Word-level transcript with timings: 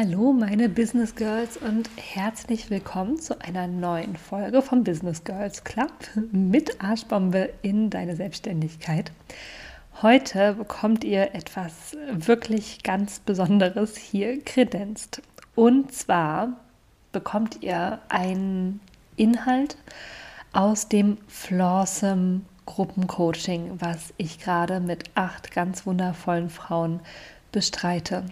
Hallo 0.00 0.32
meine 0.32 0.68
Business 0.68 1.16
Girls 1.16 1.56
und 1.56 1.90
herzlich 1.96 2.70
willkommen 2.70 3.18
zu 3.18 3.40
einer 3.40 3.66
neuen 3.66 4.14
Folge 4.14 4.62
vom 4.62 4.84
Business 4.84 5.24
Girls 5.24 5.64
Club 5.64 5.90
mit 6.30 6.80
Arschbombe 6.80 7.52
in 7.62 7.90
deine 7.90 8.14
Selbstständigkeit. 8.14 9.10
Heute 10.00 10.54
bekommt 10.54 11.02
ihr 11.02 11.34
etwas 11.34 11.96
wirklich 12.12 12.84
ganz 12.84 13.18
Besonderes 13.18 13.96
hier 13.96 14.40
kredenzt. 14.44 15.20
Und 15.56 15.92
zwar 15.92 16.52
bekommt 17.10 17.64
ihr 17.64 17.98
einen 18.08 18.78
Inhalt 19.16 19.78
aus 20.52 20.88
dem 20.88 21.18
Flawsome 21.26 22.42
Gruppencoaching, 22.66 23.80
was 23.80 24.14
ich 24.16 24.38
gerade 24.38 24.78
mit 24.78 25.10
acht 25.16 25.50
ganz 25.50 25.86
wundervollen 25.86 26.50
Frauen 26.50 27.00
bestreite. 27.50 28.26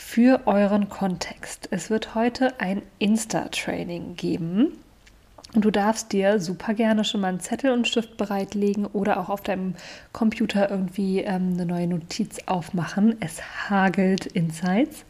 Für 0.00 0.46
euren 0.46 0.88
Kontext. 0.88 1.68
Es 1.72 1.90
wird 1.90 2.14
heute 2.14 2.60
ein 2.60 2.82
Insta-Training 3.00 4.14
geben. 4.14 4.78
Und 5.54 5.64
du 5.64 5.72
darfst 5.72 6.12
dir 6.12 6.40
super 6.40 6.72
gerne 6.72 7.04
schon 7.04 7.20
mal 7.20 7.28
einen 7.28 7.40
Zettel 7.40 7.72
und 7.72 7.88
Stift 7.88 8.16
bereitlegen 8.16 8.86
oder 8.86 9.18
auch 9.18 9.28
auf 9.28 9.40
deinem 9.40 9.74
Computer 10.12 10.70
irgendwie 10.70 11.22
ähm, 11.22 11.54
eine 11.54 11.66
neue 11.66 11.88
Notiz 11.88 12.38
aufmachen. 12.46 13.16
Es 13.18 13.42
hagelt 13.68 14.26
Insights. 14.26 15.04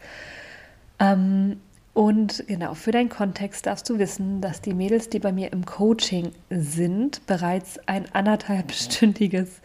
Ähm, 0.97 1.61
und 1.99 2.45
genau, 2.47 2.75
für 2.75 2.93
deinen 2.93 3.09
Kontext 3.09 3.65
darfst 3.65 3.89
du 3.89 3.99
wissen, 3.99 4.39
dass 4.39 4.61
die 4.61 4.73
Mädels, 4.73 5.09
die 5.09 5.19
bei 5.19 5.33
mir 5.33 5.51
im 5.51 5.65
Coaching 5.65 6.31
sind, 6.49 7.27
bereits 7.27 7.77
ein 7.89 8.05
anderthalbstündiges 8.13 9.59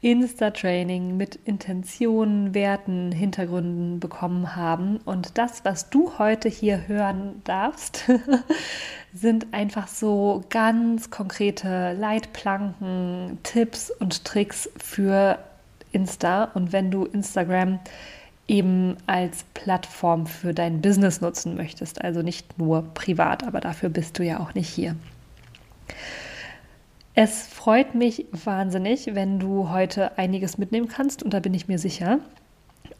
Insta-Training 0.00 1.16
mit 1.16 1.34
Intentionen, 1.44 2.54
Werten, 2.54 3.10
Hintergründen 3.10 3.98
bekommen 3.98 4.54
haben. 4.54 4.98
Und 4.98 5.36
das, 5.36 5.64
was 5.64 5.90
du 5.90 6.16
heute 6.16 6.48
hier 6.48 6.86
hören 6.86 7.42
darfst, 7.42 8.04
sind 9.12 9.52
einfach 9.52 9.88
so 9.88 10.44
ganz 10.50 11.10
konkrete 11.10 11.94
Leitplanken, 11.94 13.38
Tipps 13.42 13.90
und 13.90 14.24
Tricks 14.24 14.70
für 14.76 15.40
Insta. 15.90 16.44
Und 16.54 16.72
wenn 16.72 16.92
du 16.92 17.04
Instagram 17.04 17.80
eben 18.46 18.96
als 19.06 19.44
Plattform 19.54 20.26
für 20.26 20.52
dein 20.52 20.80
Business 20.80 21.20
nutzen 21.20 21.56
möchtest. 21.56 22.02
Also 22.02 22.22
nicht 22.22 22.58
nur 22.58 22.82
privat, 22.94 23.44
aber 23.44 23.60
dafür 23.60 23.88
bist 23.88 24.18
du 24.18 24.22
ja 24.22 24.40
auch 24.40 24.54
nicht 24.54 24.68
hier. 24.68 24.96
Es 27.14 27.46
freut 27.46 27.94
mich 27.94 28.26
wahnsinnig, 28.32 29.14
wenn 29.14 29.38
du 29.38 29.70
heute 29.70 30.18
einiges 30.18 30.58
mitnehmen 30.58 30.88
kannst 30.88 31.22
und 31.22 31.32
da 31.32 31.40
bin 31.40 31.54
ich 31.54 31.68
mir 31.68 31.78
sicher. 31.78 32.18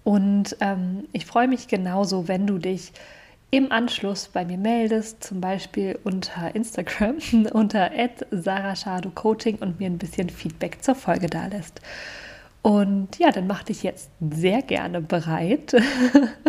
Und 0.05 0.57
ähm, 0.61 1.09
ich 1.13 1.27
freue 1.27 1.49
mich 1.49 1.67
genauso, 1.67 2.29
wenn 2.29 2.47
du 2.47 2.59
dich 2.59 2.93
im 3.51 3.71
Anschluss 3.73 4.29
bei 4.29 4.45
mir 4.45 4.59
meldest, 4.59 5.23
zum 5.23 5.41
Beispiel 5.41 5.99
unter 6.05 6.55
Instagram, 6.55 7.17
unter 7.53 7.91
Coaching 9.15 9.57
und 9.57 9.81
mir 9.81 9.87
ein 9.87 9.99
bisschen 9.99 10.31
Feedback 10.31 10.83
zur 10.83 10.95
Folge 10.95 11.27
da 11.27 11.47
lässt. 11.47 11.81
Und 12.65 13.19
ja, 13.19 13.31
dann 13.31 13.47
mach 13.47 13.63
dich 13.63 13.83
jetzt 13.83 14.11
sehr 14.31 14.63
gerne 14.63 15.03
bereit, 15.03 15.77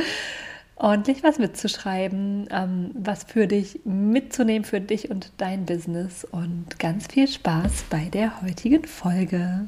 ordentlich 0.77 1.23
was 1.23 1.39
mitzuschreiben, 1.39 2.47
ähm, 2.51 2.91
was 2.93 3.25
für 3.25 3.47
dich 3.47 3.81
mitzunehmen, 3.83 4.63
für 4.63 4.79
dich 4.79 5.11
und 5.11 5.33
dein 5.35 5.65
Business. 5.65 6.23
Und 6.23 6.79
ganz 6.79 7.07
viel 7.07 7.27
Spaß 7.27 7.87
bei 7.89 8.05
der 8.13 8.41
heutigen 8.41 8.85
Folge. 8.85 9.67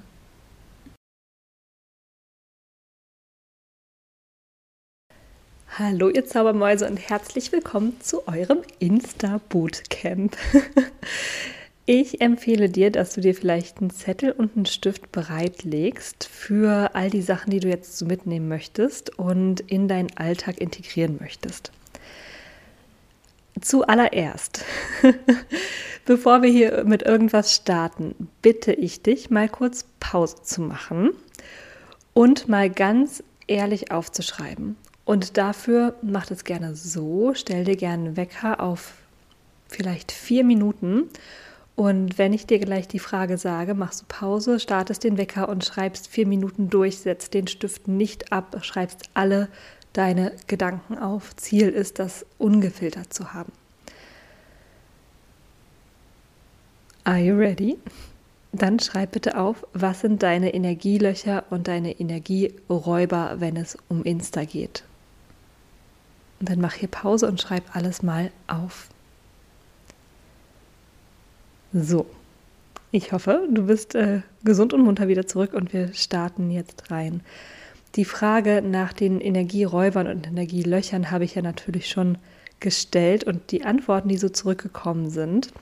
Hallo 5.78 6.08
ihr 6.08 6.26
Zaubermäuse 6.26 6.88
und 6.88 7.10
herzlich 7.10 7.52
willkommen 7.52 8.00
zu 8.00 8.26
eurem 8.26 8.60
Insta-Bootcamp. 8.80 10.38
Ich 11.90 12.20
empfehle 12.20 12.68
dir, 12.68 12.92
dass 12.92 13.14
du 13.14 13.22
dir 13.22 13.34
vielleicht 13.34 13.80
einen 13.80 13.92
Zettel 13.92 14.34
und 14.34 14.58
einen 14.58 14.66
Stift 14.66 15.10
bereitlegst 15.14 16.28
für 16.28 16.94
all 16.96 17.10
die 17.10 17.22
Sachen, 17.22 17.50
die 17.50 17.62
du 17.62 17.70
jetzt 17.70 17.98
so 17.98 18.06
mitnehmen 18.06 18.50
möchtest 18.50 19.18
und 19.18 19.62
in 19.62 19.88
deinen 19.88 20.10
Alltag 20.18 20.60
integrieren 20.60 21.16
möchtest. 21.22 21.72
Zuallererst, 23.62 24.66
bevor 26.06 26.42
wir 26.42 26.50
hier 26.50 26.84
mit 26.84 27.04
irgendwas 27.04 27.56
starten, 27.56 28.28
bitte 28.42 28.74
ich 28.74 29.02
dich, 29.02 29.30
mal 29.30 29.48
kurz 29.48 29.86
Pause 30.02 30.44
zu 30.44 30.60
machen 30.60 31.12
und 32.14 32.50
mal 32.50 32.70
ganz 32.70 33.24
ehrlich 33.48 33.94
aufzuschreiben. 33.94 34.76
Und 35.06 35.38
dafür 35.38 35.96
mach 36.02 36.30
es 36.32 36.44
gerne 36.44 36.76
so, 36.76 37.32
stell 37.34 37.64
dir 37.64 37.78
gerne 37.78 38.08
einen 38.08 38.18
Wecker 38.18 38.60
auf 38.60 38.92
vielleicht 39.70 40.12
vier 40.12 40.44
Minuten 40.44 41.10
und 41.78 42.18
wenn 42.18 42.34
ich 42.34 42.48
dir 42.48 42.58
gleich 42.58 42.88
die 42.88 42.98
Frage 42.98 43.38
sage, 43.38 43.76
machst 43.76 44.02
du 44.02 44.06
Pause, 44.08 44.60
startest 44.60 45.04
den 45.04 45.20
Wecker 45.20 45.48
und 45.48 45.64
schreibst 45.64 46.08
vier 46.08 46.26
Minuten 46.26 46.72
durch, 46.72 46.98
setzt 46.98 47.36
den 47.36 47.46
Stift 47.46 47.88
nicht 47.88 48.32
ab, 48.32 48.58
schreibst 48.64 49.12
alle 49.14 49.48
deine 49.94 50.32
Gedanken 50.48 50.98
auf. 50.98 51.36
Ziel 51.36 51.70
ist, 51.70 52.00
das 52.00 52.26
ungefiltert 52.40 53.14
zu 53.14 53.32
haben. 53.32 53.52
Are 57.04 57.20
you 57.20 57.36
ready? 57.38 57.78
Dann 58.54 58.80
schreib 58.80 59.12
bitte 59.12 59.38
auf, 59.38 59.64
was 59.74 60.02
sind 60.02 60.24
deine 60.24 60.56
Energielöcher 60.56 61.44
und 61.52 61.68
deine 61.68 62.00
Energieräuber, 62.00 63.36
wenn 63.38 63.56
es 63.56 63.78
um 63.88 64.04
Insta 64.04 64.46
geht. 64.46 64.84
Und 66.40 66.50
dann 66.50 66.60
mach 66.60 66.74
hier 66.74 66.90
Pause 66.90 67.28
und 67.28 67.40
schreib 67.40 67.76
alles 67.76 68.02
mal 68.02 68.32
auf. 68.48 68.90
So, 71.80 72.08
ich 72.90 73.12
hoffe, 73.12 73.48
du 73.52 73.68
bist 73.68 73.94
äh, 73.94 74.22
gesund 74.44 74.74
und 74.74 74.82
munter 74.82 75.08
wieder 75.08 75.28
zurück 75.28 75.54
und 75.54 75.74
wir 75.74 75.94
starten 75.94 76.50
jetzt 76.50 76.90
rein. 76.90 77.22
Die 77.94 78.06
Frage 78.06 78.64
nach 78.64 78.94
den 78.94 79.22
Energieräubern 79.22 80.08
und 80.08 80.26
Energielöchern 80.26 81.12
habe 81.12 81.24
ich 81.24 81.36
ja 81.36 81.44
natürlich 81.44 81.88
schon 81.88 82.18
gestellt 82.60 83.26
und 83.26 83.52
die 83.52 83.64
Antworten, 83.64 84.10
die 84.10 84.18
so 84.18 84.30
zurückgekommen 84.30 85.12
sind, 85.12 85.54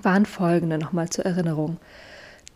waren 0.00 0.24
folgende 0.24 0.78
nochmal 0.78 1.10
zur 1.10 1.26
Erinnerung. 1.26 1.76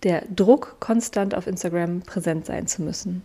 Der 0.02 0.22
Druck, 0.34 0.76
konstant 0.80 1.34
auf 1.34 1.46
Instagram 1.46 2.00
präsent 2.00 2.46
sein 2.46 2.66
zu 2.68 2.80
müssen. 2.80 3.22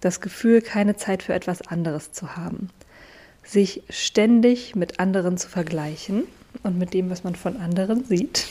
Das 0.00 0.20
Gefühl, 0.20 0.62
keine 0.62 0.96
Zeit 0.96 1.22
für 1.22 1.34
etwas 1.34 1.62
anderes 1.62 2.10
zu 2.10 2.36
haben. 2.36 2.70
Sich 3.44 3.84
ständig 3.88 4.74
mit 4.74 4.98
anderen 4.98 5.38
zu 5.38 5.48
vergleichen 5.48 6.24
und 6.64 6.76
mit 6.76 6.92
dem, 6.92 7.08
was 7.08 7.22
man 7.22 7.36
von 7.36 7.58
anderen 7.58 8.04
sieht 8.04 8.48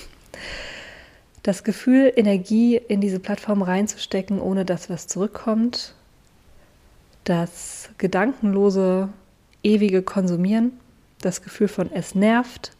das 1.44 1.64
Gefühl, 1.64 2.12
Energie 2.16 2.76
in 2.76 3.02
diese 3.02 3.20
Plattform 3.20 3.62
reinzustecken, 3.62 4.40
ohne 4.40 4.66
dass 4.66 4.90
was 4.90 5.08
zurückkommt, 5.08 5.94
das 7.24 7.90
gedankenlose, 7.98 9.10
ewige 9.64 10.02
Konsumieren, 10.02 10.74
das 11.22 11.42
Gefühl 11.42 11.68
von 11.68 11.92
es 11.92 12.16
nervt, 12.16 12.72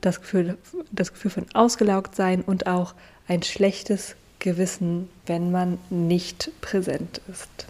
das 0.00 0.20
Gefühl, 0.20 0.56
das 0.90 1.12
Gefühl 1.12 1.30
von 1.30 1.46
ausgelaugt 1.54 2.16
sein 2.16 2.42
und 2.42 2.66
auch 2.66 2.94
ein 3.28 3.42
schlechtes 3.42 4.16
Gewissen, 4.38 5.08
wenn 5.26 5.52
man 5.52 5.78
nicht 5.90 6.50
präsent 6.60 7.20
ist. 7.30 7.66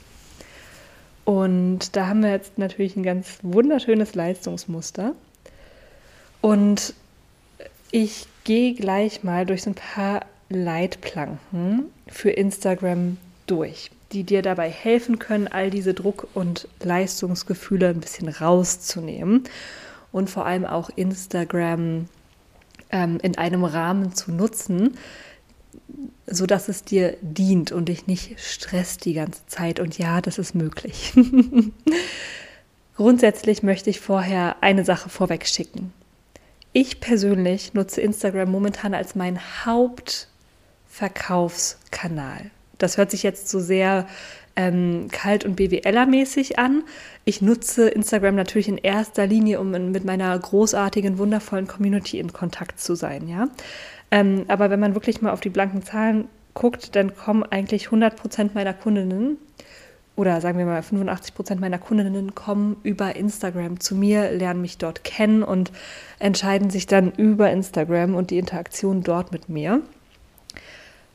Und 1.25 1.95
da 1.95 2.09
haben 2.09 2.23
wir 2.23 2.31
jetzt 2.31 2.59
natürlich 2.59 2.97
ein 2.97 3.03
ganz 3.03 3.39
wunderschönes 3.43 4.15
Leistungsmuster. 4.15 5.15
Und 6.41 6.95
ich 7.91 8.27
gehe 8.45 8.75
gleich 8.75 9.23
mal 9.23 9.47
durch 9.47 9.63
so 9.63 9.71
ein 9.71 9.75
paar 9.75 10.27
Leitplanken 10.49 11.85
für 12.07 12.31
Instagram 12.31 13.17
durch, 13.47 13.91
die 14.13 14.25
dir 14.25 14.43
dabei 14.43 14.69
helfen 14.71 15.19
können, 15.19 15.49
all 15.49 15.71
diese 15.71 15.95
Druck- 15.95 16.29
und 16.35 16.69
Leistungsgefühle 16.83 17.89
ein 17.89 18.01
bisschen 18.01 18.29
rauszunehmen 18.29 19.45
und 20.13 20.31
vor 20.31 20.47
allem 20.47 20.67
auch 20.67 20.91
Instagram 20.95 22.07
ähm, 22.91 23.19
in 23.23 23.39
einem 23.39 23.65
Rahmen 23.65 24.15
zu 24.15 24.31
nutzen, 24.31 24.97
so 26.27 26.47
dass 26.47 26.69
es 26.69 26.85
dir 26.85 27.17
dient 27.21 27.73
und 27.73 27.89
dich 27.89 28.07
nicht 28.07 28.39
stresst 28.39 29.05
die 29.05 29.15
ganze 29.15 29.47
Zeit. 29.47 29.81
Und 29.81 29.99
ja, 29.99 30.21
das 30.21 30.39
ist 30.39 30.55
möglich. 30.55 31.13
Grundsätzlich 32.97 33.63
möchte 33.63 33.91
ich 33.91 34.01
vorher 34.01 34.57
eine 34.61 34.85
Sache 34.85 35.09
vorweg 35.09 35.47
schicken. 35.47 35.93
Ich 36.75 37.01
persönlich 37.01 37.75
nutze 37.75 38.01
Instagram 38.01 38.51
momentan 38.51 38.95
als 38.95 39.15
mein 39.15 39.39
Hauptverkaufskanal. 39.67 42.51
Das 42.79 42.97
hört 42.97 43.11
sich 43.11 43.23
jetzt 43.23 43.51
so 43.51 43.61
sehr 43.61 44.07
ähm, 44.57 45.09
kalt 45.13 45.45
und 45.45 45.57
BWLer-mäßig 45.57 46.59
an. 46.59 46.85
Ich 47.27 47.43
nutze 47.43 47.91
Instagram 47.91 48.37
natürlich 48.37 48.69
in 48.69 48.79
erster 48.79 49.27
Linie, 49.27 49.61
um 49.61 49.71
mit 49.71 50.07
meiner 50.07 50.39
großartigen, 50.39 51.19
wundervollen 51.19 51.67
Community 51.67 52.19
in 52.19 52.33
Kontakt 52.33 52.81
zu 52.81 52.95
sein. 52.95 53.29
Ja? 53.29 53.49
Ähm, 54.11 54.47
aber 54.49 54.71
wenn 54.71 54.81
man 54.81 54.95
wirklich 54.95 55.21
mal 55.21 55.33
auf 55.33 55.43
die 55.43 55.51
blanken 55.51 55.83
Zahlen 55.83 56.29
guckt, 56.55 56.97
dann 56.97 57.15
kommen 57.15 57.43
eigentlich 57.43 57.85
100 57.87 58.17
Prozent 58.17 58.55
meiner 58.55 58.73
Kundinnen 58.73 59.37
oder 60.15 60.41
sagen 60.41 60.59
wir 60.59 60.67
mal 60.67 60.83
85 60.83 61.35
Prozent 61.35 61.61
meiner 61.61 61.79
Kundinnen 61.79 62.35
kommen 62.35 62.77
über 62.83 63.17
Instagram 63.17 63.81
zu 63.81 63.95
mir, 63.95 64.31
lernen 64.31 64.61
mich 64.61 64.79
dort 64.79 65.05
kennen 65.05 65.43
und 65.43 65.73
entscheiden 66.19 66.71
sich 66.71 66.87
dann 66.87 67.13
über 67.13 67.51
Instagram 67.51 68.15
und 68.15 68.31
die 68.31 68.39
Interaktion 68.39 69.03
dort 69.03 69.33
mit 69.33 69.49
mir, 69.49 69.81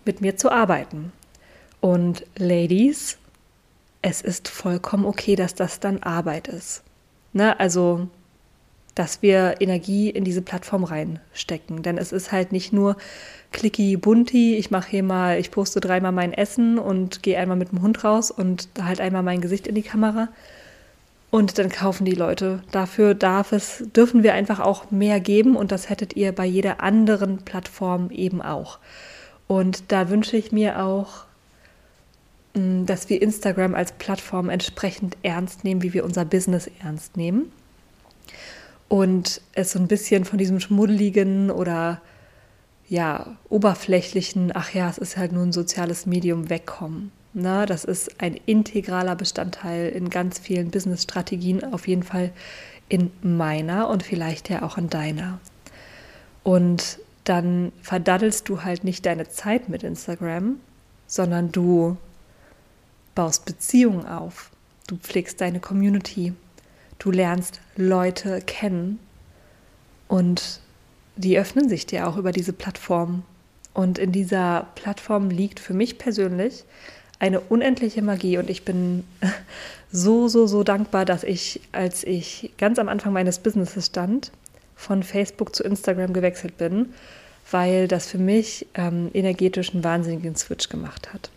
mit 0.05 0.21
mir 0.21 0.35
zu 0.35 0.51
arbeiten. 0.51 1.11
Und 1.79 2.25
Ladies, 2.37 3.17
es 4.01 4.21
ist 4.21 4.47
vollkommen 4.47 5.05
okay, 5.05 5.35
dass 5.35 5.53
das 5.53 5.79
dann 5.79 6.01
Arbeit 6.01 6.47
ist. 6.47 6.83
Ne? 7.33 7.59
Also 7.59 8.07
dass 8.97 9.21
wir 9.21 9.55
Energie 9.59 10.09
in 10.09 10.23
diese 10.23 10.41
Plattform 10.41 10.83
reinstecken. 10.83 11.83
Denn 11.83 11.99
es 11.99 12.11
ist 12.11 12.31
halt 12.31 12.51
nicht 12.51 12.73
nur 12.73 12.97
clicky 13.51 13.95
bunti, 13.95 14.55
ich 14.55 14.71
mache 14.71 14.89
hier 14.89 15.03
mal, 15.03 15.39
ich 15.39 15.51
poste 15.51 15.79
dreimal 15.79 16.11
mein 16.11 16.33
Essen 16.33 16.79
und 16.79 17.21
gehe 17.21 17.37
einmal 17.37 17.57
mit 17.57 17.71
dem 17.71 17.83
Hund 17.83 18.03
raus 18.03 18.31
und 18.31 18.69
halt 18.81 18.99
einmal 18.99 19.21
mein 19.21 19.41
Gesicht 19.41 19.67
in 19.67 19.75
die 19.75 19.83
Kamera. 19.83 20.29
Und 21.29 21.59
dann 21.59 21.69
kaufen 21.69 22.05
die 22.05 22.15
Leute. 22.15 22.63
Dafür 22.71 23.13
darf 23.13 23.51
es, 23.51 23.83
dürfen 23.95 24.23
wir 24.23 24.33
einfach 24.33 24.59
auch 24.59 24.89
mehr 24.89 25.19
geben 25.19 25.55
und 25.55 25.71
das 25.71 25.89
hättet 25.89 26.15
ihr 26.15 26.31
bei 26.31 26.45
jeder 26.45 26.81
anderen 26.81 27.39
Plattform 27.39 28.09
eben 28.09 28.41
auch. 28.41 28.79
Und 29.45 29.91
da 29.91 30.09
wünsche 30.09 30.37
ich 30.37 30.51
mir 30.51 30.83
auch, 30.83 31.25
mm, 32.55 32.85
dass 32.85 33.09
wir 33.09 33.21
Instagram 33.21 33.75
als 33.75 33.91
Plattform 33.91 34.49
entsprechend 34.49 35.17
ernst 35.21 35.63
nehmen, 35.63 35.83
wie 35.83 35.93
wir 35.93 36.03
unser 36.03 36.25
Business 36.25 36.67
ernst 36.81 37.15
nehmen 37.15 37.51
und 38.89 39.41
es 39.53 39.71
so 39.71 39.79
ein 39.79 39.87
bisschen 39.87 40.25
von 40.25 40.37
diesem 40.37 40.59
schmuddeligen 40.59 41.51
oder 41.51 42.01
ja, 42.87 43.37
oberflächlichen, 43.49 44.51
ach 44.55 44.73
ja, 44.73 44.89
es 44.89 44.97
ist 44.97 45.17
halt 45.17 45.33
nur 45.33 45.43
ein 45.43 45.51
soziales 45.51 46.05
Medium 46.05 46.49
wegkommen. 46.49 47.11
Na, 47.33 47.65
das 47.65 47.83
ist 47.83 48.21
ein 48.21 48.39
integraler 48.45 49.15
Bestandteil 49.15 49.89
in 49.89 50.09
ganz 50.09 50.39
vielen 50.39 50.71
Business-Strategien, 50.71 51.73
auf 51.73 51.87
jeden 51.87 52.03
Fall 52.03 52.31
in 52.89 53.11
meiner 53.21 53.89
und 53.89 54.03
vielleicht 54.03 54.49
ja 54.49 54.63
auch 54.63 54.77
in 54.77 54.89
deiner. 54.89 55.39
Und 56.43 56.99
dann 57.25 57.73
verdaddelst 57.81 58.47
du 58.47 58.63
halt 58.63 58.85
nicht 58.85 59.05
deine 59.05 59.27
Zeit 59.27 59.67
mit 59.67 59.83
Instagram, 59.83 60.61
sondern 61.05 61.51
du 61.51 61.97
baust 63.15 63.45
Beziehungen 63.45 64.05
auf. 64.05 64.49
Du 64.87 64.95
pflegst 64.95 65.41
deine 65.41 65.59
Community. 65.59 66.33
Du 66.99 67.11
lernst 67.11 67.61
Leute 67.75 68.41
kennen 68.41 68.99
und 70.07 70.61
die 71.15 71.37
öffnen 71.37 71.69
sich 71.69 71.85
dir 71.85 72.07
auch 72.07 72.17
über 72.17 72.31
diese 72.31 72.53
Plattform. 72.53 73.23
Und 73.73 73.99
in 73.99 74.11
dieser 74.11 74.67
Plattform 74.75 75.29
liegt 75.29 75.59
für 75.59 75.73
mich 75.73 75.97
persönlich 75.97 76.63
eine 77.19 77.39
unendliche 77.39 78.01
Magie 78.01 78.37
und 78.37 78.49
ich 78.49 78.63
bin 78.63 79.03
so, 79.91 80.27
so, 80.27 80.47
so 80.47 80.63
dankbar, 80.63 81.05
dass 81.05 81.23
ich, 81.23 81.61
als 81.71 82.03
ich 82.03 82.51
ganz 82.57 82.79
am 82.79 82.89
Anfang 82.89 83.13
meines 83.13 83.39
Businesses 83.39 83.87
stand, 83.87 84.31
von 84.75 85.01
Facebook 85.03 85.55
zu 85.55 85.63
Instagram 85.63 86.13
gewechselt 86.13 86.57
bin, 86.57 86.93
weil 87.49 87.87
das 87.87 88.07
für 88.07 88.19
mich 88.19 88.67
ähm, 88.75 89.09
energetisch 89.13 89.73
einen 89.73 89.83
wahnsinnigen 89.83 90.35
Switch 90.35 90.69
gemacht 90.69 91.13
hat. 91.13 91.31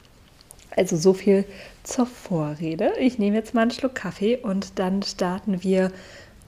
Also 0.76 0.96
so 0.96 1.12
viel 1.12 1.44
zur 1.82 2.06
Vorrede. 2.06 2.93
Ich 2.99 3.19
nehme 3.19 3.37
jetzt 3.37 3.55
mal 3.55 3.62
einen 3.62 3.70
Schluck 3.70 3.94
Kaffee 3.94 4.37
und 4.37 4.78
dann 4.78 5.02
starten 5.02 5.62
wir 5.62 5.90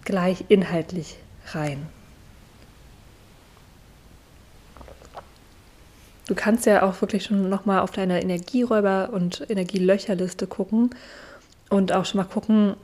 gleich 0.04 0.44
inhaltlich 0.48 1.16
rein. 1.52 1.86
Du 6.26 6.34
kannst 6.36 6.66
ja 6.66 6.82
auch 6.82 7.00
wirklich 7.00 7.24
schon 7.24 7.48
nochmal 7.48 7.80
auf 7.80 7.90
deine 7.90 8.22
Energieräuber- 8.22 9.10
und 9.10 9.44
Energielöcherliste 9.50 10.46
gucken 10.46 10.90
und 11.68 11.92
auch 11.92 12.04
schon 12.04 12.18
mal 12.18 12.24
gucken, 12.24 12.74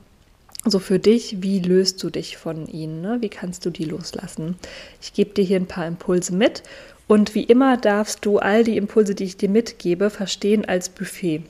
so 0.64 0.81
für 0.81 0.99
dich, 0.99 1.40
wie 1.40 1.61
löst 1.61 2.02
du 2.02 2.11
dich 2.11 2.37
von 2.37 2.67
ihnen? 2.67 3.00
Ne? 3.00 3.19
Wie 3.20 3.29
kannst 3.29 3.64
du 3.64 3.70
die 3.70 3.85
loslassen? 3.85 4.56
Ich 5.00 5.12
gebe 5.12 5.31
dir 5.31 5.44
hier 5.44 5.56
ein 5.56 5.67
paar 5.67 5.87
Impulse 5.87 6.35
mit 6.35 6.62
und 7.09 7.35
wie 7.35 7.45
immer 7.45 7.79
darfst 7.79 8.25
du 8.25 8.39
all 8.39 8.63
die 8.63 8.77
Impulse, 8.77 9.15
die 9.15 9.25
ich 9.25 9.39
dir 9.39 9.49
mitgebe, 9.49 10.11
verstehen 10.11 10.67
als 10.67 10.91
Buffet. 10.91 11.43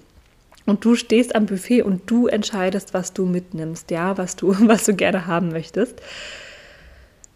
Und 0.65 0.85
du 0.85 0.95
stehst 0.95 1.35
am 1.35 1.47
Buffet 1.47 1.83
und 1.83 2.09
du 2.11 2.29
entscheidest, 2.29 2.95
was 2.95 3.13
du 3.13 3.27
mitnimmst, 3.27 3.91
ja, 3.91 4.17
was 4.17 4.37
du, 4.37 4.55
was 4.69 4.85
du 4.85 4.95
gerne 4.95 5.27
haben 5.27 5.51
möchtest. 5.51 5.97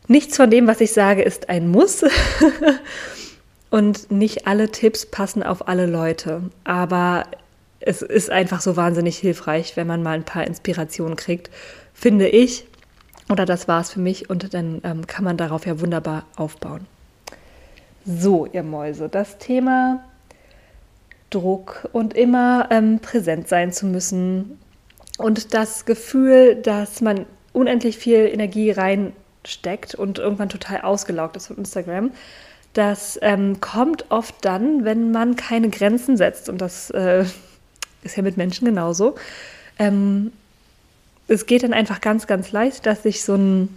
Nichts 0.07 0.37
von 0.37 0.51
dem, 0.51 0.67
was 0.67 0.81
ich 0.81 0.93
sage, 0.93 1.23
ist 1.23 1.49
ein 1.49 1.69
Muss. 1.69 2.05
und 3.71 4.11
nicht 4.11 4.47
alle 4.47 4.71
Tipps 4.71 5.07
passen 5.07 5.43
auf 5.43 5.67
alle 5.67 5.87
Leute. 5.87 6.43
Aber 6.63 7.25
es 7.81 8.03
ist 8.03 8.31
einfach 8.31 8.61
so 8.61 8.77
wahnsinnig 8.77 9.19
hilfreich, 9.19 9.77
wenn 9.77 9.87
man 9.89 10.03
mal 10.03 10.13
ein 10.13 10.25
paar 10.25 10.47
Inspirationen 10.47 11.17
kriegt, 11.17 11.51
finde 11.93 12.29
ich. 12.29 12.67
Oder 13.31 13.47
das 13.47 13.67
war 13.67 13.81
es 13.81 13.91
für 13.91 14.01
mich 14.01 14.31
und 14.31 14.55
dann 14.55 14.81
ähm, 14.85 15.07
kann 15.07 15.25
man 15.25 15.37
darauf 15.37 15.67
ja 15.67 15.81
wunderbar 15.81 16.27
aufbauen. 16.37 16.87
So, 18.05 18.47
ihr 18.47 18.63
Mäuse, 18.63 19.09
das 19.09 19.39
Thema 19.39 20.03
Druck 21.31 21.89
und 21.93 22.15
immer 22.15 22.69
ähm, 22.71 22.99
präsent 22.99 23.49
sein 23.49 23.73
zu 23.73 23.87
müssen 23.87 24.59
und 25.19 25.55
das 25.55 25.85
Gefühl, 25.85 26.57
dass 26.57 27.01
man 27.01 27.27
unendlich 27.53 27.97
viel 27.99 28.27
Energie 28.27 28.71
reinsteckt 28.71 29.95
und 29.95 30.19
irgendwann 30.19 30.49
total 30.49 30.81
ausgelaugt 30.83 31.37
ist 31.37 31.47
von 31.47 31.59
Instagram, 31.59 32.11
das 32.73 33.19
ähm, 33.23 33.61
kommt 33.61 34.11
oft 34.11 34.35
dann, 34.43 34.85
wenn 34.85 35.11
man 35.13 35.37
keine 35.37 35.69
Grenzen 35.69 36.17
setzt 36.17 36.49
und 36.49 36.61
das 36.61 36.91
äh, 36.91 37.25
ist 38.03 38.17
ja 38.17 38.23
mit 38.23 38.37
Menschen 38.37 38.67
genauso. 38.67 39.15
Ähm, 39.79 40.33
es 41.29 41.47
geht 41.47 41.63
dann 41.63 41.73
einfach 41.73 42.01
ganz, 42.01 42.27
ganz 42.27 42.53
leicht, 42.53 42.85
dass 42.85 43.05
sich 43.05 43.23
so 43.23 43.35
ein 43.35 43.69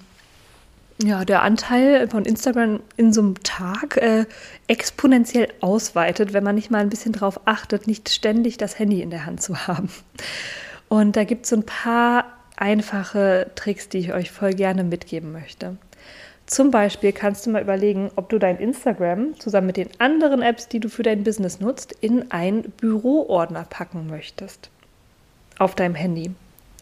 ja, 1.04 1.26
der 1.26 1.42
Anteil 1.42 2.08
von 2.08 2.24
Instagram 2.24 2.80
in 2.96 3.12
so 3.12 3.22
einem 3.22 3.44
Tag 3.44 3.98
äh, 3.98 4.26
exponentiell 4.68 5.50
ausweitet, 5.60 6.34
wenn 6.34 6.44
man 6.44 6.56
nicht 6.56 6.72
mal 6.72 6.80
ein 6.80 6.90
bisschen 6.90 7.12
darauf 7.12 7.42
achtet, 7.46 7.86
nicht 7.86 8.10
ständig 8.10 8.58
das 8.58 8.80
Handy 8.80 9.02
in 9.02 9.10
der 9.10 9.26
Hand 9.26 9.42
zu 9.42 9.68
haben. 9.68 9.90
Und 10.88 11.18
da 11.18 11.26
gibt 11.26 11.44
es 11.44 11.50
so 11.50 11.58
ein 11.58 11.66
paar 11.66 12.26
einfache 12.56 13.52
Tricks, 13.56 13.90
die 13.90 13.98
ich 13.98 14.14
euch 14.14 14.32
voll 14.32 14.54
gerne 14.54 14.84
mitgeben 14.84 15.34
möchte. 15.34 15.76
Zum 16.46 16.72
Beispiel 16.72 17.12
kannst 17.12 17.46
du 17.46 17.50
mal 17.50 17.62
überlegen, 17.62 18.12
ob 18.16 18.30
du 18.30 18.38
dein 18.38 18.58
Instagram 18.58 19.38
zusammen 19.40 19.68
mit 19.68 19.78
den 19.78 19.90
anderen 19.98 20.42
Apps, 20.42 20.68
die 20.68 20.80
du 20.80 20.90
für 20.90 21.04
dein 21.04 21.24
Business 21.24 21.60
nutzt, 21.60 21.92
in 21.92 22.32
einen 22.32 22.72
Büroordner 22.78 23.66
packen 23.70 24.08
möchtest. 24.08 24.70
Auf 25.58 25.76
deinem 25.76 25.96
Handy. 25.96 26.32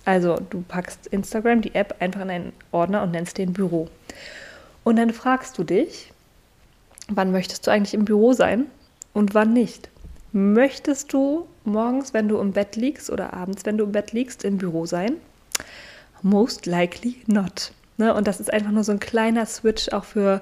Also 0.06 0.38
du 0.50 0.64
packst 0.68 1.08
Instagram, 1.08 1.62
die 1.62 1.76
App, 1.76 1.96
einfach 2.00 2.22
in 2.22 2.30
einen 2.30 2.54
Ordner 2.72 3.04
und 3.04 3.12
nennst 3.12 3.38
den 3.38 3.54
Büro. 3.54 3.88
Und 4.84 4.98
dann 4.98 5.12
fragst 5.12 5.58
du 5.58 5.64
dich, 5.64 6.12
wann 7.08 7.32
möchtest 7.32 7.66
du 7.68 7.72
eigentlich 7.72 7.94
im 7.94 8.06
Büro 8.06 8.34
sein 8.34 8.66
und 9.14 9.34
wann 9.34 9.54
nicht? 9.54 9.90
Möchtest 10.34 11.14
du 11.14 11.48
morgens, 11.64 12.14
wenn 12.14 12.28
du 12.28 12.38
im 12.40 12.52
Bett 12.52 12.76
liegst 12.76 13.10
oder 13.10 13.34
abends, 13.34 13.66
wenn 13.66 13.78
du 13.78 13.86
im 13.86 13.92
Bett 13.92 14.12
liegst, 14.12 14.44
im 14.44 14.58
Büro 14.58 14.86
sein? 14.86 15.16
Most 16.22 16.66
likely 16.66 17.18
not. 17.28 17.72
Ne? 17.98 18.14
Und 18.14 18.28
das 18.28 18.40
ist 18.40 18.52
einfach 18.52 18.72
nur 18.72 18.84
so 18.84 18.92
ein 18.92 19.00
kleiner 19.00 19.46
Switch 19.46 19.90
auch 19.90 20.04
für, 20.04 20.42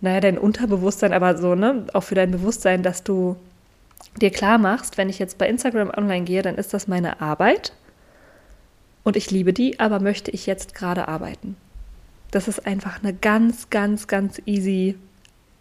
naja, 0.00 0.20
dein 0.20 0.38
Unterbewusstsein, 0.38 1.12
aber 1.12 1.36
so, 1.36 1.54
ne, 1.54 1.86
auch 1.92 2.02
für 2.02 2.14
dein 2.14 2.30
Bewusstsein, 2.30 2.82
dass 2.82 3.02
du 3.02 3.36
dir 4.20 4.30
klar 4.30 4.58
machst, 4.58 4.96
wenn 4.96 5.08
ich 5.08 5.18
jetzt 5.18 5.38
bei 5.38 5.48
Instagram 5.48 5.90
online 5.90 6.24
gehe, 6.24 6.42
dann 6.42 6.56
ist 6.56 6.72
das 6.72 6.86
meine 6.86 7.20
Arbeit 7.20 7.72
und 9.04 9.16
ich 9.16 9.30
liebe 9.30 9.52
die, 9.52 9.78
aber 9.78 10.00
möchte 10.00 10.30
ich 10.30 10.46
jetzt 10.46 10.74
gerade 10.74 11.06
arbeiten? 11.06 11.56
Das 12.30 12.48
ist 12.48 12.66
einfach 12.66 13.02
eine 13.02 13.14
ganz, 13.14 13.70
ganz, 13.70 14.08
ganz 14.08 14.42
easy 14.46 14.96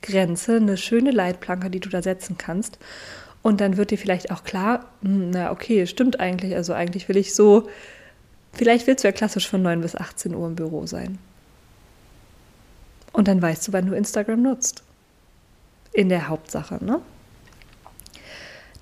Grenze, 0.01 0.55
eine 0.55 0.77
schöne 0.77 1.11
Leitplanke, 1.11 1.69
die 1.69 1.79
du 1.79 1.89
da 1.89 2.01
setzen 2.01 2.37
kannst. 2.37 2.79
Und 3.41 3.59
dann 3.61 3.77
wird 3.77 3.91
dir 3.91 3.97
vielleicht 3.97 4.31
auch 4.31 4.43
klar, 4.43 4.85
hm, 5.01 5.31
na 5.31 5.51
okay, 5.51 5.85
stimmt 5.85 6.19
eigentlich. 6.19 6.55
Also 6.55 6.73
eigentlich 6.73 7.09
will 7.09 7.17
ich 7.17 7.35
so, 7.35 7.69
vielleicht 8.53 8.87
willst 8.87 9.03
du 9.03 9.09
ja 9.09 9.11
klassisch 9.11 9.47
von 9.47 9.61
9 9.61 9.81
bis 9.81 9.95
18 9.95 10.33
Uhr 10.33 10.47
im 10.47 10.55
Büro 10.55 10.87
sein. 10.87 11.19
Und 13.11 13.27
dann 13.27 13.41
weißt 13.41 13.67
du, 13.67 13.73
wann 13.73 13.85
du 13.85 13.93
Instagram 13.93 14.41
nutzt. 14.41 14.83
In 15.91 16.09
der 16.09 16.27
Hauptsache, 16.27 16.83
ne? 16.83 17.01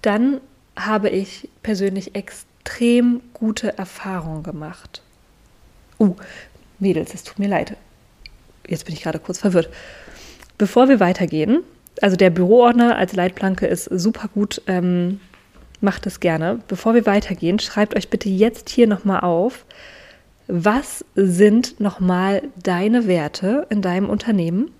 Dann 0.02 0.40
habe 0.78 1.10
ich 1.10 1.50
persönlich 1.62 2.16
extrem 2.16 2.51
gute 3.34 3.78
Erfahrungen 3.78 4.44
gemacht. 4.44 5.02
Uh, 6.00 6.16
Mädels, 6.80 7.14
es 7.14 7.24
tut 7.24 7.40
mir 7.40 7.48
leid. 7.48 7.76
Jetzt 8.68 8.86
bin 8.86 8.96
ich 8.96 9.04
gerade 9.04 9.20
kurz 9.20 9.40
verwirrt. 9.40 9.70
Bevor 10.58 10.90
wir 10.90 11.00
weitergehen, 11.00 11.64
also 12.02 12.16
der 12.16 12.30
Büroordner 12.30 12.96
als 12.96 13.14
Leitplanke 13.14 13.68
ist 13.68 13.86
super 13.86 14.30
gut. 14.34 14.62
Ähm, 14.68 15.20
macht 15.82 16.06
es 16.06 16.20
gerne. 16.20 16.60
Bevor 16.68 16.94
wir 16.94 17.06
weitergehen, 17.06 17.60
schreibt 17.60 17.96
euch 17.96 18.10
bitte 18.10 18.30
jetzt 18.30 18.70
hier 18.70 18.88
nochmal 18.88 19.22
auf, 19.22 19.66
was 20.48 21.04
sind 21.16 21.80
nochmal 21.80 22.44
deine 22.62 23.08
Werte 23.08 23.66
in 23.70 23.82
deinem 23.82 24.10
Unternehmen? 24.10 24.72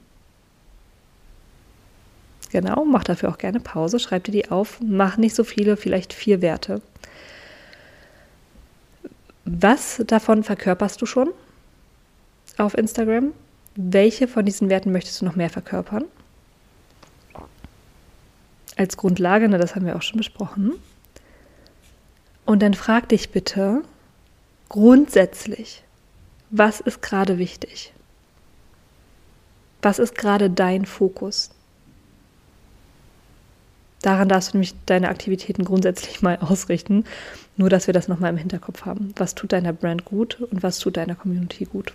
Genau, 2.52 2.84
mach 2.84 3.04
dafür 3.04 3.30
auch 3.30 3.38
gerne 3.38 3.60
Pause, 3.62 4.00
schreib 4.00 4.26
dir 4.26 4.34
die 4.34 4.52
auf, 4.52 4.80
mach 4.82 5.18
nicht 5.18 5.36
so 5.36 5.44
viele, 5.44 5.78
vielleicht 5.78 6.14
vier 6.14 6.42
Werte. 6.42 6.82
Was 9.46 10.02
davon 10.08 10.44
verkörperst 10.44 11.02
du 11.02 11.06
schon 11.06 11.32
auf 12.58 12.78
Instagram? 12.78 13.34
Welche 13.76 14.28
von 14.28 14.46
diesen 14.46 14.70
Werten 14.70 14.92
möchtest 14.92 15.22
du 15.22 15.26
noch 15.26 15.36
mehr 15.36 15.50
verkörpern? 15.50 16.06
Als 18.78 18.98
Grundlage, 18.98 19.50
ne, 19.50 19.58
das 19.58 19.76
haben 19.76 19.86
wir 19.86 19.96
auch 19.96 20.02
schon 20.02 20.18
besprochen. 20.18 20.74
Und 22.46 22.62
dann 22.62 22.74
frag 22.74 23.10
dich 23.10 23.32
bitte 23.32 23.84
grundsätzlich, 24.70 25.84
was 26.50 26.80
ist 26.80 27.02
gerade 27.02 27.38
wichtig? 27.38 27.94
Was 29.82 30.00
ist 30.00 30.16
gerade 30.16 30.50
dein 30.50 30.86
Fokus? 30.86 31.52
Daran 34.02 34.30
darfst 34.30 34.54
du 34.54 34.58
nämlich 34.58 34.74
deine 34.86 35.10
Aktivitäten 35.10 35.64
grundsätzlich 35.64 36.22
mal 36.22 36.38
ausrichten. 36.42 37.06
Nur, 37.58 37.70
dass 37.70 37.88
wir 37.88 37.94
das 37.94 38.08
nochmal 38.08 38.32
im 38.32 38.38
Hinterkopf 38.38 38.86
haben. 38.86 39.14
Was 39.18 39.36
tut 39.36 39.52
deiner 39.52 39.74
Brand 39.74 40.06
gut 40.06 40.42
und 40.42 40.64
was 40.64 40.80
tut 40.80 40.98
deiner 40.98 41.16
Community 41.16 41.66
gut? 41.66 41.94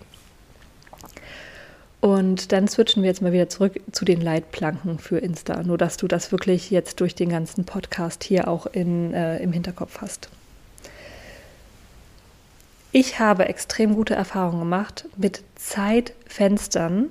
Und 1.99 2.51
dann 2.51 2.67
switchen 2.67 3.01
wir 3.01 3.09
jetzt 3.09 3.21
mal 3.21 3.33
wieder 3.33 3.49
zurück 3.49 3.79
zu 3.91 4.05
den 4.05 4.21
Leitplanken 4.21 4.99
für 4.99 5.17
Insta. 5.17 5.63
Nur, 5.63 5.77
dass 5.77 5.97
du 5.97 6.07
das 6.07 6.31
wirklich 6.31 6.69
jetzt 6.69 7.01
durch 7.01 7.15
den 7.15 7.29
ganzen 7.29 7.65
Podcast 7.65 8.23
hier 8.23 8.47
auch 8.47 8.67
in, 8.67 9.13
äh, 9.13 9.39
im 9.39 9.51
Hinterkopf 9.51 9.99
hast. 9.99 10.29
Ich 12.91 13.19
habe 13.19 13.45
extrem 13.45 13.95
gute 13.95 14.15
Erfahrungen 14.15 14.59
gemacht 14.59 15.05
mit 15.17 15.43
Zeitfenstern, 15.55 17.09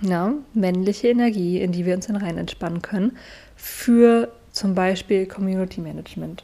ja, 0.00 0.34
männliche 0.54 1.08
Energie, 1.08 1.60
in 1.60 1.72
die 1.72 1.86
wir 1.86 1.94
uns 1.94 2.08
dann 2.08 2.16
rein 2.16 2.38
entspannen 2.38 2.82
können, 2.82 3.16
für 3.62 4.28
zum 4.50 4.74
Beispiel 4.74 5.24
Community 5.24 5.80
Management. 5.80 6.42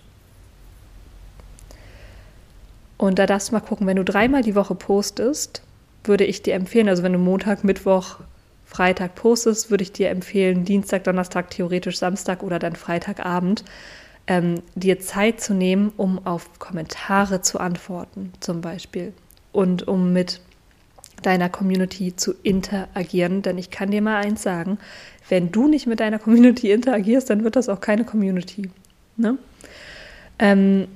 Und 2.97 3.19
da 3.19 3.27
darfst 3.27 3.49
du 3.49 3.55
mal 3.55 3.61
gucken, 3.61 3.89
wenn 3.89 3.97
du 3.97 4.05
dreimal 4.05 4.43
die 4.43 4.55
Woche 4.55 4.77
postest, 4.77 5.63
würde 6.05 6.25
ich 6.25 6.43
dir 6.43 6.55
empfehlen, 6.55 6.89
also 6.89 7.03
wenn 7.03 7.13
du 7.13 7.19
Montag, 7.19 7.65
Mittwoch, 7.65 8.21
Freitag 8.65 9.17
postest, 9.17 9.69
würde 9.69 9.83
ich 9.83 9.91
dir 9.91 10.11
empfehlen, 10.11 10.65
Dienstag, 10.65 11.03
Donnerstag, 11.05 11.51
theoretisch 11.51 11.99
Samstag 11.99 12.45
oder 12.45 12.61
dann 12.61 12.77
Freitagabend, 12.77 13.65
ähm, 14.29 14.63
dir 14.77 15.01
Zeit 15.01 15.41
zu 15.41 15.55
nehmen, 15.55 15.93
um 15.97 16.25
auf 16.25 16.61
Kommentare 16.61 17.43
zu 17.43 17.59
antworten, 17.59 18.33
zum 18.39 18.61
Beispiel. 18.61 19.13
Und 19.51 19.89
um 19.89 20.13
mit 20.13 20.41
deiner 21.21 21.49
Community 21.49 22.15
zu 22.17 22.35
interagieren. 22.43 23.43
Denn 23.43 23.59
ich 23.59 23.71
kann 23.71 23.91
dir 23.91 24.03
mal 24.03 24.25
eins 24.25 24.43
sagen, 24.43 24.79
wenn 25.29 25.53
du 25.53 25.69
nicht 25.69 25.87
mit 25.87 26.01
deiner 26.01 26.19
Community 26.19 26.71
interagierst, 26.73 27.31
dann 27.31 27.45
wird 27.45 27.57
das 27.57 27.69
auch 27.69 27.81
keine 27.81 28.05
Community. 28.05 28.71
Ne? 29.17 29.39
Ähm, 30.39 30.89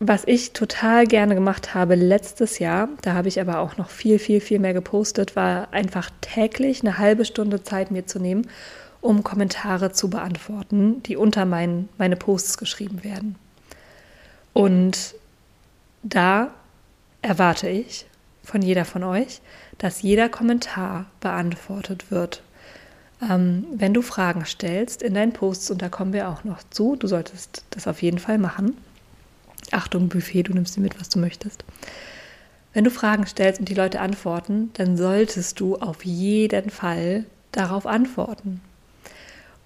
was 0.00 0.24
ich 0.26 0.52
total 0.52 1.06
gerne 1.06 1.34
gemacht 1.34 1.74
habe 1.74 1.94
letztes 1.94 2.58
Jahr, 2.58 2.88
da 3.02 3.14
habe 3.14 3.28
ich 3.28 3.40
aber 3.40 3.60
auch 3.60 3.76
noch 3.76 3.90
viel, 3.90 4.18
viel, 4.18 4.40
viel 4.40 4.58
mehr 4.58 4.74
gepostet, 4.74 5.36
war 5.36 5.72
einfach 5.72 6.10
täglich 6.20 6.82
eine 6.82 6.98
halbe 6.98 7.24
Stunde 7.24 7.62
Zeit 7.62 7.90
mir 7.90 8.06
zu 8.06 8.18
nehmen, 8.18 8.48
um 9.00 9.22
Kommentare 9.22 9.92
zu 9.92 10.10
beantworten, 10.10 11.02
die 11.04 11.16
unter 11.16 11.44
mein, 11.44 11.88
meine 11.96 12.16
Posts 12.16 12.58
geschrieben 12.58 13.04
werden. 13.04 13.36
Und 14.52 15.14
da 16.02 16.50
erwarte 17.22 17.68
ich 17.68 18.06
von 18.44 18.62
jeder 18.62 18.84
von 18.84 19.02
euch, 19.02 19.40
dass 19.78 20.02
jeder 20.02 20.28
Kommentar 20.28 21.06
beantwortet 21.20 22.10
wird. 22.10 22.42
Ähm, 23.22 23.66
wenn 23.72 23.94
du 23.94 24.02
Fragen 24.02 24.44
stellst 24.44 25.02
in 25.02 25.14
deinen 25.14 25.32
Posts, 25.32 25.70
und 25.70 25.82
da 25.82 25.88
kommen 25.88 26.12
wir 26.12 26.28
auch 26.28 26.44
noch 26.44 26.62
zu, 26.70 26.96
du 26.96 27.06
solltest 27.06 27.64
das 27.70 27.88
auf 27.88 28.02
jeden 28.02 28.18
Fall 28.18 28.38
machen, 28.38 28.76
Achtung, 29.70 30.08
Buffet, 30.08 30.44
du 30.44 30.52
nimmst 30.52 30.76
dir 30.76 30.80
mit, 30.80 31.00
was 31.00 31.08
du 31.08 31.18
möchtest. 31.18 31.64
Wenn 32.72 32.84
du 32.84 32.90
Fragen 32.90 33.26
stellst 33.26 33.60
und 33.60 33.68
die 33.68 33.74
Leute 33.74 34.00
antworten, 34.00 34.70
dann 34.74 34.96
solltest 34.96 35.60
du 35.60 35.76
auf 35.76 36.04
jeden 36.04 36.70
Fall 36.70 37.24
darauf 37.52 37.86
antworten. 37.86 38.60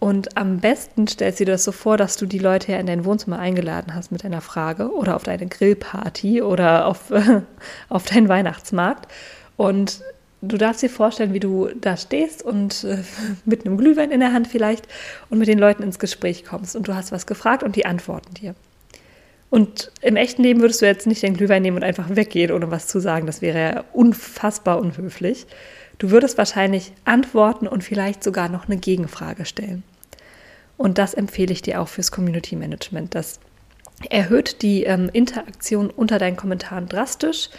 Und 0.01 0.37
am 0.37 0.59
besten 0.59 1.09
stellst 1.09 1.41
du 1.41 1.45
dir 1.45 1.53
das 1.53 1.65
so 1.65 1.73
vor, 1.73 1.97
dass 1.97 2.17
du 2.17 2.27
die 2.27 2.39
Leute 2.39 2.73
ja 2.73 2.79
in 2.79 2.87
dein 2.87 3.05
Wohnzimmer 3.05 3.39
eingeladen 3.39 3.95
hast 3.95 4.13
mit 4.13 4.25
einer 4.25 4.41
Frage 4.41 4.93
oder 4.93 5.17
auf 5.17 5.25
deine 5.25 5.47
Grillparty 5.47 6.43
oder 6.43 6.87
auf, 6.87 7.13
auf 7.89 8.05
deinen 8.05 8.29
Weihnachtsmarkt. 8.29 9.11
Und 9.57 10.01
du 10.41 10.57
darfst 10.57 10.83
dir 10.83 10.91
vorstellen, 10.91 11.33
wie 11.33 11.41
du 11.41 11.69
da 11.81 11.97
stehst 11.97 12.43
und 12.43 12.85
äh, 12.85 13.03
mit 13.45 13.67
einem 13.67 13.77
Glühwein 13.77 14.13
in 14.13 14.21
der 14.21 14.33
Hand 14.33 14.47
vielleicht 14.47 14.87
und 15.31 15.39
mit 15.39 15.49
den 15.49 15.59
Leuten 15.59 15.83
ins 15.83 15.99
Gespräch 15.99 16.45
kommst. 16.45 16.77
Und 16.77 16.87
du 16.87 16.95
hast 16.95 17.11
was 17.11 17.27
gefragt 17.27 17.65
und 17.65 17.75
die 17.75 17.87
antworten 17.87 18.35
dir. 18.35 18.55
Und 19.51 19.91
im 20.03 20.17
echten 20.17 20.43
Leben 20.43 20.61
würdest 20.61 20.83
du 20.83 20.87
jetzt 20.87 21.07
nicht 21.07 21.23
den 21.23 21.35
Glühwein 21.35 21.63
nehmen 21.63 21.79
und 21.79 21.85
einfach 21.85 22.15
weggehen, 22.15 22.53
ohne 22.53 22.71
was 22.71 22.87
zu 22.87 23.01
sagen. 23.01 23.27
Das 23.27 23.41
wäre 23.41 23.59
ja 23.59 23.85
unfassbar 23.93 24.79
unhöflich. 24.79 25.47
Du 25.99 26.11
würdest 26.11 26.39
wahrscheinlich 26.39 26.93
antworten 27.05 27.67
und 27.67 27.83
vielleicht 27.83 28.23
sogar 28.23 28.49
noch 28.49 28.67
eine 28.67 28.77
Gegenfrage 28.77 29.45
stellen. 29.45 29.83
Und 30.77 30.99
das 30.99 31.15
empfehle 31.15 31.53
ich 31.53 31.63
dir 31.63 31.81
auch 31.81 31.89
fürs 31.89 32.13
Community 32.13 32.57
Management. 32.57 33.15
Das 33.15 33.41
erhöht 34.11 34.63
die 34.63 34.85
ähm, 34.85 35.11
Interaktion 35.13 35.91
unter 35.91 36.19
deinen 36.19 36.37
Kommentaren 36.37 36.89
drastisch. 36.89 37.51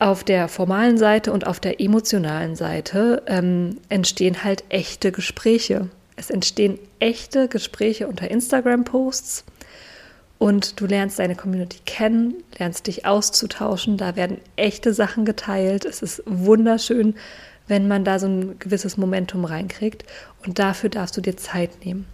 Auf 0.00 0.24
der 0.24 0.48
formalen 0.48 0.96
Seite 0.96 1.32
und 1.32 1.46
auf 1.46 1.60
der 1.60 1.80
emotionalen 1.80 2.56
Seite 2.56 3.22
ähm, 3.26 3.78
entstehen 3.88 4.42
halt 4.42 4.64
echte 4.68 5.12
Gespräche. 5.12 5.88
Es 6.16 6.30
entstehen 6.30 6.78
echte 6.98 7.46
Gespräche 7.46 8.08
unter 8.08 8.28
Instagram-Posts 8.30 9.44
und 10.38 10.80
du 10.80 10.86
lernst 10.86 11.18
deine 11.18 11.34
Community 11.34 11.78
kennen, 11.84 12.34
lernst 12.58 12.86
dich 12.86 13.04
auszutauschen. 13.04 13.96
Da 13.96 14.14
werden 14.14 14.38
echte 14.56 14.94
Sachen 14.94 15.24
geteilt. 15.24 15.84
Es 15.84 16.00
ist 16.00 16.22
wunderschön, 16.26 17.16
wenn 17.66 17.88
man 17.88 18.04
da 18.04 18.18
so 18.18 18.28
ein 18.28 18.58
gewisses 18.58 18.96
Momentum 18.96 19.44
reinkriegt. 19.44 20.04
Und 20.46 20.58
dafür 20.58 20.90
darfst 20.90 21.16
du 21.16 21.20
dir 21.20 21.36
Zeit 21.36 21.84
nehmen. 21.84 22.06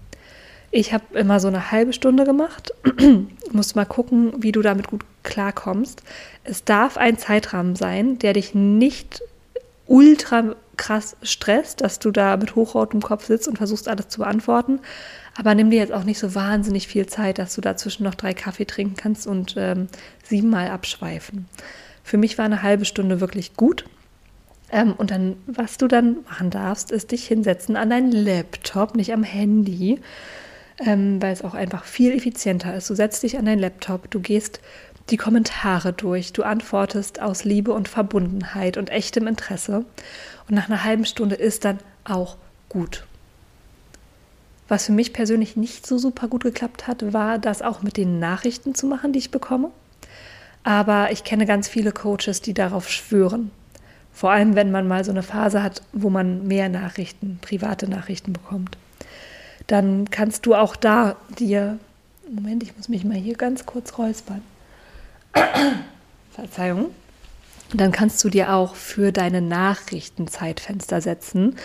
Ich 0.70 0.92
habe 0.92 1.04
immer 1.16 1.38
so 1.38 1.48
eine 1.48 1.70
halbe 1.70 1.92
Stunde 1.92 2.24
gemacht. 2.24 2.72
musst 3.52 3.76
mal 3.76 3.84
gucken, 3.84 4.32
wie 4.42 4.52
du 4.52 4.62
damit 4.62 4.88
gut 4.88 5.04
klarkommst. 5.22 6.02
Es 6.42 6.64
darf 6.64 6.96
ein 6.96 7.18
Zeitrahmen 7.18 7.76
sein, 7.76 8.18
der 8.18 8.32
dich 8.32 8.54
nicht 8.54 9.22
ultra 9.86 10.56
krass 10.76 11.16
stresst, 11.22 11.82
dass 11.82 11.98
du 11.98 12.10
da 12.10 12.36
mit 12.36 12.56
hochrotem 12.56 13.02
Kopf 13.02 13.26
sitzt 13.26 13.46
und 13.46 13.58
versuchst 13.58 13.86
alles 13.86 14.08
zu 14.08 14.20
beantworten. 14.20 14.80
Aber 15.36 15.54
nimm 15.54 15.70
dir 15.70 15.78
jetzt 15.78 15.92
auch 15.92 16.04
nicht 16.04 16.18
so 16.18 16.34
wahnsinnig 16.34 16.86
viel 16.86 17.06
Zeit, 17.06 17.38
dass 17.38 17.54
du 17.54 17.60
dazwischen 17.60 18.04
noch 18.04 18.14
drei 18.14 18.34
Kaffee 18.34 18.66
trinken 18.66 18.96
kannst 18.96 19.26
und 19.26 19.54
ähm, 19.56 19.88
siebenmal 20.22 20.68
abschweifen. 20.68 21.46
Für 22.04 22.18
mich 22.18 22.38
war 22.38 22.44
eine 22.44 22.62
halbe 22.62 22.84
Stunde 22.84 23.20
wirklich 23.20 23.54
gut. 23.54 23.84
Ähm, 24.70 24.92
und 24.92 25.10
dann, 25.10 25.36
was 25.46 25.76
du 25.76 25.88
dann 25.88 26.22
machen 26.24 26.50
darfst, 26.50 26.92
ist 26.92 27.10
dich 27.10 27.26
hinsetzen 27.26 27.76
an 27.76 27.90
deinen 27.90 28.12
Laptop, 28.12 28.96
nicht 28.96 29.12
am 29.12 29.24
Handy, 29.24 30.00
ähm, 30.84 31.20
weil 31.20 31.32
es 31.32 31.42
auch 31.42 31.54
einfach 31.54 31.84
viel 31.84 32.12
effizienter 32.12 32.76
ist. 32.76 32.88
Du 32.88 32.94
setzt 32.94 33.22
dich 33.22 33.38
an 33.38 33.46
deinen 33.46 33.60
Laptop, 33.60 34.10
du 34.10 34.20
gehst 34.20 34.60
die 35.10 35.16
Kommentare 35.16 35.92
durch, 35.92 36.32
du 36.32 36.42
antwortest 36.42 37.20
aus 37.20 37.44
Liebe 37.44 37.72
und 37.72 37.88
Verbundenheit 37.88 38.76
und 38.76 38.90
echtem 38.90 39.26
Interesse. 39.26 39.84
Und 40.48 40.54
nach 40.54 40.68
einer 40.68 40.84
halben 40.84 41.04
Stunde 41.04 41.34
ist 41.34 41.64
dann 41.64 41.78
auch 42.04 42.36
gut. 42.68 43.04
Was 44.68 44.86
für 44.86 44.92
mich 44.92 45.12
persönlich 45.12 45.56
nicht 45.56 45.86
so 45.86 45.98
super 45.98 46.28
gut 46.28 46.42
geklappt 46.42 46.86
hat, 46.86 47.12
war 47.12 47.38
das 47.38 47.60
auch 47.60 47.82
mit 47.82 47.96
den 47.96 48.18
Nachrichten 48.18 48.74
zu 48.74 48.86
machen, 48.86 49.12
die 49.12 49.18
ich 49.18 49.30
bekomme. 49.30 49.70
Aber 50.62 51.12
ich 51.12 51.24
kenne 51.24 51.44
ganz 51.44 51.68
viele 51.68 51.92
Coaches, 51.92 52.40
die 52.40 52.54
darauf 52.54 52.88
schwören. 52.88 53.50
Vor 54.14 54.30
allem, 54.30 54.54
wenn 54.54 54.70
man 54.70 54.88
mal 54.88 55.04
so 55.04 55.10
eine 55.10 55.22
Phase 55.22 55.62
hat, 55.62 55.82
wo 55.92 56.08
man 56.08 56.46
mehr 56.46 56.68
Nachrichten, 56.68 57.38
private 57.42 57.88
Nachrichten 57.88 58.32
bekommt. 58.32 58.78
Dann 59.66 60.08
kannst 60.10 60.46
du 60.46 60.54
auch 60.54 60.76
da 60.76 61.16
dir, 61.38 61.78
Moment, 62.30 62.62
ich 62.62 62.76
muss 62.76 62.88
mich 62.88 63.04
mal 63.04 63.16
hier 63.16 63.34
ganz 63.34 63.66
kurz 63.66 63.98
räuspern. 63.98 64.42
Verzeihung. 66.32 66.86
Dann 67.72 67.92
kannst 67.92 68.22
du 68.22 68.28
dir 68.28 68.52
auch 68.52 68.76
für 68.76 69.10
deine 69.10 69.40
Nachrichten 69.40 70.28
Zeitfenster 70.28 71.00
setzen. 71.00 71.56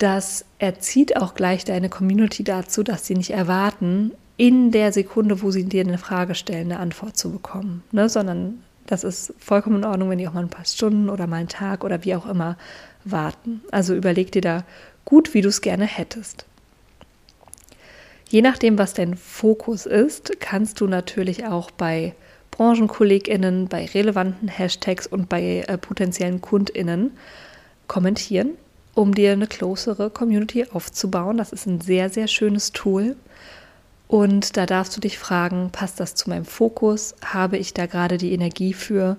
Das 0.00 0.46
erzieht 0.58 1.18
auch 1.18 1.34
gleich 1.34 1.66
deine 1.66 1.90
Community 1.90 2.42
dazu, 2.42 2.82
dass 2.82 3.06
sie 3.06 3.14
nicht 3.14 3.32
erwarten, 3.32 4.12
in 4.38 4.70
der 4.70 4.94
Sekunde, 4.94 5.42
wo 5.42 5.50
sie 5.50 5.64
dir 5.64 5.84
eine 5.84 5.98
Frage 5.98 6.34
stellen, 6.34 6.72
eine 6.72 6.80
Antwort 6.80 7.18
zu 7.18 7.30
bekommen, 7.30 7.82
ne? 7.92 8.08
sondern 8.08 8.62
das 8.86 9.04
ist 9.04 9.34
vollkommen 9.38 9.76
in 9.76 9.84
Ordnung, 9.84 10.08
wenn 10.08 10.16
die 10.16 10.26
auch 10.26 10.32
mal 10.32 10.42
ein 10.42 10.48
paar 10.48 10.64
Stunden 10.64 11.10
oder 11.10 11.26
mal 11.26 11.36
einen 11.36 11.48
Tag 11.48 11.84
oder 11.84 12.02
wie 12.02 12.14
auch 12.14 12.24
immer 12.26 12.56
warten. 13.04 13.60
Also 13.70 13.94
überleg 13.94 14.32
dir 14.32 14.40
da 14.40 14.64
gut, 15.04 15.34
wie 15.34 15.42
du 15.42 15.50
es 15.50 15.60
gerne 15.60 15.84
hättest. 15.84 16.46
Je 18.30 18.40
nachdem, 18.40 18.78
was 18.78 18.94
dein 18.94 19.18
Fokus 19.18 19.84
ist, 19.84 20.40
kannst 20.40 20.80
du 20.80 20.86
natürlich 20.86 21.44
auch 21.44 21.70
bei 21.70 22.14
BranchenkollegInnen, 22.52 23.68
bei 23.68 23.84
relevanten 23.84 24.48
Hashtags 24.48 25.06
und 25.06 25.28
bei 25.28 25.62
äh, 25.68 25.76
potenziellen 25.76 26.40
KundInnen 26.40 27.10
kommentieren, 27.86 28.52
um 28.94 29.14
dir 29.14 29.32
eine 29.32 29.46
closere 29.46 30.10
Community 30.10 30.66
aufzubauen. 30.72 31.36
Das 31.36 31.52
ist 31.52 31.66
ein 31.66 31.80
sehr, 31.80 32.10
sehr 32.10 32.28
schönes 32.28 32.72
Tool. 32.72 33.16
Und 34.08 34.56
da 34.56 34.66
darfst 34.66 34.96
du 34.96 35.00
dich 35.00 35.18
fragen, 35.18 35.70
passt 35.70 36.00
das 36.00 36.14
zu 36.16 36.28
meinem 36.28 36.44
Fokus? 36.44 37.14
Habe 37.24 37.58
ich 37.58 37.74
da 37.74 37.86
gerade 37.86 38.18
die 38.18 38.32
Energie 38.32 38.72
für? 38.72 39.16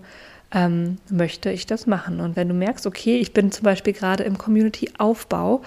Ähm, 0.53 0.97
möchte 1.09 1.49
ich 1.49 1.65
das 1.65 1.87
machen? 1.87 2.19
Und 2.19 2.35
wenn 2.35 2.49
du 2.49 2.53
merkst, 2.53 2.85
okay, 2.85 3.17
ich 3.17 3.31
bin 3.31 3.53
zum 3.53 3.63
Beispiel 3.63 3.93
gerade 3.93 4.23
im 4.23 4.37
Community-Aufbau, 4.37 5.61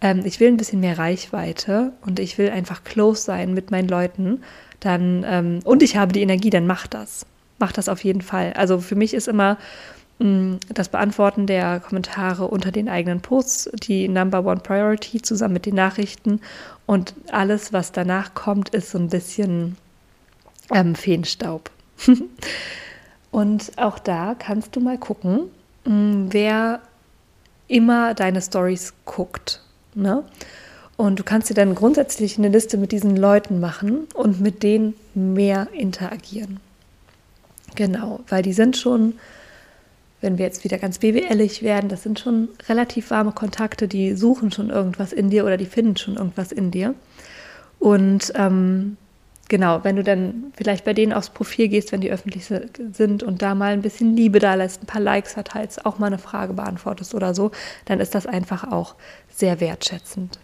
ähm, 0.00 0.22
ich 0.24 0.38
will 0.38 0.46
ein 0.46 0.56
bisschen 0.56 0.78
mehr 0.78 0.96
Reichweite 0.96 1.92
und 2.06 2.20
ich 2.20 2.38
will 2.38 2.50
einfach 2.50 2.84
close 2.84 3.20
sein 3.20 3.52
mit 3.52 3.72
meinen 3.72 3.88
Leuten, 3.88 4.42
dann, 4.78 5.24
ähm, 5.26 5.58
und 5.64 5.82
ich 5.82 5.96
habe 5.96 6.12
die 6.12 6.22
Energie, 6.22 6.50
dann 6.50 6.68
mach 6.68 6.86
das. 6.86 7.26
Mach 7.58 7.72
das 7.72 7.88
auf 7.88 8.04
jeden 8.04 8.22
Fall. 8.22 8.52
Also 8.52 8.78
für 8.78 8.94
mich 8.94 9.12
ist 9.12 9.26
immer 9.26 9.58
das 10.18 10.88
Beantworten 10.88 11.46
der 11.46 11.78
Kommentare 11.78 12.48
unter 12.48 12.72
den 12.72 12.88
eigenen 12.88 13.20
Posts 13.20 13.70
die 13.74 14.08
Number 14.08 14.44
One 14.44 14.60
Priority 14.60 15.22
zusammen 15.22 15.54
mit 15.54 15.66
den 15.66 15.76
Nachrichten 15.76 16.40
und 16.86 17.14
alles, 17.30 17.72
was 17.72 17.92
danach 17.92 18.34
kommt, 18.34 18.70
ist 18.70 18.90
so 18.90 18.98
ein 18.98 19.10
bisschen 19.10 19.76
ähm, 20.74 20.94
Feenstaub. 20.94 21.70
und 23.30 23.72
auch 23.76 23.98
da 23.98 24.34
kannst 24.36 24.74
du 24.74 24.80
mal 24.80 24.98
gucken, 24.98 25.50
mm, 25.84 26.28
wer 26.30 26.80
immer 27.68 28.14
deine 28.14 28.40
Stories 28.42 28.94
guckt. 29.04 29.62
Ne? 29.94 30.24
Und 30.96 31.20
du 31.20 31.22
kannst 31.22 31.48
dir 31.50 31.54
dann 31.54 31.76
grundsätzlich 31.76 32.38
eine 32.38 32.48
Liste 32.48 32.76
mit 32.76 32.90
diesen 32.90 33.16
Leuten 33.16 33.60
machen 33.60 34.08
und 34.14 34.40
mit 34.40 34.64
denen 34.64 34.94
mehr 35.14 35.68
interagieren. 35.72 36.58
Genau, 37.76 38.20
weil 38.28 38.42
die 38.42 38.52
sind 38.52 38.76
schon 38.76 39.14
wenn 40.20 40.38
wir 40.38 40.44
jetzt 40.44 40.64
wieder 40.64 40.78
ganz 40.78 40.98
BWLig 40.98 41.62
werden, 41.62 41.88
das 41.88 42.02
sind 42.02 42.18
schon 42.18 42.48
relativ 42.68 43.10
warme 43.10 43.32
Kontakte, 43.32 43.86
die 43.86 44.14
suchen 44.14 44.50
schon 44.50 44.70
irgendwas 44.70 45.12
in 45.12 45.30
dir 45.30 45.44
oder 45.44 45.56
die 45.56 45.66
finden 45.66 45.96
schon 45.96 46.16
irgendwas 46.16 46.50
in 46.50 46.70
dir. 46.70 46.94
Und 47.78 48.32
ähm, 48.34 48.96
genau, 49.48 49.84
wenn 49.84 49.96
du 49.96 50.02
dann 50.02 50.52
vielleicht 50.56 50.84
bei 50.84 50.92
denen 50.92 51.12
aufs 51.12 51.30
Profil 51.30 51.68
gehst, 51.68 51.92
wenn 51.92 52.00
die 52.00 52.10
öffentlich 52.10 52.46
sind 52.46 53.22
und 53.22 53.42
da 53.42 53.54
mal 53.54 53.72
ein 53.72 53.82
bisschen 53.82 54.16
Liebe 54.16 54.40
da 54.40 54.54
lässt, 54.54 54.82
ein 54.82 54.86
paar 54.86 55.00
Likes 55.00 55.34
verteilst, 55.34 55.86
auch 55.86 55.98
mal 56.00 56.06
eine 56.06 56.18
Frage 56.18 56.52
beantwortest 56.52 57.14
oder 57.14 57.32
so, 57.34 57.52
dann 57.84 58.00
ist 58.00 58.14
das 58.16 58.26
einfach 58.26 58.72
auch 58.72 58.96
sehr 59.28 59.60
wertschätzend. 59.60 60.40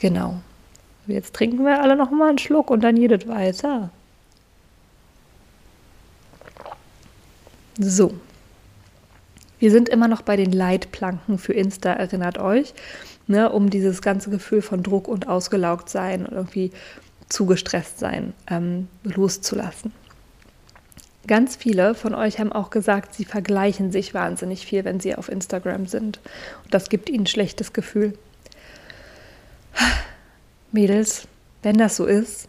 Genau. 0.00 0.40
Jetzt 1.06 1.34
trinken 1.34 1.64
wir 1.64 1.82
alle 1.82 1.96
noch 1.96 2.10
mal 2.10 2.28
einen 2.28 2.38
Schluck 2.38 2.70
und 2.70 2.82
dann 2.82 2.96
jedes 2.96 3.26
weiter. 3.26 3.90
So. 7.78 8.14
Wir 9.58 9.70
sind 9.70 9.88
immer 9.88 10.08
noch 10.08 10.22
bei 10.22 10.36
den 10.36 10.52
Leitplanken 10.52 11.38
für 11.38 11.54
Insta, 11.54 11.92
erinnert 11.92 12.38
euch, 12.38 12.74
ne, 13.26 13.50
um 13.50 13.70
dieses 13.70 14.02
ganze 14.02 14.30
Gefühl 14.30 14.62
von 14.62 14.82
Druck 14.82 15.08
und 15.08 15.28
ausgelaugt 15.28 15.88
sein 15.88 16.26
und 16.26 16.34
irgendwie 16.34 16.70
zugestresst 17.28 17.98
sein 17.98 18.34
ähm, 18.48 18.88
loszulassen. 19.02 19.92
Ganz 21.26 21.56
viele 21.56 21.94
von 21.94 22.14
euch 22.14 22.38
haben 22.38 22.52
auch 22.52 22.68
gesagt, 22.68 23.14
sie 23.14 23.24
vergleichen 23.24 23.90
sich 23.90 24.12
wahnsinnig 24.12 24.66
viel, 24.66 24.84
wenn 24.84 25.00
sie 25.00 25.14
auf 25.14 25.30
Instagram 25.30 25.86
sind. 25.86 26.20
Und 26.64 26.74
das 26.74 26.90
gibt 26.90 27.08
ihnen 27.08 27.22
ein 27.22 27.26
schlechtes 27.26 27.72
Gefühl. 27.72 28.12
Mädels, 30.70 31.26
wenn 31.62 31.78
das 31.78 31.96
so 31.96 32.04
ist, 32.04 32.48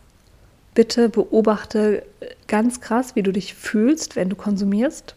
bitte 0.76 1.10
beobachte 1.10 2.04
ganz 2.48 2.82
krass, 2.82 3.16
wie 3.16 3.24
du 3.24 3.32
dich 3.32 3.56
fühlst, 3.56 4.16
wenn 4.16 4.30
du 4.30 4.36
konsumierst, 4.36 5.16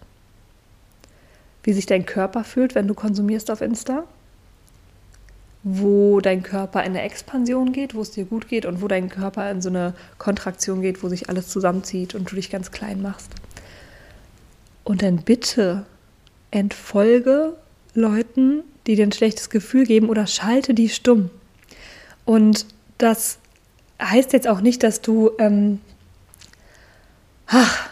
wie 1.65 1.75
sich 1.75 1.85
dein 1.85 2.07
Körper 2.07 2.45
fühlt, 2.45 2.75
wenn 2.75 2.89
du 2.89 2.95
konsumierst 2.95 3.51
auf 3.51 3.61
Insta, 3.61 4.05
wo 5.65 6.21
dein 6.21 6.43
Körper 6.43 6.81
in 6.85 6.93
eine 6.93 7.03
Expansion 7.03 7.73
geht, 7.73 7.95
wo 7.95 8.01
es 8.01 8.13
dir 8.13 8.25
gut 8.25 8.49
geht 8.49 8.65
und 8.65 8.81
wo 8.81 8.89
dein 8.89 9.11
Körper 9.11 9.51
in 9.51 9.61
so 9.61 9.69
eine 9.69 9.93
Kontraktion 10.17 10.81
geht, 10.81 11.03
wo 11.03 11.09
sich 11.09 11.29
alles 11.29 11.49
zusammenzieht 11.49 12.15
und 12.15 12.31
du 12.31 12.37
dich 12.37 12.49
ganz 12.49 12.71
klein 12.71 13.03
machst. 13.03 13.31
Und 14.85 15.03
dann 15.03 15.19
bitte 15.19 15.85
entfolge 16.51 17.55
Leuten, 17.95 18.63
die 18.87 18.95
dir 18.95 19.05
ein 19.05 19.13
schlechtes 19.13 19.51
Gefühl 19.51 19.85
geben 19.85 20.09
oder 20.09 20.27
schalte 20.27 20.73
die 20.73 20.89
stumm. 20.89 21.31
Und 22.25 22.65
das 22.97 23.39
heißt 24.01 24.33
jetzt 24.33 24.49
auch 24.49 24.61
nicht, 24.61 24.83
dass 24.83 25.01
du, 25.01 25.31
ähm, 25.39 25.81
ach, 27.47 27.91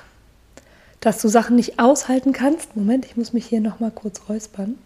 dass 1.01 1.21
du 1.21 1.29
Sachen 1.29 1.57
nicht 1.57 1.79
aushalten 1.79 2.33
kannst. 2.33 2.77
Moment, 2.77 3.07
ich 3.07 3.17
muss 3.17 3.33
mich 3.33 3.47
hier 3.47 3.61
noch 3.61 3.81
mal 3.81 3.91
kurz 3.91 4.23
räuspern. 4.29 4.77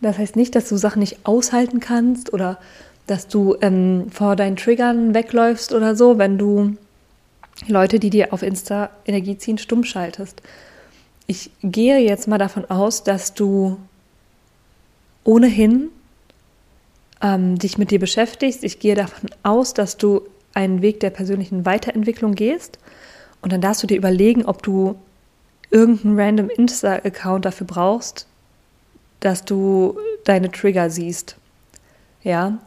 Das 0.00 0.18
heißt 0.18 0.36
nicht, 0.36 0.54
dass 0.54 0.68
du 0.68 0.76
Sachen 0.76 1.00
nicht 1.00 1.18
aushalten 1.24 1.80
kannst 1.80 2.32
oder 2.32 2.58
dass 3.06 3.28
du 3.28 3.56
ähm, 3.60 4.06
vor 4.10 4.36
deinen 4.36 4.56
Triggern 4.56 5.14
wegläufst 5.14 5.72
oder 5.72 5.96
so, 5.96 6.18
wenn 6.18 6.38
du 6.38 6.76
Leute, 7.66 7.98
die 7.98 8.10
dir 8.10 8.32
auf 8.32 8.42
Insta 8.42 8.90
Energie 9.04 9.36
ziehen, 9.36 9.58
stumm 9.58 9.84
schaltest. 9.84 10.42
Ich 11.26 11.50
gehe 11.62 11.98
jetzt 11.98 12.28
mal 12.28 12.38
davon 12.38 12.64
aus, 12.70 13.04
dass 13.04 13.34
du 13.34 13.76
ohnehin 15.24 15.90
ähm, 17.22 17.58
dich 17.58 17.78
mit 17.78 17.90
dir 17.90 17.98
beschäftigst. 17.98 18.64
Ich 18.64 18.78
gehe 18.78 18.94
davon 18.94 19.30
aus, 19.42 19.74
dass 19.74 19.96
du 19.96 20.22
einen 20.54 20.82
Weg 20.82 21.00
der 21.00 21.10
persönlichen 21.10 21.64
Weiterentwicklung 21.64 22.34
gehst. 22.34 22.78
Und 23.40 23.52
dann 23.52 23.60
darfst 23.60 23.82
du 23.82 23.86
dir 23.86 23.96
überlegen, 23.96 24.44
ob 24.44 24.62
du 24.62 24.96
irgendeinen 25.70 26.18
random 26.18 26.50
Insta-Account 26.50 27.44
dafür 27.44 27.66
brauchst, 27.66 28.26
dass 29.20 29.44
du 29.44 29.98
deine 30.24 30.50
Trigger 30.50 30.90
siehst. 30.90 31.36
Ja. 32.22 32.58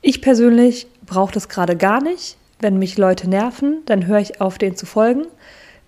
Ich 0.00 0.20
persönlich 0.20 0.86
brauche 1.06 1.32
das 1.32 1.48
gerade 1.48 1.76
gar 1.76 2.02
nicht. 2.02 2.36
Wenn 2.60 2.78
mich 2.78 2.98
Leute 2.98 3.28
nerven, 3.28 3.78
dann 3.86 4.06
höre 4.06 4.20
ich 4.20 4.40
auf, 4.40 4.58
denen 4.58 4.76
zu 4.76 4.86
folgen. 4.86 5.26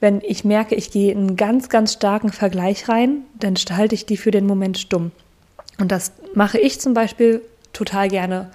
Wenn 0.01 0.21
ich 0.23 0.45
merke, 0.45 0.75
ich 0.75 0.91
gehe 0.91 1.13
in 1.13 1.19
einen 1.19 1.37
ganz, 1.37 1.69
ganz 1.69 1.93
starken 1.93 2.31
Vergleich 2.31 2.89
rein, 2.89 3.23
dann 3.39 3.55
halte 3.71 3.95
ich 3.95 4.07
die 4.07 4.17
für 4.17 4.31
den 4.31 4.47
Moment 4.47 4.79
stumm. 4.79 5.13
Und 5.79 5.93
das 5.93 6.13
mache 6.35 6.59
ich 6.59 6.81
zum 6.81 6.95
Beispiel 6.95 7.43
total 7.75 8.09
gerne, 8.09 8.51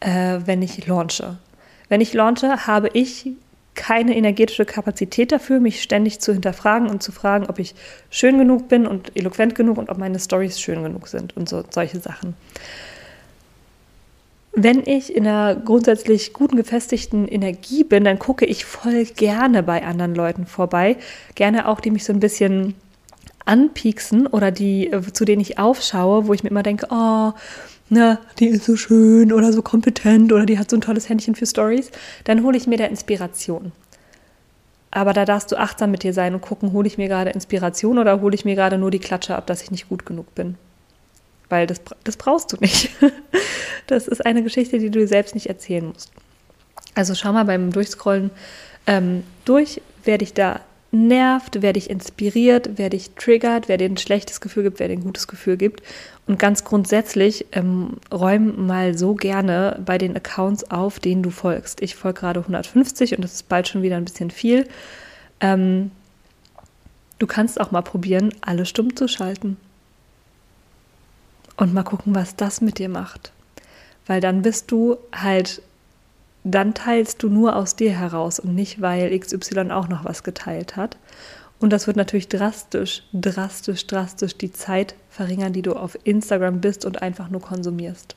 äh, 0.00 0.38
wenn 0.44 0.62
ich 0.62 0.86
launche. 0.86 1.36
Wenn 1.88 2.00
ich 2.00 2.14
launche, 2.14 2.66
habe 2.66 2.88
ich 2.92 3.30
keine 3.74 4.16
energetische 4.16 4.64
Kapazität 4.64 5.32
dafür, 5.32 5.60
mich 5.60 5.82
ständig 5.82 6.20
zu 6.20 6.32
hinterfragen 6.32 6.88
und 6.88 7.02
zu 7.02 7.12
fragen, 7.12 7.46
ob 7.46 7.58
ich 7.58 7.74
schön 8.08 8.38
genug 8.38 8.68
bin 8.68 8.86
und 8.86 9.16
eloquent 9.16 9.54
genug 9.54 9.78
und 9.78 9.90
ob 9.90 9.98
meine 9.98 10.18
Stories 10.18 10.60
schön 10.60 10.82
genug 10.82 11.08
sind 11.08 11.36
und 11.36 11.48
so 11.48 11.62
solche 11.70 11.98
Sachen. 11.98 12.34
Wenn 14.56 14.86
ich 14.86 15.14
in 15.14 15.26
einer 15.26 15.56
grundsätzlich 15.56 16.32
guten, 16.32 16.56
gefestigten 16.56 17.26
Energie 17.26 17.82
bin, 17.82 18.04
dann 18.04 18.20
gucke 18.20 18.46
ich 18.46 18.64
voll 18.64 19.04
gerne 19.04 19.64
bei 19.64 19.84
anderen 19.84 20.14
Leuten 20.14 20.46
vorbei. 20.46 20.96
Gerne 21.34 21.66
auch, 21.66 21.80
die 21.80 21.90
mich 21.90 22.04
so 22.04 22.12
ein 22.12 22.20
bisschen 22.20 22.74
anpieksen 23.44 24.28
oder 24.28 24.52
die, 24.52 24.92
äh, 24.92 25.02
zu 25.12 25.24
denen 25.24 25.40
ich 25.40 25.58
aufschaue, 25.58 26.28
wo 26.28 26.34
ich 26.34 26.44
mir 26.44 26.50
immer 26.50 26.62
denke, 26.62 26.86
oh, 26.90 27.32
ne, 27.88 28.18
die 28.38 28.48
ist 28.48 28.64
so 28.64 28.76
schön 28.76 29.32
oder 29.32 29.52
so 29.52 29.62
kompetent 29.62 30.32
oder 30.32 30.46
die 30.46 30.58
hat 30.58 30.70
so 30.70 30.76
ein 30.76 30.80
tolles 30.80 31.08
Händchen 31.08 31.34
für 31.34 31.46
Stories, 31.46 31.90
dann 32.24 32.42
hole 32.42 32.56
ich 32.56 32.66
mir 32.66 32.78
da 32.78 32.84
Inspiration. 32.84 33.72
Aber 34.90 35.12
da 35.12 35.24
darfst 35.24 35.50
du 35.50 35.56
achtsam 35.56 35.90
mit 35.90 36.04
dir 36.04 36.12
sein 36.12 36.34
und 36.34 36.40
gucken, 36.40 36.72
hole 36.72 36.86
ich 36.86 36.98
mir 36.98 37.08
gerade 37.08 37.30
Inspiration 37.30 37.98
oder 37.98 38.20
hole 38.20 38.34
ich 38.34 38.44
mir 38.44 38.54
gerade 38.54 38.78
nur 38.78 38.92
die 38.92 39.00
Klatsche 39.00 39.34
ab, 39.34 39.46
dass 39.46 39.62
ich 39.62 39.72
nicht 39.72 39.88
gut 39.88 40.06
genug 40.06 40.34
bin. 40.34 40.56
Weil 41.48 41.66
das, 41.66 41.80
das 42.04 42.16
brauchst 42.16 42.52
du 42.52 42.56
nicht. 42.60 42.90
Das 43.86 44.08
ist 44.08 44.24
eine 44.24 44.42
Geschichte, 44.42 44.78
die 44.78 44.88
du 44.88 45.00
dir 45.00 45.06
selbst 45.06 45.34
nicht 45.34 45.46
erzählen 45.46 45.86
musst. 45.86 46.10
Also 46.94 47.14
schau 47.14 47.34
mal 47.34 47.44
beim 47.44 47.70
Durchscrollen 47.70 48.30
ähm, 48.86 49.24
durch, 49.44 49.82
wer 50.04 50.16
dich 50.16 50.32
da 50.32 50.60
nervt, 50.94 51.58
wer 51.60 51.72
dich 51.72 51.90
inspiriert, 51.90 52.70
wer 52.76 52.90
dich 52.90 53.10
triggert, 53.16 53.68
wer 53.68 53.76
dir 53.76 53.88
ein 53.88 53.96
schlechtes 53.96 54.40
Gefühl 54.40 54.62
gibt, 54.64 54.78
wer 54.78 54.88
dir 54.88 54.94
ein 54.94 55.04
gutes 55.04 55.28
Gefühl 55.28 55.56
gibt. 55.56 55.82
Und 56.26 56.38
ganz 56.38 56.64
grundsätzlich 56.64 57.46
ähm, 57.52 57.98
räum 58.12 58.66
mal 58.66 58.96
so 58.96 59.14
gerne 59.14 59.80
bei 59.84 59.98
den 59.98 60.16
Accounts 60.16 60.70
auf, 60.70 60.98
denen 60.98 61.22
du 61.22 61.30
folgst. 61.30 61.82
Ich 61.82 61.94
folge 61.94 62.20
gerade 62.20 62.40
150 62.40 63.16
und 63.16 63.22
das 63.22 63.34
ist 63.34 63.48
bald 63.48 63.68
schon 63.68 63.82
wieder 63.82 63.96
ein 63.96 64.04
bisschen 64.04 64.30
viel. 64.30 64.66
Ähm, 65.40 65.90
du 67.18 67.26
kannst 67.26 67.60
auch 67.60 67.70
mal 67.70 67.82
probieren, 67.82 68.32
alle 68.40 68.64
stumm 68.64 68.96
zu 68.96 69.08
schalten. 69.08 69.56
Und 71.56 71.74
mal 71.74 71.84
gucken, 71.84 72.14
was 72.14 72.36
das 72.36 72.60
mit 72.60 72.78
dir 72.78 72.88
macht. 72.88 73.32
Weil 74.06 74.20
dann 74.20 74.42
bist 74.42 74.70
du 74.70 74.96
halt 75.12 75.62
dann 76.44 76.74
teilst 76.74 77.22
du 77.22 77.30
nur 77.30 77.56
aus 77.56 77.74
dir 77.74 77.92
heraus 77.92 78.38
und 78.38 78.54
nicht, 78.54 78.80
weil 78.82 79.18
XY 79.18 79.70
auch 79.70 79.88
noch 79.88 80.04
was 80.04 80.22
geteilt 80.22 80.76
hat. 80.76 80.98
Und 81.58 81.72
das 81.72 81.86
wird 81.86 81.96
natürlich 81.96 82.28
drastisch, 82.28 83.02
drastisch, 83.14 83.86
drastisch 83.86 84.36
die 84.36 84.52
Zeit 84.52 84.94
verringern, 85.08 85.54
die 85.54 85.62
du 85.62 85.72
auf 85.72 85.98
Instagram 86.04 86.60
bist 86.60 86.84
und 86.84 87.00
einfach 87.00 87.30
nur 87.30 87.40
konsumierst. 87.40 88.14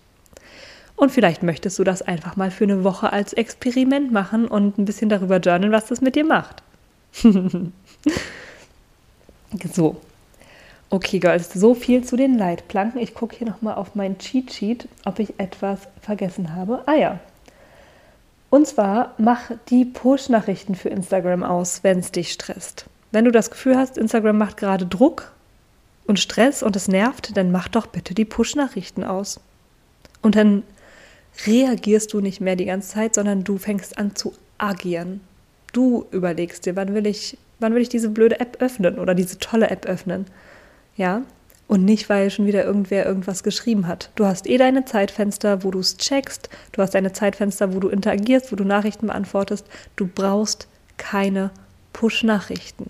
Und 0.97 1.11
vielleicht 1.11 1.43
möchtest 1.43 1.79
du 1.79 1.85
das 1.85 2.01
einfach 2.01 2.35
mal 2.35 2.51
für 2.51 2.65
eine 2.65 2.83
Woche 2.83 3.13
als 3.13 3.31
Experiment 3.31 4.11
machen 4.11 4.47
und 4.47 4.77
ein 4.77 4.85
bisschen 4.85 5.09
darüber 5.09 5.37
journalen, 5.37 5.71
was 5.71 5.85
das 5.85 6.01
mit 6.01 6.15
dir 6.15 6.25
macht. 6.25 6.63
so. 9.73 10.01
Okay, 10.89 11.19
Girls, 11.19 11.53
so 11.53 11.75
viel 11.75 12.03
zu 12.03 12.15
den 12.15 12.37
Leitplanken. 12.37 12.99
Ich 12.99 13.13
gucke 13.13 13.35
hier 13.37 13.47
nochmal 13.47 13.75
auf 13.75 13.93
mein 13.93 14.17
Cheat 14.17 14.51
Sheet, 14.51 14.87
ob 15.05 15.19
ich 15.19 15.37
etwas 15.37 15.81
vergessen 16.01 16.55
habe. 16.55 16.81
Ah 16.85 16.95
ja, 16.95 17.19
und 18.49 18.67
zwar 18.67 19.13
mach 19.17 19.51
die 19.69 19.85
Push-Nachrichten 19.85 20.75
für 20.75 20.89
Instagram 20.89 21.43
aus, 21.43 21.83
wenn 21.83 21.99
es 21.99 22.11
dich 22.11 22.31
stresst. 22.31 22.85
Wenn 23.11 23.25
du 23.25 23.31
das 23.31 23.51
Gefühl 23.51 23.77
hast, 23.77 23.97
Instagram 23.97 24.37
macht 24.37 24.57
gerade 24.57 24.85
Druck 24.85 25.33
und 26.05 26.19
Stress 26.19 26.63
und 26.63 26.75
es 26.75 26.87
nervt, 26.87 27.35
dann 27.35 27.51
mach 27.51 27.67
doch 27.67 27.87
bitte 27.87 28.13
die 28.13 28.25
Push-Nachrichten 28.25 29.03
aus. 29.03 29.39
Und 30.21 30.35
dann 30.35 30.63
reagierst 31.45 32.13
du 32.13 32.21
nicht 32.21 32.41
mehr 32.41 32.55
die 32.55 32.65
ganze 32.65 32.89
Zeit, 32.89 33.15
sondern 33.15 33.43
du 33.43 33.57
fängst 33.57 33.97
an 33.97 34.15
zu 34.15 34.33
agieren. 34.57 35.21
Du 35.73 36.05
überlegst 36.11 36.65
dir, 36.65 36.75
wann 36.75 36.93
will 36.93 37.05
ich, 37.05 37.37
wann 37.59 37.75
will 37.75 37.81
ich 37.81 37.89
diese 37.89 38.09
blöde 38.09 38.39
App 38.39 38.57
öffnen 38.61 38.97
oder 38.97 39.13
diese 39.13 39.37
tolle 39.37 39.69
App 39.69 39.85
öffnen. 39.85 40.25
Ja, 40.95 41.21
und 41.67 41.83
nicht, 41.83 42.09
weil 42.09 42.29
schon 42.29 42.45
wieder 42.45 42.63
irgendwer 42.63 43.05
irgendwas 43.05 43.43
geschrieben 43.43 43.87
hat. 43.87 44.09
Du 44.15 44.25
hast 44.25 44.47
eh 44.47 44.57
deine 44.57 44.85
Zeitfenster, 44.85 45.63
wo 45.63 45.71
du 45.71 45.79
es 45.79 45.97
checkst. 45.97 46.49
Du 46.71 46.81
hast 46.81 46.95
deine 46.95 47.11
Zeitfenster, 47.11 47.73
wo 47.73 47.79
du 47.79 47.89
interagierst, 47.89 48.51
wo 48.51 48.55
du 48.55 48.63
Nachrichten 48.63 49.07
beantwortest. 49.07 49.65
Du 49.95 50.07
brauchst 50.07 50.67
keine 50.97 51.51
Push-Nachrichten. 51.93 52.89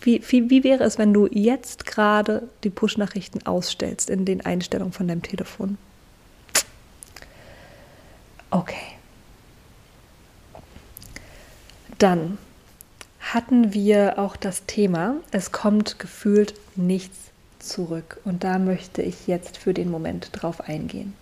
Wie, 0.00 0.20
wie, 0.28 0.50
wie 0.50 0.64
wäre 0.64 0.82
es, 0.82 0.98
wenn 0.98 1.14
du 1.14 1.28
jetzt 1.30 1.86
gerade 1.86 2.48
die 2.64 2.70
Push-Nachrichten 2.70 3.46
ausstellst 3.46 4.10
in 4.10 4.24
den 4.24 4.44
Einstellungen 4.44 4.92
von 4.92 5.06
deinem 5.06 5.22
Telefon? 5.22 5.78
Okay. 8.50 8.96
Dann 11.98 12.36
hatten 13.22 13.72
wir 13.72 14.18
auch 14.18 14.36
das 14.36 14.66
Thema, 14.66 15.16
es 15.30 15.52
kommt 15.52 15.98
gefühlt 15.98 16.54
nichts 16.76 17.30
zurück. 17.60 18.18
Und 18.24 18.44
da 18.44 18.58
möchte 18.58 19.00
ich 19.00 19.26
jetzt 19.26 19.56
für 19.56 19.72
den 19.72 19.90
Moment 19.90 20.30
drauf 20.32 20.68
eingehen. 20.68 21.14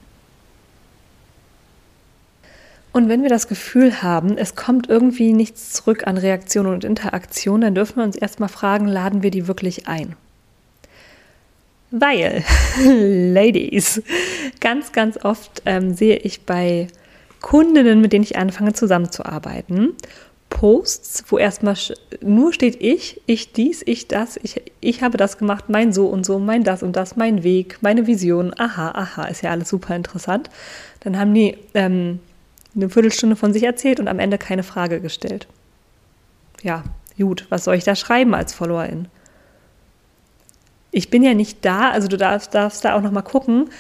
Und 2.93 3.09
wenn 3.09 3.23
wir 3.23 3.29
das 3.29 3.47
Gefühl 3.47 4.03
haben, 4.03 4.37
es 4.37 4.57
kommt 4.57 4.89
irgendwie 4.89 5.33
nichts 5.33 5.73
zurück 5.73 6.07
an 6.09 6.17
Reaktionen 6.17 6.73
und 6.73 6.85
Interaktion, 6.85 7.61
dann 7.61 7.75
dürfen 7.75 7.99
wir 7.99 8.05
uns 8.05 8.17
erstmal 8.17 8.49
fragen, 8.49 8.89
laden 8.89 9.23
wir 9.23 9.31
die 9.31 9.47
wirklich 9.47 9.87
ein? 9.87 10.17
Weil, 11.93 12.43
Ladies, 12.85 14.03
ganz, 14.61 14.91
ganz 14.93 15.19
oft 15.25 15.63
ähm, 15.67 15.95
sehe 15.95 16.17
ich 16.17 16.47
bei 16.47 16.89
Kundinnen, 17.41 18.01
mit 18.01 18.13
denen 18.13 18.25
ich 18.25 18.37
anfange 18.37 18.73
zusammenzuarbeiten, 18.73 19.95
Posts, 20.51 21.25
wo 21.29 21.39
erstmal 21.39 21.77
nur 22.21 22.53
steht 22.53 22.83
ich, 22.83 23.23
ich 23.25 23.53
dies, 23.53 23.83
ich 23.87 24.09
das, 24.09 24.39
ich, 24.43 24.61
ich 24.81 25.03
habe 25.03 25.17
das 25.17 25.39
gemacht, 25.39 25.69
mein 25.69 25.93
so 25.93 26.07
und 26.07 26.27
so, 26.27 26.39
mein 26.39 26.65
das 26.65 26.83
und 26.83 26.97
das, 26.97 27.17
mein 27.17 27.43
Weg, 27.43 27.79
meine 27.81 28.07
Vision, 28.07 28.53
aha, 28.59 28.91
aha, 28.91 29.25
ist 29.25 29.43
ja 29.43 29.51
alles 29.51 29.71
super 29.71 29.97
interessant. 29.97 30.51
Dann 31.01 31.19
haben 31.19 31.33
die 31.33 31.57
ähm, 31.73 32.19
eine 32.75 32.91
Viertelstunde 32.91 33.37
von 33.37 33.53
sich 33.53 33.63
erzählt 33.63 34.01
und 34.01 34.09
am 34.09 34.19
Ende 34.19 34.37
keine 34.37 34.63
Frage 34.63 35.01
gestellt. 35.01 35.47
Ja, 36.63 36.85
gut, 37.17 37.47
was 37.49 37.65
soll 37.65 37.77
ich 37.77 37.85
da 37.85 37.95
schreiben 37.95 38.35
als 38.35 38.53
Followerin? 38.53 39.09
Ich 40.91 41.09
bin 41.09 41.23
ja 41.23 41.33
nicht 41.33 41.65
da, 41.65 41.91
also 41.91 42.09
du 42.09 42.19
darfst, 42.19 42.55
darfst 42.55 42.85
da 42.85 42.97
auch 42.97 43.03
nochmal 43.03 43.23
gucken, 43.23 43.71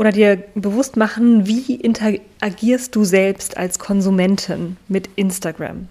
oder 0.00 0.12
dir 0.12 0.42
bewusst 0.54 0.96
machen, 0.96 1.46
wie 1.46 1.74
interagierst 1.74 2.96
du 2.96 3.04
selbst 3.04 3.58
als 3.58 3.78
Konsumentin 3.78 4.78
mit 4.88 5.10
Instagram. 5.16 5.88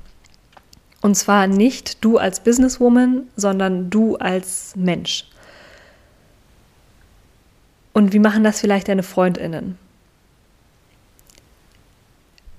Und 1.03 1.13
zwar 1.13 1.45
nicht 1.45 2.03
du 2.03 2.17
als 2.17 2.39
Businesswoman, 2.39 3.27
sondern 3.35 3.91
du 3.91 4.15
als 4.15 4.73
Mensch. 4.75 5.25
Und 7.93 8.11
wie 8.11 8.17
machen 8.17 8.43
das 8.43 8.59
vielleicht 8.59 8.87
deine 8.87 9.03
Freundinnen? 9.03 9.77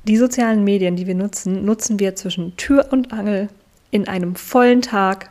Die 0.04 0.18
sozialen 0.18 0.62
Medien, 0.62 0.94
die 0.94 1.08
wir 1.08 1.16
nutzen, 1.16 1.64
nutzen 1.64 1.98
wir 1.98 2.14
zwischen 2.14 2.56
Tür 2.58 2.86
und 2.92 3.12
Angel 3.12 3.48
in 3.90 4.06
einem 4.06 4.36
vollen 4.36 4.82
Tag 4.82 5.30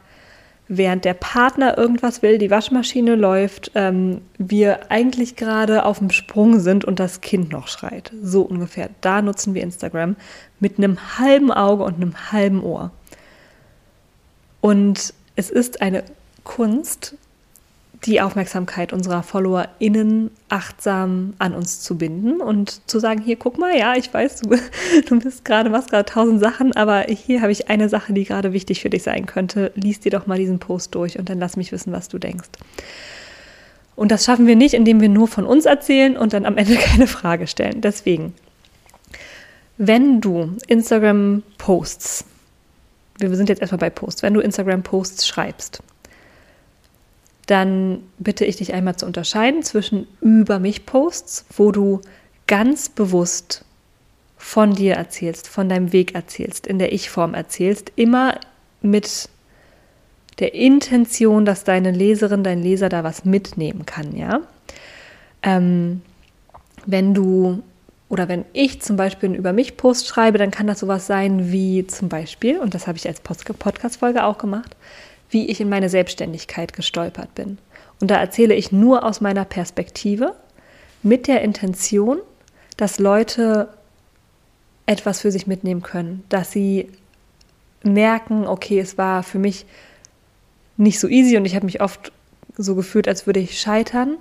während 0.69 1.03
der 1.03 1.15
Partner 1.15 1.77
irgendwas 1.77 2.21
will, 2.21 2.37
die 2.37 2.51
Waschmaschine 2.51 3.15
läuft, 3.15 3.71
ähm, 3.73 4.21
wir 4.37 4.91
eigentlich 4.91 5.35
gerade 5.35 5.83
auf 5.83 5.97
dem 5.97 6.11
Sprung 6.11 6.59
sind 6.59 6.85
und 6.85 6.99
das 6.99 7.21
Kind 7.21 7.51
noch 7.51 7.67
schreit. 7.67 8.13
So 8.21 8.43
ungefähr. 8.43 8.89
Da 9.01 9.21
nutzen 9.21 9.55
wir 9.55 9.63
Instagram 9.63 10.15
mit 10.59 10.77
einem 10.77 11.17
halben 11.17 11.51
Auge 11.51 11.83
und 11.83 11.95
einem 11.95 12.31
halben 12.31 12.63
Ohr. 12.63 12.91
Und 14.61 15.13
es 15.35 15.49
ist 15.49 15.81
eine 15.81 16.03
Kunst, 16.43 17.15
die 18.05 18.21
Aufmerksamkeit 18.21 18.93
unserer 18.93 19.23
FollowerInnen 19.23 20.31
achtsam 20.47 21.33
an 21.37 21.53
uns 21.53 21.81
zu 21.81 21.97
binden 21.97 22.39
und 22.39 22.87
zu 22.89 22.99
sagen, 22.99 23.21
hier, 23.21 23.35
guck 23.35 23.57
mal, 23.57 23.77
ja, 23.77 23.95
ich 23.95 24.13
weiß, 24.13 24.41
du, 24.41 24.57
du 25.07 25.19
bist 25.19 25.43
gerade, 25.43 25.69
machst 25.69 25.89
gerade 25.89 26.09
tausend 26.09 26.39
Sachen, 26.39 26.73
aber 26.75 27.01
hier 27.03 27.41
habe 27.41 27.51
ich 27.51 27.69
eine 27.69 27.89
Sache, 27.89 28.13
die 28.13 28.23
gerade 28.23 28.53
wichtig 28.53 28.81
für 28.81 28.89
dich 28.89 29.03
sein 29.03 29.25
könnte. 29.25 29.71
Lies 29.75 29.99
dir 29.99 30.11
doch 30.11 30.27
mal 30.27 30.37
diesen 30.37 30.59
Post 30.59 30.95
durch 30.95 31.19
und 31.19 31.29
dann 31.29 31.39
lass 31.39 31.57
mich 31.57 31.71
wissen, 31.71 31.91
was 31.91 32.07
du 32.07 32.19
denkst. 32.19 32.49
Und 33.97 34.11
das 34.13 34.23
schaffen 34.23 34.47
wir 34.47 34.55
nicht, 34.55 34.75
indem 34.75 35.01
wir 35.01 35.09
nur 35.09 35.27
von 35.27 35.45
uns 35.45 35.65
erzählen 35.65 36.15
und 36.15 36.31
dann 36.31 36.45
am 36.45 36.57
Ende 36.57 36.75
keine 36.77 37.07
Frage 37.07 37.47
stellen. 37.47 37.81
Deswegen, 37.81 38.33
wenn 39.77 40.21
du 40.21 40.55
Instagram-Posts, 40.67 42.23
wir 43.17 43.35
sind 43.35 43.49
jetzt 43.49 43.59
erstmal 43.59 43.79
bei 43.79 43.89
Posts, 43.89 44.23
wenn 44.23 44.33
du 44.33 44.39
Instagram-Posts 44.39 45.27
schreibst, 45.27 45.83
dann 47.49 48.03
bitte 48.19 48.45
ich 48.45 48.57
dich 48.57 48.73
einmal 48.73 48.95
zu 48.95 49.07
unterscheiden 49.07 49.63
zwischen 49.63 50.07
über 50.21 50.59
mich 50.59 50.85
Posts, 50.85 51.45
wo 51.55 51.71
du 51.71 52.01
ganz 52.45 52.89
bewusst 52.89 53.65
von 54.37 54.75
dir 54.75 54.93
erzählst, 54.93 55.47
von 55.47 55.67
deinem 55.67 55.91
Weg 55.91 56.13
erzählst, 56.13 56.67
in 56.67 56.77
der 56.77 56.93
Ich-Form 56.93 57.33
erzählst, 57.33 57.91
immer 57.95 58.39
mit 58.81 59.29
der 60.37 60.53
Intention, 60.53 61.43
dass 61.43 61.63
deine 61.63 61.91
Leserin, 61.91 62.43
dein 62.43 62.61
Leser 62.61 62.87
da 62.87 63.03
was 63.03 63.25
mitnehmen 63.25 63.85
kann, 63.85 64.15
ja. 64.15 64.41
Ähm, 65.41 66.01
wenn 66.85 67.13
du 67.13 67.63
oder 68.09 68.27
wenn 68.27 68.45
ich 68.53 68.81
zum 68.81 68.95
Beispiel 68.95 69.29
einen 69.29 69.37
Über 69.37 69.53
mich 69.53 69.77
Post 69.77 70.07
schreibe, 70.07 70.37
dann 70.37 70.51
kann 70.51 70.67
das 70.67 70.79
sowas 70.79 71.07
sein 71.07 71.51
wie 71.51 71.85
zum 71.87 72.09
Beispiel, 72.09 72.59
und 72.59 72.73
das 72.73 72.87
habe 72.87 72.97
ich 72.97 73.07
als 73.07 73.21
Podcast-Folge 73.21 74.23
auch 74.23 74.37
gemacht, 74.37 74.75
wie 75.29 75.47
ich 75.47 75.61
in 75.61 75.69
meine 75.69 75.89
Selbstständigkeit 75.89 76.73
gestolpert 76.73 77.35
bin. 77.35 77.57
Und 78.01 78.09
da 78.09 78.19
erzähle 78.19 78.55
ich 78.55 78.71
nur 78.71 79.03
aus 79.03 79.21
meiner 79.21 79.45
Perspektive 79.45 80.35
mit 81.03 81.27
der 81.27 81.41
Intention, 81.41 82.19
dass 82.77 82.99
Leute 82.99 83.69
etwas 84.85 85.21
für 85.21 85.31
sich 85.31 85.47
mitnehmen 85.47 85.81
können, 85.81 86.23
dass 86.29 86.51
sie 86.51 86.89
merken, 87.83 88.47
okay, 88.47 88.79
es 88.79 88.97
war 88.97 89.23
für 89.23 89.39
mich 89.39 89.65
nicht 90.77 90.99
so 90.99 91.07
easy 91.07 91.37
und 91.37 91.45
ich 91.45 91.55
habe 91.55 91.65
mich 91.65 91.81
oft 91.81 92.11
so 92.57 92.75
gefühlt, 92.75 93.07
als 93.07 93.27
würde 93.27 93.39
ich 93.39 93.59
scheitern 93.59 94.17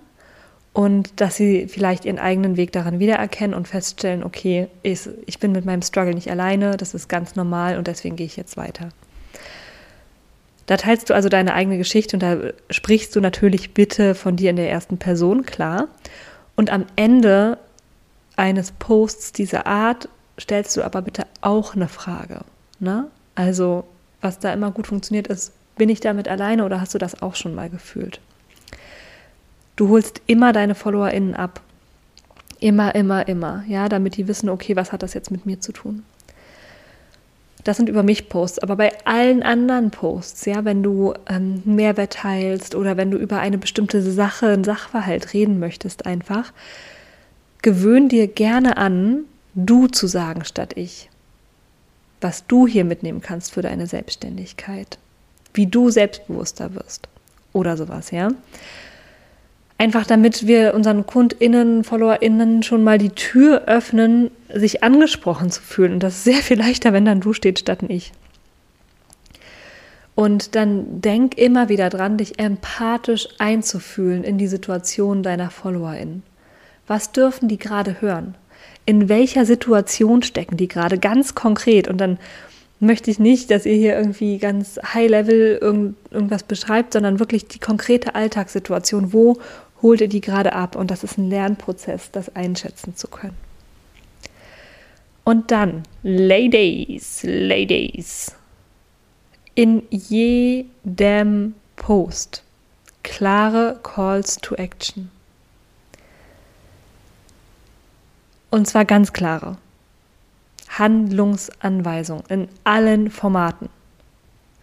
und 0.73 1.21
dass 1.21 1.37
sie 1.37 1.66
vielleicht 1.68 2.05
ihren 2.05 2.18
eigenen 2.18 2.57
Weg 2.57 2.73
daran 2.73 2.99
wiedererkennen 2.99 3.55
und 3.55 3.66
feststellen, 3.66 4.23
okay, 4.23 4.68
ich, 4.83 5.09
ich 5.27 5.38
bin 5.38 5.53
mit 5.53 5.64
meinem 5.64 5.83
Struggle 5.83 6.14
nicht 6.14 6.31
alleine, 6.31 6.77
das 6.77 6.94
ist 6.94 7.09
ganz 7.09 7.35
normal 7.35 7.79
und 7.79 7.87
deswegen 7.87 8.16
gehe 8.16 8.27
ich 8.27 8.37
jetzt 8.37 8.57
weiter. 8.57 8.90
Da 10.68 10.76
teilst 10.76 11.09
du 11.09 11.14
also 11.14 11.31
deine 11.31 11.54
eigene 11.54 11.78
Geschichte 11.78 12.14
und 12.14 12.20
da 12.20 12.37
sprichst 12.68 13.16
du 13.16 13.22
natürlich 13.22 13.72
bitte 13.72 14.14
von 14.14 14.37
dir 14.37 14.50
in 14.50 14.57
der 14.57 14.70
ersten 14.70 14.98
Person, 14.98 15.46
klar. 15.46 15.88
Und 16.57 16.68
am 16.68 16.85
Ende 16.94 17.57
eines 18.37 18.72
Posts 18.72 19.33
dieser 19.33 19.66
Art 19.66 20.11
stellst 20.38 20.76
du 20.76 20.83
aber 20.83 21.00
bitte 21.00 21.26
auch 21.40 21.74
eine 21.74 21.88
Frage. 21.88 22.42
Ne? 22.81 23.07
Also, 23.35 23.85
was 24.20 24.40
da 24.40 24.52
immer 24.52 24.70
gut 24.70 24.88
funktioniert 24.88 25.28
ist, 25.28 25.52
bin 25.78 25.88
ich 25.88 26.00
damit 26.00 26.28
alleine 26.28 26.66
oder 26.66 26.83
hast 26.83 26.92
du 26.92 26.98
das 26.98 27.22
auch 27.22 27.35
schon 27.35 27.54
mal 27.54 27.70
gefühlt? 27.70 28.20
Du 29.76 29.88
holst 29.88 30.20
immer 30.26 30.52
deine 30.52 30.74
FollowerInnen 30.74 31.35
ab. 31.35 31.62
Immer, 32.61 32.94
immer, 32.94 33.26
immer. 33.26 33.64
Ja, 33.68 33.88
damit 33.88 34.18
die 34.18 34.28
wissen, 34.28 34.50
okay, 34.50 34.76
was 34.76 34.92
hat 34.92 35.02
das 35.02 35.14
jetzt 35.14 35.31
mit 35.31 35.46
mir 35.46 35.61
zu 35.61 35.72
tun? 35.72 36.04
Das 37.64 37.77
sind 37.77 37.88
über 37.88 38.03
mich 38.03 38.29
Posts, 38.29 38.61
aber 38.61 38.77
bei 38.77 38.92
allen 39.05 39.42
anderen 39.42 39.90
Posts, 39.90 40.47
ja, 40.47 40.64
wenn 40.64 40.83
du 40.83 41.14
ähm, 41.29 41.62
Mehrwert 41.64 42.14
teilst 42.14 42.75
oder 42.75 42.97
wenn 42.97 43.11
du 43.11 43.18
über 43.18 43.40
eine 43.40 43.59
bestimmte 43.59 44.01
Sache, 44.01 44.49
ein 44.49 44.64
Sachverhalt 44.64 45.35
reden 45.35 45.59
möchtest, 45.59 46.07
einfach, 46.07 46.53
gewöhn 47.62 48.09
dir 48.09 48.29
gerne 48.29 48.77
an, 48.77 49.25
du 49.55 49.88
zu 49.88 50.07
sagen 50.07 50.44
statt 50.44 50.73
ich. 50.77 51.11
Was 52.21 52.47
du 52.47 52.66
hier 52.66 52.85
mitnehmen 52.85 53.21
kannst 53.21 53.53
für 53.53 53.62
deine 53.62 53.87
Selbstständigkeit. 53.87 54.99
Wie 55.55 55.66
du 55.66 55.90
selbstbewusster 55.90 56.75
wirst. 56.75 57.09
Oder 57.53 57.77
sowas, 57.77 58.11
ja. 58.11 58.29
Einfach 59.81 60.05
damit 60.07 60.49
wir 60.49 60.75
unseren 60.75 61.07
KundInnen, 61.07 61.85
FollowerInnen 61.85 62.64
schon 62.64 62.83
mal 62.83 62.99
die 62.99 63.11
Tür 63.11 63.62
öffnen, 63.67 64.33
sich 64.53 64.83
angesprochen 64.83 65.53
zu 65.53 65.62
fühlen. 65.62 65.93
Und 65.95 66.03
das 66.03 66.17
ist 66.17 66.25
sehr 66.25 66.43
viel 66.43 66.59
leichter, 66.59 66.93
wenn 66.93 67.05
dann 67.05 67.21
du 67.21 67.33
steht 67.33 67.61
statt 67.61 67.83
ein 67.83 67.91
Ich. 67.91 68.12
Und 70.17 70.57
dann 70.57 71.01
denk 71.01 71.38
immer 71.38 71.69
wieder 71.69 71.91
dran, 71.91 72.17
dich 72.17 72.41
empathisch 72.41 73.29
einzufühlen 73.38 74.25
in 74.25 74.37
die 74.37 74.49
Situation 74.49 75.23
deiner 75.23 75.49
FollowerInnen. 75.49 76.25
Was 76.88 77.12
dürfen 77.12 77.47
die 77.47 77.59
gerade 77.59 78.01
hören? 78.01 78.35
In 78.85 79.09
welcher 79.09 79.47
Situation 79.47 80.25
stecken 80.25 80.57
die 80.57 80.67
gerade 80.67 80.99
ganz 80.99 81.37
konkret? 81.37 81.87
Und 81.87 81.99
dann 81.99 82.19
möchte 82.81 83.11
ich 83.11 83.19
nicht, 83.19 83.51
dass 83.51 83.67
ihr 83.67 83.75
hier 83.75 83.97
irgendwie 83.97 84.38
ganz 84.38 84.81
high-level 84.93 85.59
irgend, 85.61 85.97
irgendwas 86.11 86.43
beschreibt, 86.43 86.95
sondern 86.95 87.21
wirklich 87.21 87.47
die 87.47 87.59
konkrete 87.59 88.14
Alltagssituation. 88.14 89.12
Wo 89.12 89.38
holt 89.83 90.01
ihr 90.01 90.09
die 90.09 90.21
gerade 90.21 90.53
ab 90.53 90.77
und 90.77 90.91
das 90.91 91.05
ist 91.05 91.19
ein 91.19 91.29
Lernprozess, 91.29 92.11
das 92.11 92.35
einschätzen 92.35 92.97
zu 92.97 93.09
können. 93.09 93.37
Und 95.25 95.51
dann, 95.51 95.83
Ladies, 96.03 97.21
Ladies, 97.23 98.35
in 99.55 99.83
jedem 99.91 101.55
Post 101.77 102.45
klare 103.03 103.79
Calls 103.83 104.37
to 104.37 104.55
Action. 104.55 105.11
Und 108.51 108.67
zwar 108.67 108.85
ganz 108.85 109.12
klare 109.12 109.59
Handlungsanweisungen 110.71 112.25
in 112.29 112.49
allen 112.64 113.11
Formaten. 113.11 113.69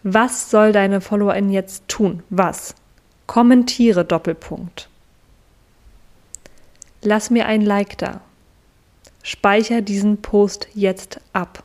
Was 0.02 0.50
soll 0.50 0.72
deine 0.72 1.00
Followerin 1.00 1.50
jetzt 1.50 1.86
tun? 1.88 2.22
Was? 2.30 2.74
Kommentiere 3.26 4.04
Doppelpunkt. 4.04 4.88
Lass 7.06 7.30
mir 7.30 7.46
ein 7.46 7.60
Like 7.60 7.96
da. 7.98 8.20
Speicher 9.22 9.80
diesen 9.80 10.22
Post 10.22 10.66
jetzt 10.74 11.20
ab. 11.32 11.62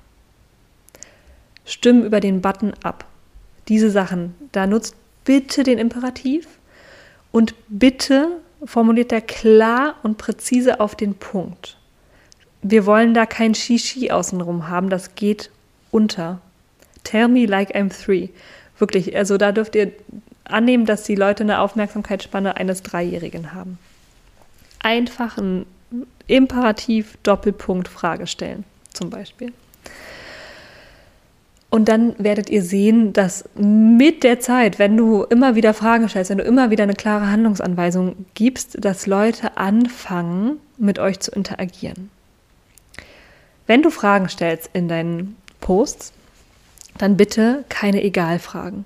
Stimm 1.66 2.04
über 2.04 2.20
den 2.20 2.42
Button 2.42 2.76
ab. 2.84 3.06
Diese 3.68 3.90
Sachen, 3.90 4.36
da 4.52 4.68
nutzt 4.68 4.94
bitte 5.26 5.64
den 5.64 5.80
Imperativ 5.80 6.48
und 7.32 7.56
bitte 7.70 8.28
formuliert 8.66 9.12
er 9.12 9.22
klar 9.22 9.96
und 10.04 10.20
präzise 10.20 10.80
auf 10.80 10.94
den 10.94 11.16
Punkt. 11.16 11.76
Wir 12.62 12.86
wollen 12.86 13.16
da 13.16 13.26
kein 13.26 13.56
Shishi 13.56 14.12
außenrum 14.12 14.70
haben, 14.70 14.92
das 14.92 15.16
geht 15.16 15.50
unter. 15.90 16.40
Tell 17.04 17.28
me 17.28 17.48
like 17.48 17.76
I'm 17.76 17.90
three. 17.90 18.30
Wirklich, 18.78 19.16
also 19.16 19.40
da 19.40 19.52
dürft 19.52 19.74
ihr 19.74 19.92
annehmen, 20.44 20.86
dass 20.86 21.02
die 21.02 21.16
Leute 21.16 21.42
eine 21.42 21.62
Aufmerksamkeitsspanne 21.62 22.58
eines 22.58 22.84
Dreijährigen 22.84 23.56
haben 23.56 23.80
einfach 24.82 25.38
ein 25.38 25.66
Imperativ 26.28 27.18
Doppelpunkt 27.24 27.88
Frage 27.88 28.28
stellen, 28.28 28.64
zum 28.94 29.10
Beispiel. 29.10 29.54
Und 31.70 31.88
dann 31.88 32.16
werdet 32.18 32.50
ihr 32.50 32.64
sehen, 32.64 33.14
dass 33.14 33.46
mit 33.56 34.24
der 34.24 34.42
Zeit, 34.42 34.78
wenn 34.78 34.98
du 34.98 35.24
immer 35.24 35.56
wieder 35.56 35.74
Fragen 35.74 36.10
stellst, 36.10 36.30
wenn 36.30 36.38
du 36.38 36.44
immer 36.44 36.70
wieder 36.70 36.84
eine 36.84 36.96
klare 36.96 37.32
Handlungsanweisung 37.32 38.26
gibst, 38.34 38.84
dass 38.84 39.08
Leute 39.08 39.56
anfangen, 39.56 40.60
mit 40.78 41.00
euch 41.00 41.22
zu 41.22 41.32
interagieren. 41.32 42.10
Wenn 43.68 43.84
du 43.84 43.90
Fragen 43.90 44.28
stellst 44.28 44.70
in 44.74 44.90
deinen 44.90 45.38
Posts, 45.62 46.12
dann 46.98 47.16
bitte 47.16 47.64
keine 47.70 48.04
Egal-Fragen. 48.04 48.84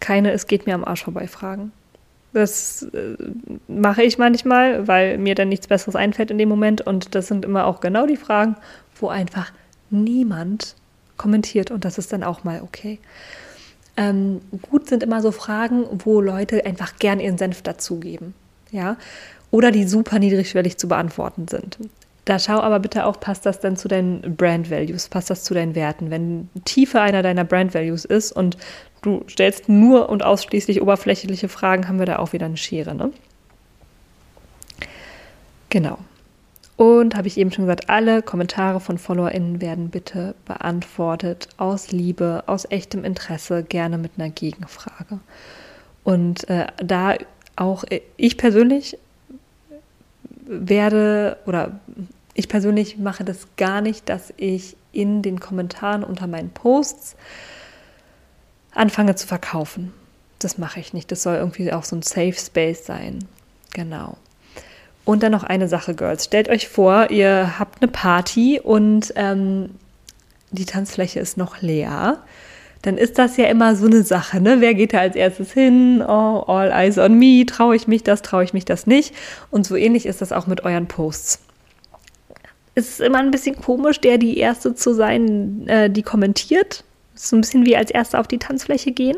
Keine 0.00 0.32
Es 0.32 0.46
geht 0.46 0.66
mir 0.66 0.74
am 0.74 0.84
Arsch 0.84 1.04
vorbei 1.04 1.26
Fragen. 1.26 1.72
Das 2.34 2.82
äh, 2.82 3.16
mache 3.68 4.02
ich 4.02 4.18
manchmal, 4.18 4.88
weil 4.88 5.18
mir 5.18 5.36
dann 5.36 5.48
nichts 5.48 5.68
Besseres 5.68 5.94
einfällt 5.94 6.32
in 6.32 6.38
dem 6.38 6.48
Moment. 6.48 6.80
Und 6.82 7.14
das 7.14 7.28
sind 7.28 7.44
immer 7.44 7.66
auch 7.66 7.80
genau 7.80 8.06
die 8.06 8.16
Fragen, 8.16 8.56
wo 8.96 9.08
einfach 9.08 9.52
niemand 9.88 10.74
kommentiert. 11.16 11.70
Und 11.70 11.84
das 11.84 11.96
ist 11.96 12.12
dann 12.12 12.24
auch 12.24 12.42
mal 12.42 12.60
okay. 12.62 12.98
Ähm, 13.96 14.40
gut 14.68 14.88
sind 14.88 15.04
immer 15.04 15.22
so 15.22 15.30
Fragen, 15.30 15.86
wo 16.04 16.20
Leute 16.20 16.66
einfach 16.66 16.96
gern 16.98 17.20
ihren 17.20 17.38
Senf 17.38 17.62
dazugeben. 17.62 18.34
Ja? 18.72 18.96
Oder 19.52 19.70
die 19.70 19.86
super 19.86 20.18
niedrigschwellig 20.18 20.76
zu 20.76 20.88
beantworten 20.88 21.46
sind. 21.46 21.78
Da 22.24 22.38
schau 22.38 22.60
aber 22.60 22.80
bitte 22.80 23.04
auch, 23.04 23.20
passt 23.20 23.44
das 23.44 23.60
dann 23.60 23.76
zu 23.76 23.86
deinen 23.86 24.36
Brand 24.36 24.70
Values, 24.70 25.08
passt 25.08 25.28
das 25.28 25.44
zu 25.44 25.52
deinen 25.52 25.74
Werten. 25.74 26.10
Wenn 26.10 26.48
Tiefe 26.64 27.00
einer 27.00 27.22
deiner 27.22 27.44
Brand 27.44 27.74
Values 27.74 28.04
ist 28.04 28.32
und 28.32 28.56
du 29.02 29.24
stellst 29.28 29.68
nur 29.68 30.08
und 30.08 30.22
ausschließlich 30.22 30.80
oberflächliche 30.80 31.48
Fragen, 31.48 31.86
haben 31.86 31.98
wir 31.98 32.06
da 32.06 32.18
auch 32.18 32.32
wieder 32.32 32.46
eine 32.46 32.56
Schere. 32.56 32.94
Ne? 32.94 33.12
Genau. 35.68 35.98
Und 36.76 37.14
habe 37.14 37.28
ich 37.28 37.36
eben 37.36 37.52
schon 37.52 37.66
gesagt, 37.66 37.88
alle 37.88 38.22
Kommentare 38.22 38.80
von 38.80 38.98
FollowerInnen 38.98 39.60
werden 39.60 39.90
bitte 39.90 40.34
beantwortet 40.44 41.48
aus 41.56 41.92
Liebe, 41.92 42.42
aus 42.46 42.64
echtem 42.68 43.04
Interesse, 43.04 43.62
gerne 43.62 43.98
mit 43.98 44.12
einer 44.16 44.30
Gegenfrage. 44.30 45.20
Und 46.02 46.48
äh, 46.48 46.66
da 46.78 47.14
auch 47.56 47.84
ich 48.16 48.36
persönlich 48.38 48.98
werde 50.46 51.36
oder 51.46 51.78
ich 52.34 52.48
persönlich 52.48 52.98
mache 52.98 53.24
das 53.24 53.46
gar 53.56 53.80
nicht, 53.80 54.08
dass 54.08 54.34
ich 54.36 54.76
in 54.92 55.22
den 55.22 55.40
Kommentaren 55.40 56.04
unter 56.04 56.26
meinen 56.26 56.50
Posts 56.50 57.16
anfange 58.72 59.14
zu 59.14 59.26
verkaufen. 59.26 59.92
Das 60.40 60.58
mache 60.58 60.80
ich 60.80 60.92
nicht. 60.92 61.10
Das 61.10 61.22
soll 61.22 61.36
irgendwie 61.36 61.72
auch 61.72 61.84
so 61.84 61.96
ein 61.96 62.02
Safe 62.02 62.34
Space 62.34 62.84
sein. 62.84 63.20
Genau. 63.72 64.16
Und 65.04 65.22
dann 65.22 65.32
noch 65.32 65.44
eine 65.44 65.68
Sache, 65.68 65.94
Girls. 65.94 66.24
Stellt 66.24 66.48
euch 66.48 66.68
vor, 66.68 67.10
ihr 67.10 67.58
habt 67.58 67.82
eine 67.82 67.90
Party 67.90 68.60
und 68.62 69.12
ähm, 69.16 69.70
die 70.50 70.64
Tanzfläche 70.64 71.20
ist 71.20 71.36
noch 71.36 71.60
leer. 71.60 72.18
Dann 72.82 72.98
ist 72.98 73.18
das 73.18 73.36
ja 73.36 73.46
immer 73.46 73.76
so 73.76 73.86
eine 73.86 74.02
Sache, 74.02 74.40
ne? 74.40 74.60
Wer 74.60 74.74
geht 74.74 74.92
da 74.92 74.98
als 74.98 75.16
erstes 75.16 75.52
hin? 75.52 76.02
Oh, 76.02 76.44
all 76.46 76.70
eyes 76.70 76.98
on 76.98 77.18
me. 77.18 77.46
Traue 77.46 77.76
ich 77.76 77.86
mich 77.86 78.02
das? 78.02 78.22
Traue 78.22 78.44
ich 78.44 78.52
mich 78.52 78.64
das 78.64 78.86
nicht? 78.86 79.14
Und 79.50 79.66
so 79.66 79.76
ähnlich 79.76 80.04
ist 80.04 80.20
das 80.20 80.32
auch 80.32 80.46
mit 80.46 80.64
euren 80.64 80.86
Posts. 80.86 81.38
Es 82.74 82.88
ist 82.88 83.00
immer 83.00 83.18
ein 83.18 83.30
bisschen 83.30 83.56
komisch, 83.60 84.00
der 84.00 84.18
die 84.18 84.38
Erste 84.38 84.74
zu 84.74 84.94
sein, 84.94 85.66
äh, 85.68 85.90
die 85.90 86.02
kommentiert 86.02 86.84
so 87.14 87.36
ein 87.36 87.40
bisschen 87.40 87.64
wie 87.66 87.76
als 87.76 87.90
Erster 87.90 88.20
auf 88.20 88.28
die 88.28 88.38
Tanzfläche 88.38 88.92
gehen. 88.92 89.16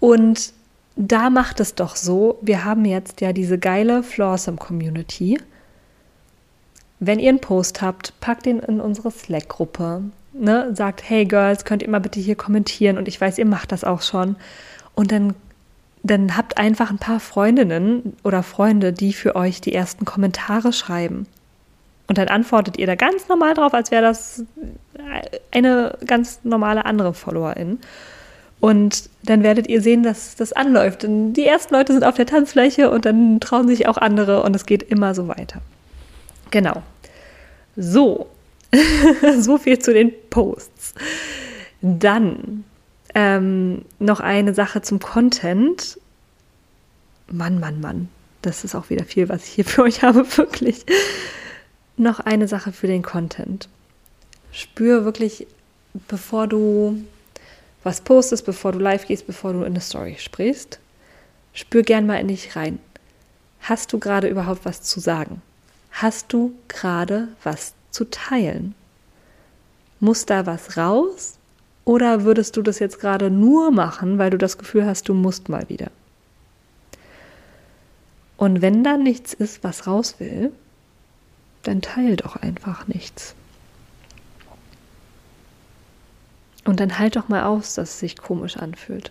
Und 0.00 0.52
da 0.96 1.30
macht 1.30 1.60
es 1.60 1.74
doch 1.74 1.96
so, 1.96 2.38
wir 2.42 2.64
haben 2.64 2.84
jetzt 2.84 3.20
ja 3.20 3.32
diese 3.32 3.58
geile 3.58 4.02
Flawsome 4.02 4.56
Community. 4.56 5.38
Wenn 7.00 7.18
ihr 7.18 7.30
einen 7.30 7.40
Post 7.40 7.82
habt, 7.82 8.18
packt 8.20 8.46
ihn 8.46 8.60
in 8.60 8.80
unsere 8.80 9.10
Slack-Gruppe. 9.10 10.02
Ne? 10.32 10.70
Sagt, 10.74 11.08
hey 11.08 11.24
Girls, 11.24 11.64
könnt 11.64 11.82
ihr 11.82 11.90
mal 11.90 12.00
bitte 12.00 12.20
hier 12.20 12.36
kommentieren 12.36 12.98
und 12.98 13.08
ich 13.08 13.20
weiß, 13.20 13.38
ihr 13.38 13.46
macht 13.46 13.72
das 13.72 13.84
auch 13.84 14.02
schon. 14.02 14.36
Und 14.94 15.10
dann, 15.10 15.34
dann 16.02 16.36
habt 16.36 16.58
einfach 16.58 16.90
ein 16.90 16.98
paar 16.98 17.20
Freundinnen 17.20 18.16
oder 18.22 18.42
Freunde, 18.42 18.92
die 18.92 19.12
für 19.12 19.34
euch 19.34 19.60
die 19.60 19.74
ersten 19.74 20.04
Kommentare 20.04 20.72
schreiben. 20.72 21.26
Und 22.12 22.18
dann 22.18 22.28
antwortet 22.28 22.76
ihr 22.76 22.86
da 22.86 22.94
ganz 22.94 23.26
normal 23.28 23.54
drauf, 23.54 23.72
als 23.72 23.90
wäre 23.90 24.02
das 24.02 24.44
eine 25.50 25.96
ganz 26.06 26.40
normale 26.42 26.84
andere 26.84 27.14
Followerin. 27.14 27.78
Und 28.60 29.08
dann 29.22 29.42
werdet 29.42 29.66
ihr 29.66 29.80
sehen, 29.80 30.02
dass 30.02 30.36
das 30.36 30.52
anläuft. 30.52 31.04
Und 31.04 31.32
die 31.32 31.46
ersten 31.46 31.72
Leute 31.72 31.94
sind 31.94 32.04
auf 32.04 32.16
der 32.16 32.26
Tanzfläche 32.26 32.90
und 32.90 33.06
dann 33.06 33.40
trauen 33.40 33.66
sich 33.66 33.88
auch 33.88 33.96
andere 33.96 34.42
und 34.42 34.54
es 34.54 34.66
geht 34.66 34.82
immer 34.82 35.14
so 35.14 35.26
weiter. 35.26 35.62
Genau. 36.50 36.82
So, 37.76 38.26
so 39.38 39.56
viel 39.56 39.78
zu 39.78 39.94
den 39.94 40.12
Posts. 40.28 40.92
Dann 41.80 42.64
ähm, 43.14 43.86
noch 44.00 44.20
eine 44.20 44.52
Sache 44.52 44.82
zum 44.82 44.98
Content. 44.98 45.98
Mann, 47.30 47.58
Mann, 47.58 47.80
Mann. 47.80 48.10
Das 48.42 48.64
ist 48.64 48.74
auch 48.74 48.90
wieder 48.90 49.06
viel, 49.06 49.30
was 49.30 49.44
ich 49.44 49.52
hier 49.52 49.64
für 49.64 49.84
euch 49.84 50.02
habe, 50.02 50.26
wirklich. 50.36 50.84
Noch 52.02 52.18
eine 52.18 52.48
Sache 52.48 52.72
für 52.72 52.88
den 52.88 53.02
Content 53.02 53.68
spür 54.50 55.04
wirklich 55.04 55.46
bevor 56.08 56.48
du 56.48 57.04
was 57.84 58.00
postest, 58.00 58.44
bevor 58.44 58.72
du 58.72 58.80
live 58.80 59.06
gehst, 59.06 59.28
bevor 59.28 59.52
du 59.52 59.60
in 59.60 59.66
eine 59.66 59.80
Story 59.80 60.16
sprichst, 60.18 60.80
spür 61.52 61.84
gern 61.84 62.06
mal 62.06 62.16
in 62.16 62.26
dich 62.26 62.56
rein. 62.56 62.80
Hast 63.60 63.92
du 63.92 64.00
gerade 64.00 64.26
überhaupt 64.26 64.64
was 64.64 64.82
zu 64.82 64.98
sagen? 64.98 65.42
Hast 65.92 66.32
du 66.32 66.52
gerade 66.66 67.28
was 67.44 67.72
zu 67.92 68.10
teilen? 68.10 68.74
Muss 70.00 70.26
da 70.26 70.44
was 70.44 70.76
raus? 70.76 71.38
Oder 71.84 72.24
würdest 72.24 72.56
du 72.56 72.62
das 72.62 72.80
jetzt 72.80 72.98
gerade 72.98 73.30
nur 73.30 73.70
machen, 73.70 74.18
weil 74.18 74.30
du 74.30 74.38
das 74.38 74.58
Gefühl 74.58 74.86
hast, 74.86 75.08
du 75.08 75.14
musst 75.14 75.48
mal 75.48 75.68
wieder? 75.68 75.92
Und 78.36 78.60
wenn 78.60 78.82
da 78.82 78.96
nichts 78.96 79.34
ist, 79.34 79.62
was 79.62 79.86
raus 79.86 80.16
will, 80.18 80.50
dann 81.62 81.82
teil 81.82 82.16
doch 82.16 82.36
einfach 82.36 82.86
nichts. 82.88 83.34
Und 86.64 86.80
dann 86.80 86.98
halt 86.98 87.16
doch 87.16 87.28
mal 87.28 87.44
aus, 87.44 87.74
dass 87.74 87.90
es 87.90 87.98
sich 87.98 88.16
komisch 88.16 88.56
anfühlt. 88.56 89.10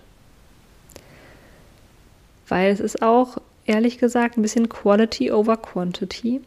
Weil 2.47 2.71
es 2.71 2.79
ist 2.79 3.01
auch, 3.01 3.37
ehrlich 3.65 3.97
gesagt, 3.97 4.37
ein 4.37 4.41
bisschen 4.41 4.69
Quality 4.69 5.31
over 5.31 5.57
Quantity. 5.57 6.41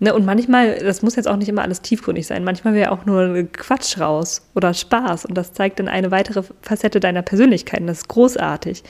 Ne, 0.00 0.12
und 0.12 0.26
manchmal, 0.26 0.80
das 0.80 1.02
muss 1.02 1.14
jetzt 1.14 1.28
auch 1.28 1.36
nicht 1.36 1.48
immer 1.48 1.62
alles 1.62 1.80
tiefgründig 1.80 2.26
sein, 2.26 2.42
manchmal 2.42 2.74
wäre 2.74 2.90
auch 2.90 3.06
nur 3.06 3.44
Quatsch 3.52 4.00
raus 4.00 4.42
oder 4.56 4.74
Spaß 4.74 5.24
und 5.24 5.34
das 5.34 5.52
zeigt 5.52 5.78
dann 5.78 5.86
eine 5.86 6.10
weitere 6.10 6.42
Facette 6.62 6.98
deiner 6.98 7.22
Persönlichkeit 7.22 7.80
und 7.80 7.86
das 7.86 7.98
ist 7.98 8.08
großartig. 8.08 8.82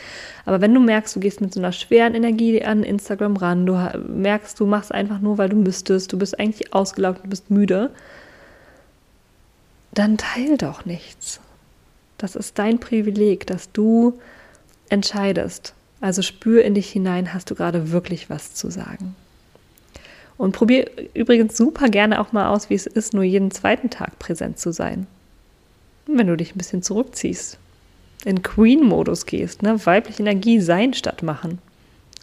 Aber 0.47 0.63
wenn 0.63 0.73
du 0.73 0.81
merkst, 0.81 1.15
du 1.15 1.21
gehst 1.21 1.43
mit 1.43 1.53
so 1.53 1.61
einer 1.61 1.73
schweren 1.73 2.15
Energie 2.15 2.65
an 2.65 2.83
Instagram 2.83 3.37
ran, 3.37 3.67
du 3.67 3.79
merkst, 4.09 4.59
du 4.59 4.65
machst 4.65 4.93
einfach 4.93 5.21
nur, 5.21 5.37
weil 5.37 5.51
du 5.51 5.57
müsstest, 5.57 6.11
du 6.11 6.19
bist 6.19 6.41
eigentlich 6.41 6.73
ausgelaugt, 6.73 7.23
du 7.23 7.29
bist 7.29 7.51
müde, 7.51 7.91
dann 9.93 10.17
teil 10.17 10.57
doch 10.57 10.87
nichts. 10.87 11.39
Das 12.17 12.35
ist 12.35 12.59
dein 12.59 12.81
Privileg, 12.81 13.47
dass 13.47 13.71
du 13.73 14.19
entscheidest. 14.89 15.75
Also 16.01 16.23
spür 16.23 16.65
in 16.65 16.75
dich 16.75 16.91
hinein, 16.91 17.35
hast 17.35 17.51
du 17.51 17.55
gerade 17.55 17.93
wirklich 17.93 18.31
was 18.31 18.55
zu 18.55 18.71
sagen. 18.71 19.15
Und 20.37 20.53
probier 20.53 20.91
übrigens 21.15 21.57
super 21.57 21.89
gerne 21.89 22.21
auch 22.21 22.33
mal 22.33 22.49
aus, 22.49 22.71
wie 22.71 22.75
es 22.75 22.87
ist, 22.87 23.15
nur 23.15 23.23
jeden 23.23 23.51
zweiten 23.51 23.91
Tag 23.91 24.19
präsent 24.19 24.59
zu 24.59 24.73
sein. 24.73 25.07
Wenn 26.07 26.27
du 26.27 26.37
dich 26.37 26.55
ein 26.55 26.59
bisschen 26.59 26.83
zurückziehst, 26.83 27.59
in 28.25 28.43
Queen-Modus 28.43 29.27
gehst, 29.27 29.63
ne? 29.63 29.85
weibliche 29.87 30.23
Energie 30.23 30.61
sein 30.61 30.95
statt 30.95 31.23
machen. 31.23 31.59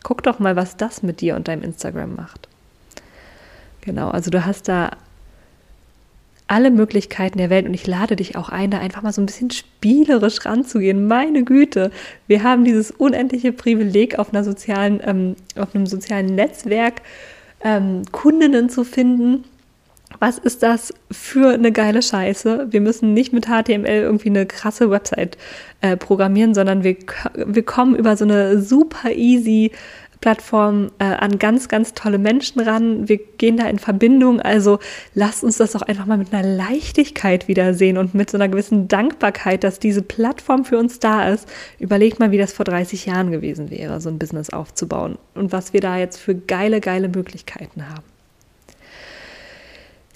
Guck 0.03 0.23
doch 0.23 0.39
mal, 0.39 0.55
was 0.55 0.77
das 0.77 1.03
mit 1.03 1.21
dir 1.21 1.35
und 1.35 1.47
deinem 1.47 1.63
Instagram 1.63 2.15
macht. 2.15 2.47
Genau, 3.81 4.09
also 4.09 4.29
du 4.29 4.45
hast 4.45 4.67
da 4.67 4.91
alle 6.47 6.69
Möglichkeiten 6.69 7.37
der 7.37 7.49
Welt 7.49 7.65
und 7.65 7.73
ich 7.73 7.87
lade 7.87 8.17
dich 8.17 8.35
auch 8.35 8.49
ein, 8.49 8.71
da 8.71 8.79
einfach 8.79 9.03
mal 9.03 9.13
so 9.13 9.21
ein 9.21 9.25
bisschen 9.25 9.51
spielerisch 9.51 10.45
ranzugehen. 10.45 11.07
Meine 11.07 11.45
Güte, 11.45 11.91
wir 12.27 12.43
haben 12.43 12.65
dieses 12.65 12.91
unendliche 12.91 13.53
Privileg 13.53 14.19
auf 14.19 14.33
einer 14.33 14.43
sozialen, 14.43 14.99
ähm, 15.05 15.35
auf 15.55 15.73
einem 15.73 15.87
sozialen 15.87 16.35
Netzwerk 16.35 17.01
ähm, 17.63 18.03
Kundinnen 18.11 18.69
zu 18.69 18.83
finden. 18.83 19.43
Was 20.19 20.37
ist 20.37 20.61
das 20.61 20.93
für 21.09 21.53
eine 21.53 21.71
geile 21.71 22.01
Scheiße? 22.01 22.67
Wir 22.69 22.81
müssen 22.81 23.13
nicht 23.13 23.33
mit 23.33 23.47
HTML 23.47 23.87
irgendwie 23.87 24.29
eine 24.29 24.45
krasse 24.45 24.89
Website 24.91 25.37
äh, 25.79 25.95
programmieren, 25.97 26.53
sondern 26.53 26.83
wir, 26.83 26.97
wir 27.33 27.63
kommen 27.63 27.95
über 27.95 28.17
so 28.17 28.25
eine 28.25 28.61
super 28.61 29.11
easy 29.11 29.71
Plattform 30.21 30.91
äh, 30.99 31.05
an 31.05 31.39
ganz, 31.39 31.67
ganz 31.67 31.95
tolle 31.95 32.19
Menschen 32.19 32.61
ran. 32.61 33.09
Wir 33.09 33.17
gehen 33.17 33.57
da 33.57 33.67
in 33.67 33.79
Verbindung. 33.79 34.39
Also 34.39 34.79
lasst 35.15 35.43
uns 35.43 35.57
das 35.57 35.75
auch 35.75 35.81
einfach 35.81 36.05
mal 36.05 36.17
mit 36.17 36.31
einer 36.31 36.47
Leichtigkeit 36.47 37.47
wiedersehen 37.47 37.97
und 37.97 38.13
mit 38.13 38.29
so 38.29 38.37
einer 38.37 38.47
gewissen 38.47 38.87
Dankbarkeit, 38.87 39.63
dass 39.63 39.79
diese 39.79 40.03
Plattform 40.03 40.63
für 40.63 40.77
uns 40.77 40.99
da 40.99 41.27
ist. 41.27 41.49
Überlegt 41.79 42.19
mal, 42.19 42.31
wie 42.31 42.37
das 42.37 42.53
vor 42.53 42.65
30 42.65 43.07
Jahren 43.07 43.31
gewesen 43.31 43.71
wäre, 43.71 43.99
so 43.99 44.09
ein 44.09 44.19
Business 44.19 44.51
aufzubauen 44.51 45.17
und 45.33 45.51
was 45.51 45.73
wir 45.73 45.81
da 45.81 45.97
jetzt 45.97 46.17
für 46.17 46.35
geile, 46.35 46.79
geile 46.79 47.09
Möglichkeiten 47.09 47.89
haben. 47.89 48.03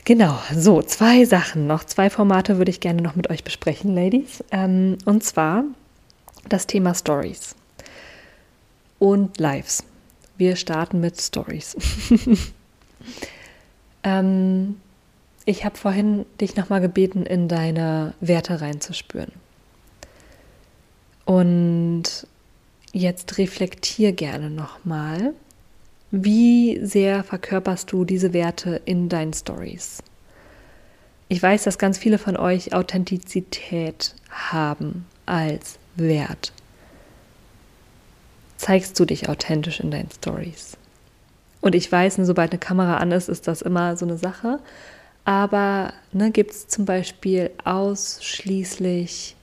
Genau, 0.04 0.38
so 0.56 0.84
zwei 0.84 1.26
Sachen 1.26 1.66
noch, 1.66 1.84
zwei 1.84 2.12
Formate 2.12 2.60
würde 2.60 2.70
ich 2.70 2.80
gerne 2.80 3.02
noch 3.02 3.16
mit 3.16 3.32
euch 3.32 3.44
besprechen, 3.44 3.96
Ladies. 3.96 4.44
Ähm, 4.52 5.00
und 5.06 5.24
zwar 5.24 5.64
das 6.48 6.68
Thema 6.68 6.94
Stories 6.94 7.56
und 9.00 9.40
Lives. 9.40 9.84
Wir 10.38 10.56
starten 10.56 11.00
mit 11.00 11.20
Stories. 11.20 11.76
ähm, 14.04 14.76
ich 15.46 15.64
habe 15.64 15.78
vorhin 15.78 16.26
dich 16.42 16.56
nochmal 16.56 16.82
gebeten, 16.82 17.26
in 17.26 17.48
deine 17.48 18.14
Werte 18.20 18.62
reinzuspüren. 18.62 19.32
Und 21.26 22.28
jetzt 22.92 23.38
reflektier 23.38 24.12
gerne 24.12 24.50
nochmal, 24.50 25.34
wie 26.12 26.80
sehr 26.86 27.24
verkörperst 27.24 27.92
du 27.92 28.06
diese 28.06 28.34
Werte 28.34 28.82
in 28.86 29.10
deinen 29.10 29.34
Stories? 29.34 30.02
Ich 31.28 31.42
weiß, 31.42 31.64
dass 31.64 31.78
ganz 31.78 31.98
viele 31.98 32.18
von 32.20 32.38
euch 32.38 32.74
Authentizität 32.74 34.16
haben 34.30 35.06
als 35.26 35.80
Wert 35.96 36.54
zeigst 38.58 39.00
du 39.00 39.06
dich 39.06 39.30
authentisch 39.30 39.80
in 39.80 39.92
deinen 39.92 40.12
Stories. 40.12 40.78
Und 41.62 41.76
ich 41.76 41.92
weiß, 41.92 42.20
ne, 42.20 42.26
sobald 42.26 42.52
eine 42.52 42.60
Kamera 42.60 42.98
an 42.98 43.12
ist, 43.12 43.28
ist 43.28 43.48
das 43.48 43.62
immer 43.62 43.98
so 43.98 44.06
eine 44.06 44.18
Sache. 44.18 44.60
Aber 45.26 45.94
ne, 46.12 46.30
gibt 46.32 46.52
es 46.52 46.68
zum 46.68 46.86
Beispiel 46.86 47.50
ausschließlich 47.64 49.36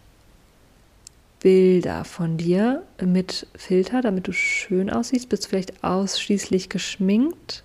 Bilder 1.41 2.05
von 2.05 2.37
dir 2.37 2.85
mit 3.05 3.49
Filter, 3.57 4.01
damit 4.01 4.29
du 4.29 4.33
schön 4.33 4.89
aussiehst? 4.91 5.29
Bist 5.29 5.45
du 5.45 5.49
vielleicht 5.49 5.83
ausschließlich 5.83 6.69
geschminkt? 6.69 7.65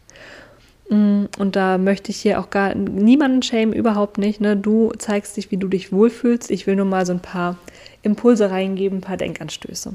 Mm, 0.90 1.26
und 1.38 1.56
da 1.56 1.78
möchte 1.78 2.10
ich 2.10 2.18
hier 2.18 2.40
auch 2.40 2.50
gar 2.50 2.74
niemanden 2.74 3.44
schämen, 3.44 3.76
überhaupt 3.76 4.18
nicht. 4.18 4.42
Ne? 4.42 4.58
Du 4.58 4.92
zeigst 4.98 5.38
dich, 5.38 5.52
wie 5.52 5.58
du 5.58 5.68
dich 5.68 5.92
wohlfühlst. 5.92 6.50
Ich 6.50 6.66
will 6.66 6.76
nur 6.76 6.86
mal 6.86 7.06
so 7.06 7.14
ein 7.14 7.20
paar 7.20 7.58
Impulse 8.02 8.50
reingeben, 8.50 9.00
ein 9.00 9.02
paar 9.02 9.18
Denkanstöße. 9.18 9.94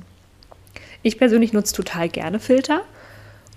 Ich 1.03 1.19
persönlich 1.19 1.53
nutze 1.53 1.75
total 1.75 2.09
gerne 2.09 2.41
Filter. 2.41 2.83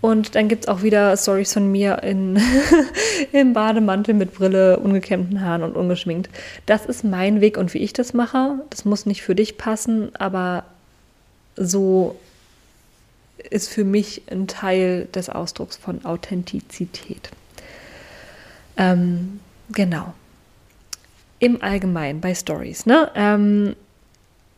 Und 0.01 0.35
dann 0.35 0.47
gibt 0.47 0.65
es 0.65 0.67
auch 0.67 0.83
wieder 0.83 1.15
Stories 1.17 1.53
von 1.53 1.71
mir 1.71 2.03
in, 2.03 2.39
im 3.31 3.53
Bademantel 3.53 4.13
mit 4.13 4.35
Brille, 4.35 4.77
ungekämmten 4.77 5.41
Haaren 5.41 5.63
und 5.63 5.75
ungeschminkt. 5.75 6.29
Das 6.65 6.85
ist 6.85 7.03
mein 7.03 7.41
Weg 7.41 7.57
und 7.57 7.73
wie 7.73 7.79
ich 7.79 7.93
das 7.93 8.13
mache. 8.13 8.59
Das 8.69 8.85
muss 8.85 9.05
nicht 9.05 9.23
für 9.23 9.33
dich 9.33 9.57
passen, 9.57 10.15
aber 10.15 10.63
so 11.55 12.19
ist 13.49 13.69
für 13.69 13.83
mich 13.83 14.23
ein 14.29 14.47
Teil 14.47 15.07
des 15.13 15.29
Ausdrucks 15.29 15.77
von 15.77 16.05
Authentizität. 16.05 17.29
Ähm, 18.77 19.39
genau. 19.71 20.13
Im 21.39 21.61
Allgemeinen 21.61 22.21
bei 22.21 22.35
Stories. 22.35 22.85
Ne? 22.85 23.09
Ähm, 23.15 23.75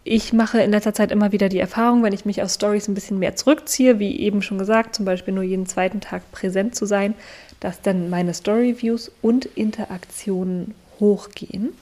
ich 0.08 0.32
mache 0.32 0.62
in 0.62 0.72
letzter 0.72 0.93
Zeit 0.93 1.12
immer 1.12 1.32
wieder 1.32 1.50
die 1.50 1.60
Erfahrung, 1.60 2.02
wenn 2.02 2.13
ich 2.13 2.26
mich 2.26 2.41
aus 2.41 2.56
Stories 2.56 2.88
ein 2.88 2.93
bisschen 2.93 3.20
mehr 3.20 3.36
zurückziehe, 3.36 4.00
wie 4.00 4.20
eben 4.20 4.41
schon 4.41 4.58
gesagt, 4.58 4.96
zum 4.96 5.06
Beispiel 5.06 5.34
nur 5.34 5.43
jeden 5.43 5.65
zweiten 5.65 6.00
Tag 6.00 6.32
präsent 6.32 6.76
zu 6.76 6.86
sein, 6.86 7.13
dass 7.60 7.82
dann 7.82 8.10
meine 8.10 8.34
Story-Views 8.34 9.12
und 9.22 9.46
Interaktionen 9.46 10.76
hochgehen. 11.00 11.74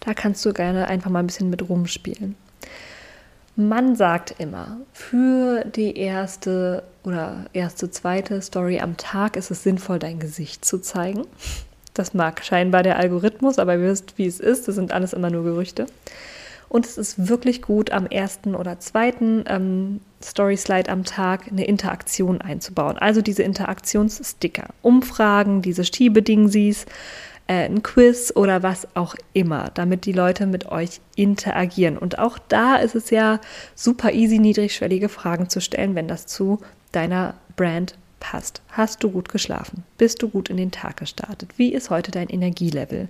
Da 0.00 0.14
kannst 0.14 0.44
du 0.46 0.52
gerne 0.52 0.88
einfach 0.88 1.10
mal 1.10 1.20
ein 1.20 1.26
bisschen 1.26 1.50
mit 1.50 1.68
rumspielen. 1.68 2.34
Man 3.54 3.94
sagt 3.94 4.36
immer, 4.38 4.78
für 4.94 5.64
die 5.64 5.96
erste 5.96 6.82
oder 7.04 7.44
erste, 7.52 7.90
zweite 7.90 8.40
Story 8.40 8.80
am 8.80 8.96
Tag 8.96 9.36
ist 9.36 9.50
es 9.50 9.62
sinnvoll, 9.62 9.98
dein 9.98 10.18
Gesicht 10.18 10.64
zu 10.64 10.78
zeigen. 10.78 11.26
Das 11.92 12.14
mag 12.14 12.42
scheinbar 12.42 12.82
der 12.82 12.96
Algorithmus, 12.96 13.58
aber 13.58 13.74
ihr 13.74 13.82
wisst, 13.82 14.16
wie 14.16 14.26
es 14.26 14.40
ist. 14.40 14.66
Das 14.66 14.76
sind 14.76 14.92
alles 14.92 15.12
immer 15.12 15.28
nur 15.28 15.44
Gerüchte. 15.44 15.86
Und 16.72 16.86
es 16.86 16.96
ist 16.96 17.28
wirklich 17.28 17.60
gut, 17.60 17.92
am 17.92 18.06
ersten 18.06 18.54
oder 18.54 18.80
zweiten 18.80 19.44
ähm, 19.46 20.00
Story 20.22 20.56
Slide 20.56 20.88
am 20.88 21.04
Tag 21.04 21.48
eine 21.50 21.66
Interaktion 21.66 22.40
einzubauen. 22.40 22.96
Also 22.96 23.20
diese 23.20 23.42
Interaktionssticker, 23.42 24.68
Umfragen, 24.80 25.60
diese 25.60 25.84
Schiebedingsies, 25.84 26.86
äh, 27.46 27.66
ein 27.66 27.82
Quiz 27.82 28.32
oder 28.34 28.62
was 28.62 28.88
auch 28.96 29.14
immer, 29.34 29.70
damit 29.74 30.06
die 30.06 30.12
Leute 30.14 30.46
mit 30.46 30.72
euch 30.72 31.02
interagieren. 31.14 31.98
Und 31.98 32.18
auch 32.18 32.38
da 32.38 32.76
ist 32.76 32.94
es 32.94 33.10
ja 33.10 33.38
super 33.74 34.14
easy, 34.14 34.38
niedrigschwellige 34.38 35.10
Fragen 35.10 35.50
zu 35.50 35.60
stellen, 35.60 35.94
wenn 35.94 36.08
das 36.08 36.26
zu 36.26 36.58
deiner 36.90 37.34
Brand 37.54 37.98
passt. 38.18 38.62
Hast 38.70 39.04
du 39.04 39.10
gut 39.10 39.28
geschlafen? 39.28 39.84
Bist 39.98 40.22
du 40.22 40.30
gut 40.30 40.48
in 40.48 40.56
den 40.56 40.70
Tag 40.70 40.96
gestartet? 40.96 41.50
Wie 41.58 41.74
ist 41.74 41.90
heute 41.90 42.12
dein 42.12 42.30
Energielevel? 42.30 43.08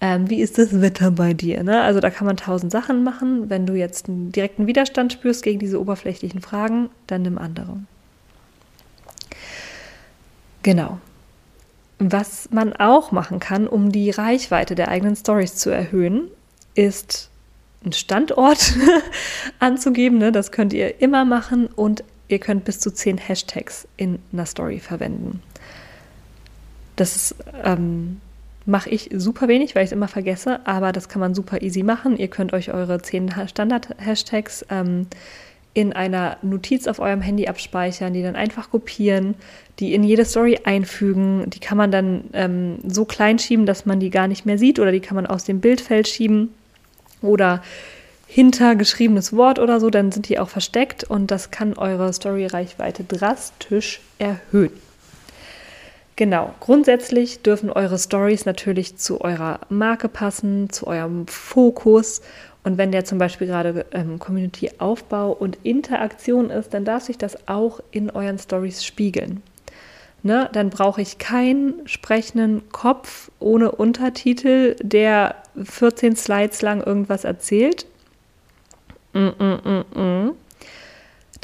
Ähm, 0.00 0.28
wie 0.28 0.40
ist 0.40 0.58
das 0.58 0.80
Wetter 0.80 1.10
bei 1.10 1.32
dir? 1.32 1.62
Ne? 1.62 1.80
Also 1.80 2.00
da 2.00 2.10
kann 2.10 2.26
man 2.26 2.36
tausend 2.36 2.70
Sachen 2.70 3.02
machen. 3.02 3.48
Wenn 3.48 3.66
du 3.66 3.74
jetzt 3.74 4.08
einen 4.08 4.30
direkten 4.30 4.66
Widerstand 4.66 5.12
spürst 5.12 5.42
gegen 5.42 5.58
diese 5.58 5.80
oberflächlichen 5.80 6.40
Fragen, 6.40 6.90
dann 7.06 7.22
nimm 7.22 7.38
andere. 7.38 7.78
Genau. 10.62 10.98
Was 11.98 12.50
man 12.50 12.74
auch 12.74 13.10
machen 13.10 13.40
kann, 13.40 13.66
um 13.66 13.90
die 13.90 14.10
Reichweite 14.10 14.74
der 14.74 14.88
eigenen 14.88 15.16
Stories 15.16 15.56
zu 15.56 15.70
erhöhen, 15.70 16.28
ist 16.74 17.30
einen 17.82 17.94
Standort 17.94 18.74
anzugeben. 19.60 20.18
Ne? 20.18 20.30
Das 20.30 20.52
könnt 20.52 20.74
ihr 20.74 21.00
immer 21.00 21.24
machen 21.24 21.68
und 21.68 22.04
ihr 22.28 22.38
könnt 22.38 22.64
bis 22.64 22.80
zu 22.80 22.92
zehn 22.92 23.16
Hashtags 23.16 23.88
in 23.96 24.18
einer 24.32 24.44
Story 24.44 24.78
verwenden. 24.78 25.42
Das 26.96 27.34
ähm, 27.64 28.20
mache 28.66 28.90
ich 28.90 29.10
super 29.14 29.48
wenig, 29.48 29.74
weil 29.74 29.84
ich 29.84 29.88
es 29.88 29.92
immer 29.92 30.08
vergesse, 30.08 30.60
aber 30.66 30.92
das 30.92 31.08
kann 31.08 31.20
man 31.20 31.34
super 31.34 31.62
easy 31.62 31.82
machen. 31.82 32.16
Ihr 32.18 32.28
könnt 32.28 32.52
euch 32.52 32.72
eure 32.72 33.00
zehn 33.00 33.30
Standard-Hashtags 33.30 34.66
ähm, 34.70 35.06
in 35.72 35.92
einer 35.92 36.38
Notiz 36.42 36.86
auf 36.86 36.98
eurem 36.98 37.20
Handy 37.20 37.46
abspeichern, 37.46 38.12
die 38.12 38.22
dann 38.22 38.34
einfach 38.34 38.70
kopieren, 38.70 39.34
die 39.78 39.94
in 39.94 40.02
jede 40.02 40.24
Story 40.24 40.60
einfügen. 40.64 41.48
Die 41.50 41.60
kann 41.60 41.78
man 41.78 41.90
dann 41.90 42.24
ähm, 42.32 42.78
so 42.86 43.04
klein 43.04 43.38
schieben, 43.38 43.66
dass 43.66 43.86
man 43.86 44.00
die 44.00 44.10
gar 44.10 44.26
nicht 44.26 44.46
mehr 44.46 44.58
sieht 44.58 44.78
oder 44.78 44.90
die 44.90 45.00
kann 45.00 45.14
man 45.14 45.26
aus 45.26 45.44
dem 45.44 45.60
Bildfeld 45.60 46.08
schieben 46.08 46.48
oder 47.22 47.62
hinter 48.26 48.74
geschriebenes 48.74 49.34
Wort 49.34 49.58
oder 49.58 49.78
so, 49.78 49.88
dann 49.90 50.10
sind 50.10 50.28
die 50.28 50.38
auch 50.38 50.48
versteckt 50.48 51.04
und 51.04 51.30
das 51.30 51.50
kann 51.50 51.74
eure 51.74 52.12
Story-Reichweite 52.12 53.04
drastisch 53.04 54.00
erhöhen. 54.18 54.72
Genau, 56.16 56.54
grundsätzlich 56.60 57.42
dürfen 57.42 57.70
eure 57.70 57.98
Stories 57.98 58.46
natürlich 58.46 58.96
zu 58.96 59.20
eurer 59.20 59.60
Marke 59.68 60.08
passen, 60.08 60.70
zu 60.70 60.86
eurem 60.86 61.26
Fokus 61.26 62.22
und 62.66 62.78
wenn 62.78 62.90
der 62.90 63.04
zum 63.04 63.18
Beispiel 63.18 63.46
gerade 63.46 63.86
ähm, 63.92 64.18
Community-Aufbau 64.18 65.30
und 65.30 65.56
Interaktion 65.62 66.50
ist, 66.50 66.74
dann 66.74 66.84
darf 66.84 67.04
sich 67.04 67.16
das 67.16 67.46
auch 67.46 67.78
in 67.92 68.10
euren 68.10 68.40
Stories 68.40 68.84
spiegeln. 68.84 69.40
Ne? 70.24 70.50
Dann 70.52 70.70
brauche 70.70 71.00
ich 71.00 71.18
keinen 71.18 71.86
sprechenden 71.86 72.68
Kopf 72.72 73.30
ohne 73.38 73.70
Untertitel, 73.70 74.74
der 74.82 75.36
14 75.62 76.16
Slides 76.16 76.60
lang 76.60 76.82
irgendwas 76.82 77.22
erzählt. 77.22 77.86
Mm 79.12 79.18
-mm 79.18 79.60
-mm, 79.62 79.98
mm. 80.00 80.32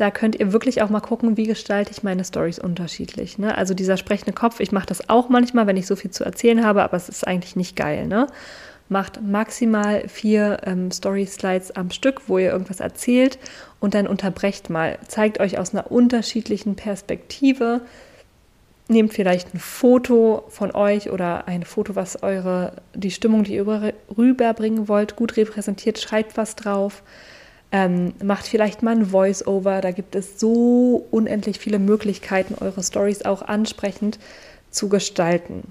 Da 0.02 0.10
könnt 0.10 0.34
ihr 0.34 0.52
wirklich 0.52 0.82
auch 0.82 0.90
mal 0.90 1.00
gucken, 1.00 1.36
wie 1.36 1.46
gestalte 1.46 1.92
ich 1.92 2.02
meine 2.02 2.24
Stories 2.24 2.58
unterschiedlich. 2.58 3.38
Ne? 3.38 3.56
Also 3.56 3.72
dieser 3.72 3.96
sprechende 3.96 4.32
Kopf, 4.32 4.58
ich 4.58 4.72
mache 4.72 4.86
das 4.86 5.08
auch 5.08 5.28
manchmal, 5.28 5.68
wenn 5.68 5.76
ich 5.76 5.86
so 5.86 5.94
viel 5.94 6.10
zu 6.10 6.24
erzählen 6.24 6.64
habe, 6.64 6.82
aber 6.82 6.96
es 6.96 7.08
ist 7.08 7.24
eigentlich 7.24 7.54
nicht 7.54 7.76
geil. 7.76 8.08
Ne? 8.08 8.26
macht 8.88 9.22
maximal 9.22 10.06
vier 10.08 10.58
ähm, 10.64 10.90
Story-Slides 10.90 11.76
am 11.76 11.90
Stück, 11.90 12.28
wo 12.28 12.36
ihr 12.36 12.50
irgendwas 12.50 12.80
erzählt 12.80 13.38
und 13.80 13.94
dann 13.94 14.06
unterbrecht 14.06 14.70
mal. 14.70 14.98
Zeigt 15.08 15.40
euch 15.40 15.56
aus 15.56 15.72
einer 15.72 15.90
unterschiedlichen 15.90 16.76
Perspektive. 16.76 17.80
Nehmt 18.88 19.14
vielleicht 19.14 19.54
ein 19.54 19.60
Foto 19.60 20.44
von 20.48 20.74
euch 20.74 21.10
oder 21.10 21.48
ein 21.48 21.62
Foto, 21.62 21.94
was 21.94 22.22
eure, 22.22 22.72
die 22.92 23.12
Stimmung, 23.12 23.44
die 23.44 23.54
ihr 23.54 23.94
rüberbringen 24.18 24.88
wollt, 24.88 25.16
gut 25.16 25.36
repräsentiert, 25.36 25.98
schreibt 25.98 26.36
was 26.36 26.56
drauf. 26.56 27.02
Ähm, 27.72 28.12
macht 28.22 28.46
vielleicht 28.46 28.82
mal 28.82 28.94
ein 28.94 29.06
Voice-Over. 29.06 29.80
Da 29.80 29.90
gibt 29.90 30.14
es 30.14 30.38
so 30.38 31.06
unendlich 31.10 31.58
viele 31.58 31.78
Möglichkeiten, 31.78 32.54
eure 32.60 32.82
Stories 32.82 33.24
auch 33.24 33.42
ansprechend 33.42 34.18
zu 34.70 34.88
gestalten. 34.88 35.62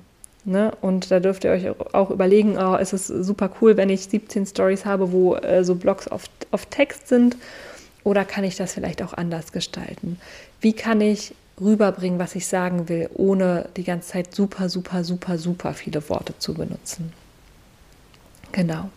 Ne? 0.44 0.72
Und 0.82 1.12
da 1.12 1.20
dürft 1.20 1.44
ihr 1.44 1.52
euch 1.52 1.68
auch 1.94 2.10
überlegen, 2.10 2.58
oh, 2.58 2.76
ist 2.76 2.94
es 2.94 3.08
super 3.08 3.52
cool, 3.62 3.78
wenn 3.78 3.90
ich 3.90 4.06
17 4.06 4.48
Stories 4.48 4.86
habe, 4.86 5.12
wo 5.12 5.36
äh, 5.36 5.64
so 5.64 5.76
Blogs 5.76 6.08
auf, 6.08 6.24
auf 6.50 6.66
Text 6.66 7.08
sind, 7.08 7.38
oder 8.04 8.26
kann 8.26 8.44
ich 8.44 8.56
das 8.56 8.74
vielleicht 8.74 9.04
auch 9.04 9.14
anders 9.14 9.52
gestalten? 9.52 10.20
Wie 10.60 10.74
kann 10.74 11.02
ich 11.02 11.36
rüberbringen, 11.60 12.18
was 12.18 12.34
ich 12.34 12.48
sagen 12.48 12.90
will, 12.90 13.10
ohne 13.14 13.70
die 13.78 13.84
ganze 13.84 14.10
Zeit 14.10 14.34
super, 14.34 14.70
super, 14.70 15.04
super, 15.04 15.38
super 15.38 15.74
viele 15.74 16.10
Worte 16.10 16.34
zu 16.40 16.56
benutzen? 16.56 17.14
Genau. 18.52 18.90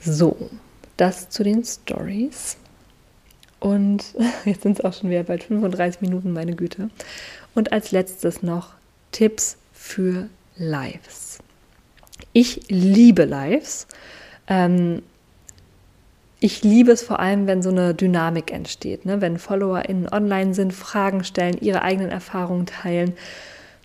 So, 0.00 0.50
das 0.98 1.30
zu 1.30 1.42
den 1.42 1.64
Stories. 1.64 2.58
Und 3.60 4.04
jetzt 4.44 4.62
sind 4.62 4.78
es 4.78 4.84
auch 4.84 4.92
schon 4.92 5.08
wieder 5.08 5.22
bald 5.22 5.44
35 5.44 6.02
Minuten, 6.02 6.32
meine 6.32 6.54
Güte. 6.54 6.90
Und 7.54 7.72
als 7.72 7.90
letztes 7.90 8.42
noch 8.42 8.74
Tipps 9.10 9.56
für 9.72 10.28
Lives. 10.56 11.38
Ich 12.32 12.68
liebe 12.68 13.24
Lives. 13.24 13.86
Ähm, 14.48 15.02
ich 16.40 16.62
liebe 16.62 16.92
es 16.92 17.02
vor 17.02 17.18
allem, 17.18 17.46
wenn 17.46 17.62
so 17.62 17.70
eine 17.70 17.94
Dynamik 17.94 18.52
entsteht, 18.52 19.04
ne? 19.04 19.20
wenn 19.20 19.38
FollowerInnen 19.38 20.08
online 20.08 20.54
sind, 20.54 20.72
Fragen 20.72 21.24
stellen, 21.24 21.58
ihre 21.60 21.82
eigenen 21.82 22.10
Erfahrungen 22.10 22.66
teilen. 22.66 23.14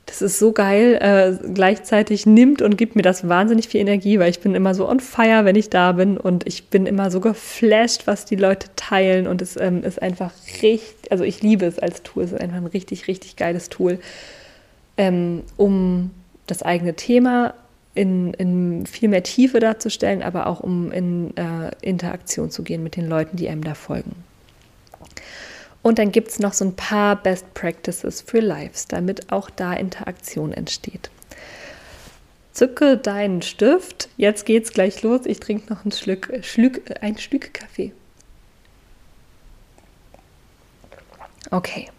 Das 0.06 0.22
ist 0.22 0.38
so 0.38 0.51
geil. 0.51 0.99
Äh, 1.01 1.47
gleichzeitig 1.54 2.26
nimmt 2.26 2.62
und 2.62 2.78
gibt 2.78 2.95
mir 2.95 3.01
das 3.01 3.28
wahnsinnig 3.28 3.68
viel 3.68 3.82
Energie, 3.82 4.20
weil 4.20 4.30
ich 4.30 4.41
bin 4.41 4.54
immer 4.54 4.76
so 4.76 4.88
on 4.88 4.99
fire, 4.99 5.45
wenn 5.45 5.56
ich 5.56 5.70
da 5.70 5.93
bin 5.93 6.18
und 6.18 6.45
ich 6.45 6.70
bin 6.70 6.86
immer 6.86 7.10
so 7.10 7.20
geflasht, 7.20 8.06
was 8.06 8.26
die 8.26 8.36
Leute 8.36 8.68
teilen 8.76 9.28
und 9.28 9.41
es 9.41 9.56
ähm, 9.56 9.84
ist 9.84 10.01
einfach 10.01 10.32
richtig, 10.62 11.12
also 11.12 11.24
ich 11.24 11.41
liebe 11.41 11.66
es 11.66 11.80
als 11.80 12.04
Tool, 12.04 12.24
es 12.24 12.32
ist 12.34 12.41
einfach 12.41 12.58
ein 12.58 12.66
richtig, 12.68 13.08
richtig 13.08 13.38
geiles 13.38 13.70
Tool 13.70 13.99
ähm, 14.97 15.43
um 15.58 16.12
das 16.47 16.62
eigene 16.62 16.95
Thema 16.95 17.54
in, 17.95 18.34
in, 18.34 18.86
viel 18.86 19.10
mehr 19.10 19.24
Tiefe 19.24 19.60
darzustellen, 19.60 20.24
aber 20.24 20.47
auch 20.47 20.60
um 20.60 20.91
in 20.91 21.36
äh, 21.38 21.72
Interaktion 21.82 22.49
zu 22.49 22.64
gehen 22.64 22.84
mit 22.84 22.95
den 22.95 23.08
Leuten, 23.08 23.38
die 23.38 23.49
einem 23.49 23.64
da 23.64 23.76
folgen. 23.76 24.16
Und 25.84 26.00
dann 26.00 26.12
gibt 26.12 26.30
es 26.30 26.40
noch 26.40 26.54
so 26.54 26.66
ein 26.66 26.76
paar 26.76 27.16
Best 27.22 27.54
Practices 27.54 28.22
für 28.22 28.40
Lives, 28.40 28.88
damit 28.88 29.32
auch 29.32 29.50
da 29.50 29.74
Interaktion 29.74 30.54
entsteht. 30.54 31.12
Zücke 32.54 32.98
deinen 32.98 33.42
Stift. 33.42 34.10
Jetzt 34.18 34.46
geht's 34.46 34.72
gleich 34.72 35.04
los. 35.04 35.22
Ich 35.26 35.40
trinke 35.40 35.72
noch 35.72 35.86
ein 35.86 35.92
Schluck, 35.92 36.32
Schluck, 36.42 36.82
ein 37.02 37.18
Stück 37.18 37.54
Kaffee. 37.54 37.92
Okay, 41.52 41.90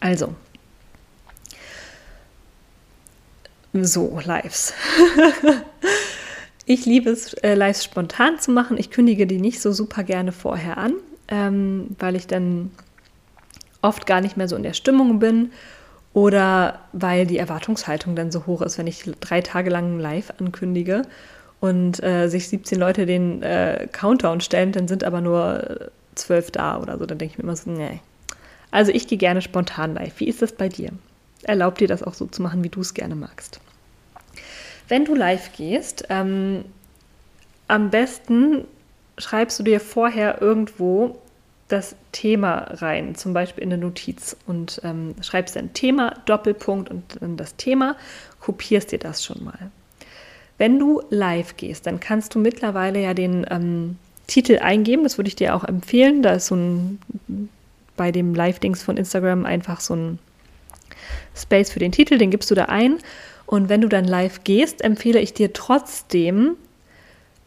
also 0.00 0.34
So, 3.82 4.20
Lives. 4.24 4.72
ich 6.66 6.86
liebe 6.86 7.10
es, 7.10 7.34
äh, 7.34 7.54
Lives 7.54 7.84
spontan 7.84 8.38
zu 8.38 8.50
machen. 8.50 8.78
Ich 8.78 8.90
kündige 8.90 9.26
die 9.26 9.38
nicht 9.38 9.60
so 9.60 9.72
super 9.72 10.02
gerne 10.02 10.32
vorher 10.32 10.78
an, 10.78 10.94
ähm, 11.28 11.88
weil 11.98 12.16
ich 12.16 12.26
dann 12.26 12.70
oft 13.86 14.06
gar 14.06 14.20
nicht 14.20 14.36
mehr 14.36 14.48
so 14.48 14.56
in 14.56 14.62
der 14.62 14.74
Stimmung 14.74 15.18
bin 15.18 15.52
oder 16.12 16.80
weil 16.92 17.26
die 17.26 17.38
Erwartungshaltung 17.38 18.16
dann 18.16 18.32
so 18.32 18.46
hoch 18.46 18.62
ist, 18.62 18.78
wenn 18.78 18.86
ich 18.86 19.04
drei 19.20 19.40
Tage 19.40 19.70
lang 19.70 19.98
live 19.98 20.32
ankündige 20.38 21.02
und 21.60 22.02
äh, 22.02 22.28
sich 22.28 22.48
17 22.48 22.78
Leute 22.78 23.06
den 23.06 23.42
äh, 23.42 23.88
Countdown 23.92 24.40
stellen, 24.40 24.72
dann 24.72 24.88
sind 24.88 25.04
aber 25.04 25.20
nur 25.20 25.90
zwölf 26.14 26.50
da 26.50 26.80
oder 26.80 26.98
so. 26.98 27.06
Dann 27.06 27.18
denke 27.18 27.32
ich 27.32 27.38
mir 27.38 27.44
immer 27.44 27.56
so, 27.56 27.70
nee. 27.70 28.00
Also 28.70 28.92
ich 28.92 29.06
gehe 29.06 29.18
gerne 29.18 29.42
spontan 29.42 29.94
live. 29.94 30.18
Wie 30.18 30.28
ist 30.28 30.42
das 30.42 30.52
bei 30.52 30.68
dir? 30.68 30.90
Erlaubt 31.42 31.80
dir 31.80 31.88
das 31.88 32.02
auch 32.02 32.14
so 32.14 32.26
zu 32.26 32.42
machen, 32.42 32.64
wie 32.64 32.68
du 32.68 32.80
es 32.80 32.94
gerne 32.94 33.14
magst? 33.14 33.60
Wenn 34.88 35.04
du 35.04 35.14
live 35.14 35.52
gehst, 35.52 36.04
ähm, 36.08 36.64
am 37.68 37.90
besten 37.90 38.64
schreibst 39.18 39.58
du 39.58 39.62
dir 39.62 39.80
vorher 39.80 40.40
irgendwo 40.40 41.18
das 41.68 41.96
Thema 42.12 42.68
rein, 42.74 43.14
zum 43.16 43.32
Beispiel 43.32 43.64
in 43.64 43.72
eine 43.72 43.82
Notiz 43.82 44.36
und 44.46 44.80
ähm, 44.84 45.14
schreibst 45.20 45.56
ein 45.56 45.72
Thema, 45.72 46.14
Doppelpunkt 46.26 46.90
und 46.90 47.18
dann 47.20 47.36
das 47.36 47.56
Thema, 47.56 47.96
kopierst 48.40 48.92
dir 48.92 48.98
das 48.98 49.24
schon 49.24 49.42
mal. 49.44 49.70
Wenn 50.58 50.78
du 50.78 51.02
live 51.10 51.56
gehst, 51.56 51.86
dann 51.86 52.00
kannst 52.00 52.34
du 52.34 52.38
mittlerweile 52.38 53.02
ja 53.02 53.14
den 53.14 53.46
ähm, 53.50 53.98
Titel 54.26 54.58
eingeben, 54.58 55.02
das 55.02 55.18
würde 55.18 55.28
ich 55.28 55.36
dir 55.36 55.54
auch 55.54 55.64
empfehlen. 55.64 56.22
Da 56.22 56.34
ist 56.34 56.46
so 56.46 56.56
ein, 56.56 56.98
bei 57.96 58.12
dem 58.12 58.34
Live-Dings 58.34 58.82
von 58.82 58.96
Instagram 58.96 59.44
einfach 59.44 59.80
so 59.80 59.94
ein 59.94 60.18
Space 61.34 61.70
für 61.70 61.78
den 61.78 61.92
Titel, 61.92 62.16
den 62.16 62.30
gibst 62.30 62.50
du 62.50 62.54
da 62.54 62.66
ein 62.66 62.98
und 63.46 63.68
wenn 63.68 63.80
du 63.80 63.88
dann 63.88 64.04
live 64.04 64.42
gehst, 64.44 64.82
empfehle 64.82 65.20
ich 65.20 65.32
dir 65.32 65.52
trotzdem, 65.52 66.56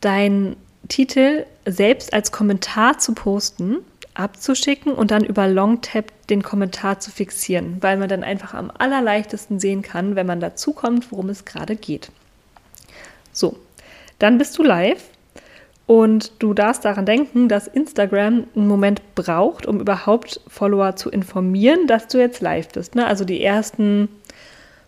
deinen 0.01 0.55
Titel 0.87 1.45
selbst 1.65 2.13
als 2.13 2.31
Kommentar 2.31 2.97
zu 2.99 3.13
posten, 3.13 3.79
abzuschicken 4.19 4.93
und 4.93 5.11
dann 5.11 5.23
über 5.23 5.47
Longtap 5.47 6.11
den 6.27 6.43
Kommentar 6.43 6.99
zu 6.99 7.09
fixieren, 7.09 7.77
weil 7.81 7.97
man 7.97 8.09
dann 8.09 8.23
einfach 8.23 8.53
am 8.53 8.71
allerleichtesten 8.77 9.59
sehen 9.59 9.81
kann, 9.81 10.15
wenn 10.15 10.27
man 10.27 10.39
dazu 10.39 10.73
kommt, 10.73 11.11
worum 11.11 11.29
es 11.29 11.45
gerade 11.45 11.75
geht. 11.75 12.11
So, 13.31 13.57
dann 14.19 14.37
bist 14.37 14.57
du 14.57 14.63
live 14.63 15.03
und 15.87 16.33
du 16.39 16.53
darfst 16.53 16.85
daran 16.85 17.05
denken, 17.05 17.49
dass 17.49 17.67
Instagram 17.67 18.43
einen 18.55 18.67
Moment 18.67 19.01
braucht, 19.15 19.65
um 19.65 19.79
überhaupt 19.79 20.41
Follower 20.47 20.95
zu 20.95 21.09
informieren, 21.09 21.87
dass 21.87 22.07
du 22.07 22.19
jetzt 22.19 22.41
live 22.41 22.69
bist. 22.69 22.95
Ne? 22.95 23.07
Also 23.07 23.25
die 23.25 23.41
ersten 23.41 24.09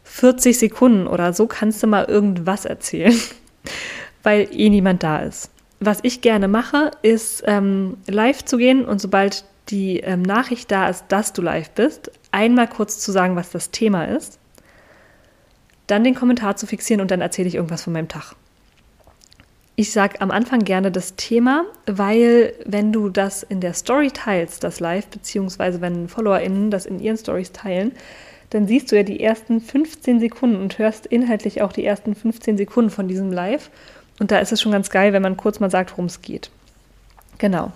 40 0.03 0.59
Sekunden 0.59 1.07
oder 1.07 1.33
so 1.33 1.47
kannst 1.47 1.81
du 1.81 1.87
mal 1.87 2.05
irgendwas 2.05 2.65
erzählen, 2.65 3.17
weil 4.23 4.47
eh 4.51 4.69
niemand 4.69 5.03
da 5.03 5.19
ist. 5.19 5.49
Was 5.83 5.97
ich 6.03 6.21
gerne 6.21 6.47
mache, 6.47 6.91
ist 7.01 7.43
ähm, 7.47 7.97
live 8.07 8.45
zu 8.45 8.57
gehen 8.57 8.85
und 8.85 9.01
sobald 9.01 9.45
die 9.69 9.99
ähm, 10.01 10.21
Nachricht 10.21 10.69
da 10.69 10.87
ist, 10.87 11.05
dass 11.07 11.33
du 11.33 11.41
live 11.41 11.71
bist, 11.71 12.11
einmal 12.31 12.67
kurz 12.67 12.99
zu 12.99 13.11
sagen, 13.11 13.35
was 13.35 13.49
das 13.49 13.71
Thema 13.71 14.05
ist. 14.05 14.37
dann 15.87 16.03
den 16.05 16.15
Kommentar 16.15 16.55
zu 16.55 16.67
fixieren 16.67 17.01
und 17.01 17.11
dann 17.11 17.19
erzähle 17.19 17.47
ich 17.49 17.55
irgendwas 17.55 17.83
von 17.83 17.93
meinem 17.93 18.07
Tag. 18.07 18.35
Ich 19.75 19.91
sage 19.91 20.21
am 20.21 20.29
Anfang 20.29 20.59
gerne 20.59 20.91
das 20.91 21.15
Thema, 21.15 21.65
weil 21.87 22.53
wenn 22.65 22.93
du 22.93 23.09
das 23.09 23.41
in 23.41 23.59
der 23.59 23.73
Story 23.73 24.11
teilst, 24.11 24.63
das 24.63 24.79
Live, 24.79 25.07
beziehungsweise 25.07 25.81
wenn 25.81 26.07
FollowerInnen 26.07 26.69
das 26.69 26.85
in 26.85 26.99
ihren 26.99 27.17
Stories 27.17 27.51
teilen, 27.51 27.91
dann 28.51 28.67
siehst 28.67 28.91
du 28.91 28.97
ja 28.97 29.03
die 29.03 29.21
ersten 29.21 29.59
15 29.59 30.19
Sekunden 30.19 30.61
und 30.61 30.77
hörst 30.77 31.07
inhaltlich 31.07 31.61
auch 31.61 31.73
die 31.73 31.83
ersten 31.83 32.15
15 32.15 32.57
Sekunden 32.57 32.91
von 32.91 33.07
diesem 33.07 33.31
Live. 33.31 33.71
Und 34.21 34.29
da 34.29 34.37
ist 34.37 34.51
es 34.51 34.61
schon 34.61 34.71
ganz 34.71 34.91
geil, 34.91 35.13
wenn 35.13 35.23
man 35.23 35.35
kurz 35.35 35.59
mal 35.59 35.71
sagt, 35.71 35.93
worum 35.93 36.05
es 36.05 36.21
geht. 36.21 36.51
Genau. 37.39 37.71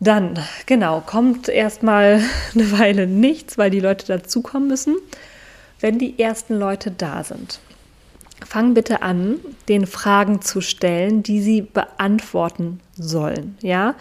Dann, 0.00 0.38
genau, 0.64 1.02
kommt 1.04 1.50
erstmal 1.50 2.22
eine 2.54 2.72
Weile 2.72 3.06
nichts, 3.06 3.58
weil 3.58 3.68
die 3.70 3.80
Leute 3.80 4.06
dazukommen 4.06 4.68
müssen. 4.68 4.96
Wenn 5.80 5.98
die 5.98 6.18
ersten 6.18 6.58
Leute 6.58 6.90
da 6.90 7.24
sind, 7.24 7.60
fang 8.42 8.72
bitte 8.72 9.02
an, 9.02 9.38
den 9.68 9.86
Fragen 9.86 10.40
zu 10.40 10.62
stellen, 10.62 11.22
die 11.22 11.42
sie 11.42 11.60
beantworten 11.60 12.80
sollen. 12.94 13.58
Ja, 13.60 13.96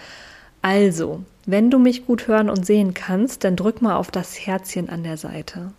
also, 0.61 1.23
wenn 1.45 1.69
du 1.69 1.77
mich 1.77 2.05
gut 2.05 2.29
hören 2.29 2.49
und 2.49 2.65
sehen 2.65 2.93
kannst, 2.93 3.43
dann 3.43 3.57
drück 3.57 3.81
mal 3.81 3.97
auf 3.97 4.11
das 4.11 4.35
Herzchen 4.47 4.87
an 4.87 5.03
der 5.03 5.17
Seite. 5.17 5.73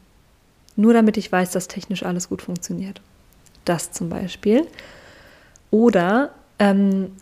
Nur 0.77 0.93
damit 0.93 1.17
ich 1.17 1.33
weiß, 1.33 1.53
dass 1.53 1.69
technisch 1.69 2.03
alles 2.03 2.29
gut 2.29 2.43
funktioniert. 2.43 3.01
Das 3.65 3.93
zum 3.93 4.11
Beispiel. 4.11 4.67
Oder 5.73 6.31
ähm, 6.61 7.13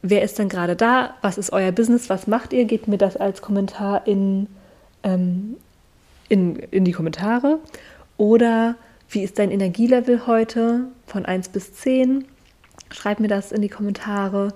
wer 0.00 0.22
ist 0.22 0.38
denn 0.40 0.48
gerade 0.48 0.74
da? 0.74 1.14
Was 1.20 1.38
ist 1.38 1.52
euer 1.52 1.70
Business? 1.70 2.10
Was 2.10 2.26
macht 2.26 2.52
ihr? 2.52 2.64
Gebt 2.64 2.88
mir 2.88 2.98
das 2.98 3.16
als 3.16 3.42
Kommentar 3.42 4.06
in, 4.06 4.48
ähm, 5.04 5.56
in, 6.28 6.56
in 6.56 6.84
die 6.84 6.92
Kommentare. 6.92 7.60
Oder 8.16 8.76
wie 9.10 9.22
ist 9.22 9.38
dein 9.38 9.50
Energielevel 9.50 10.26
heute 10.26 10.86
von 11.06 11.26
1 11.26 11.50
bis 11.50 11.74
10? 11.74 12.24
Schreib 12.90 13.20
mir 13.20 13.28
das 13.28 13.52
in 13.52 13.60
die 13.60 13.68
Kommentare. 13.68 14.54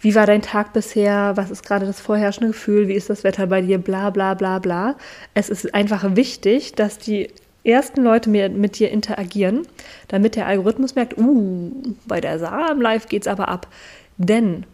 Wie 0.00 0.14
war 0.14 0.24
dein 0.24 0.40
Tag 0.40 0.72
bisher? 0.72 1.32
Was 1.36 1.50
ist 1.50 1.62
gerade 1.62 1.84
das 1.84 2.00
vorherrschende 2.00 2.52
Gefühl? 2.52 2.88
Wie 2.88 2.94
ist 2.94 3.10
das 3.10 3.24
Wetter 3.24 3.46
bei 3.46 3.60
dir? 3.60 3.76
Bla 3.76 4.08
bla 4.08 4.32
bla 4.32 4.58
bla. 4.58 4.96
Es 5.34 5.50
ist 5.50 5.74
einfach 5.74 6.16
wichtig, 6.16 6.74
dass 6.76 6.96
die 6.96 7.28
ersten 7.64 8.02
Leute 8.02 8.30
mit 8.30 8.78
dir 8.78 8.90
interagieren, 8.90 9.66
damit 10.08 10.36
der 10.36 10.46
Algorithmus 10.46 10.94
merkt, 10.94 11.18
uh, 11.18 11.70
bei 12.06 12.20
der 12.20 12.38
Sarah 12.38 12.72
im 12.72 12.80
Live 12.80 13.08
geht 13.08 13.22
es 13.22 13.28
aber 13.28 13.48
ab. 13.48 13.68
Denn 14.16 14.64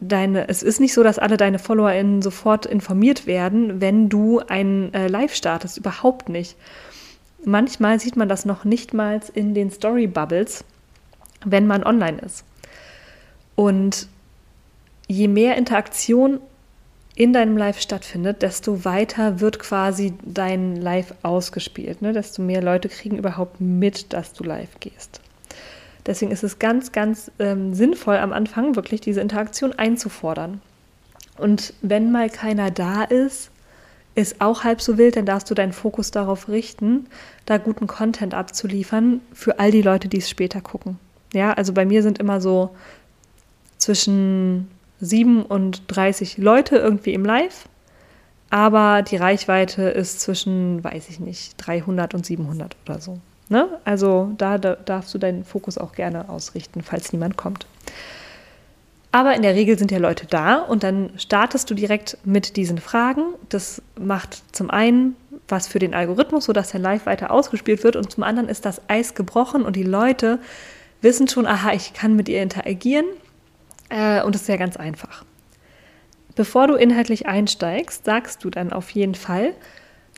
deine, 0.00 0.48
es 0.48 0.62
ist 0.62 0.80
nicht 0.80 0.94
so, 0.94 1.02
dass 1.02 1.18
alle 1.18 1.36
deine 1.36 1.58
FollowerInnen 1.58 2.22
sofort 2.22 2.66
informiert 2.66 3.26
werden, 3.26 3.80
wenn 3.80 4.08
du 4.08 4.40
ein 4.40 4.92
äh, 4.94 5.08
Live 5.08 5.34
startest. 5.34 5.78
Überhaupt 5.78 6.28
nicht. 6.28 6.56
Manchmal 7.44 8.00
sieht 8.00 8.16
man 8.16 8.28
das 8.28 8.44
noch 8.44 8.64
nicht 8.64 8.92
mal 8.92 9.20
in 9.34 9.54
den 9.54 9.70
Story 9.70 10.06
Bubbles, 10.06 10.64
wenn 11.44 11.66
man 11.66 11.84
online 11.84 12.18
ist. 12.18 12.44
Und 13.54 14.08
je 15.06 15.28
mehr 15.28 15.56
Interaktion 15.56 16.40
in 17.16 17.32
deinem 17.32 17.56
Live 17.56 17.80
stattfindet, 17.80 18.42
desto 18.42 18.84
weiter 18.84 19.40
wird 19.40 19.58
quasi 19.58 20.12
dein 20.22 20.76
Live 20.76 21.14
ausgespielt. 21.22 22.02
Ne? 22.02 22.12
Desto 22.12 22.42
mehr 22.42 22.62
Leute 22.62 22.90
kriegen 22.90 23.16
überhaupt 23.16 23.60
mit, 23.60 24.12
dass 24.12 24.34
du 24.34 24.44
live 24.44 24.78
gehst. 24.80 25.20
Deswegen 26.04 26.30
ist 26.30 26.44
es 26.44 26.58
ganz, 26.58 26.92
ganz 26.92 27.32
ähm, 27.38 27.74
sinnvoll, 27.74 28.18
am 28.18 28.34
Anfang 28.34 28.76
wirklich 28.76 29.00
diese 29.00 29.22
Interaktion 29.22 29.72
einzufordern. 29.72 30.60
Und 31.38 31.72
wenn 31.80 32.12
mal 32.12 32.28
keiner 32.28 32.70
da 32.70 33.02
ist, 33.02 33.50
ist 34.14 34.40
auch 34.40 34.62
halb 34.62 34.82
so 34.82 34.98
wild, 34.98 35.16
dann 35.16 35.26
darfst 35.26 35.50
du 35.50 35.54
deinen 35.54 35.72
Fokus 35.72 36.10
darauf 36.10 36.48
richten, 36.48 37.06
da 37.46 37.56
guten 37.56 37.86
Content 37.86 38.34
abzuliefern 38.34 39.20
für 39.32 39.58
all 39.58 39.70
die 39.70 39.82
Leute, 39.82 40.08
die 40.08 40.18
es 40.18 40.28
später 40.28 40.60
gucken. 40.60 40.98
Ja, 41.32 41.54
also 41.54 41.72
bei 41.72 41.86
mir 41.86 42.02
sind 42.02 42.18
immer 42.18 42.40
so 42.40 42.70
zwischen 43.78 44.68
7 45.00 45.42
und 45.42 45.82
30 45.88 46.38
Leute 46.38 46.76
irgendwie 46.76 47.14
im 47.14 47.24
Live, 47.24 47.68
aber 48.50 49.02
die 49.02 49.16
Reichweite 49.16 49.82
ist 49.82 50.20
zwischen, 50.20 50.82
weiß 50.82 51.08
ich 51.08 51.20
nicht, 51.20 51.54
300 51.58 52.14
und 52.14 52.24
700 52.24 52.76
oder 52.84 53.00
so. 53.00 53.18
Ne? 53.48 53.68
Also 53.84 54.32
da, 54.38 54.58
da 54.58 54.76
darfst 54.76 55.14
du 55.14 55.18
deinen 55.18 55.44
Fokus 55.44 55.78
auch 55.78 55.92
gerne 55.92 56.28
ausrichten, 56.28 56.82
falls 56.82 57.12
niemand 57.12 57.36
kommt. 57.36 57.66
Aber 59.12 59.34
in 59.34 59.42
der 59.42 59.54
Regel 59.54 59.78
sind 59.78 59.90
ja 59.90 59.98
Leute 59.98 60.26
da 60.26 60.56
und 60.56 60.82
dann 60.82 61.10
startest 61.16 61.70
du 61.70 61.74
direkt 61.74 62.18
mit 62.24 62.56
diesen 62.56 62.78
Fragen. 62.78 63.22
Das 63.48 63.80
macht 63.98 64.42
zum 64.54 64.70
einen 64.70 65.16
was 65.48 65.68
für 65.68 65.78
den 65.78 65.94
Algorithmus, 65.94 66.46
sodass 66.46 66.72
dein 66.72 66.82
Live 66.82 67.06
weiter 67.06 67.30
ausgespielt 67.30 67.84
wird 67.84 67.96
und 67.96 68.10
zum 68.10 68.24
anderen 68.24 68.48
ist 68.48 68.64
das 68.64 68.82
Eis 68.88 69.14
gebrochen 69.14 69.62
und 69.62 69.76
die 69.76 69.84
Leute 69.84 70.40
wissen 71.02 71.28
schon, 71.28 71.46
aha, 71.46 71.72
ich 71.72 71.92
kann 71.92 72.16
mit 72.16 72.28
ihr 72.28 72.42
interagieren 72.42 73.06
äh, 73.88 74.22
und 74.22 74.34
das 74.34 74.42
ist 74.42 74.48
ja 74.48 74.56
ganz 74.56 74.76
einfach. 74.76 75.24
Bevor 76.34 76.66
du 76.66 76.74
inhaltlich 76.74 77.26
einsteigst, 77.26 78.04
sagst 78.04 78.44
du 78.44 78.50
dann 78.50 78.72
auf 78.72 78.90
jeden 78.90 79.14
Fall, 79.14 79.54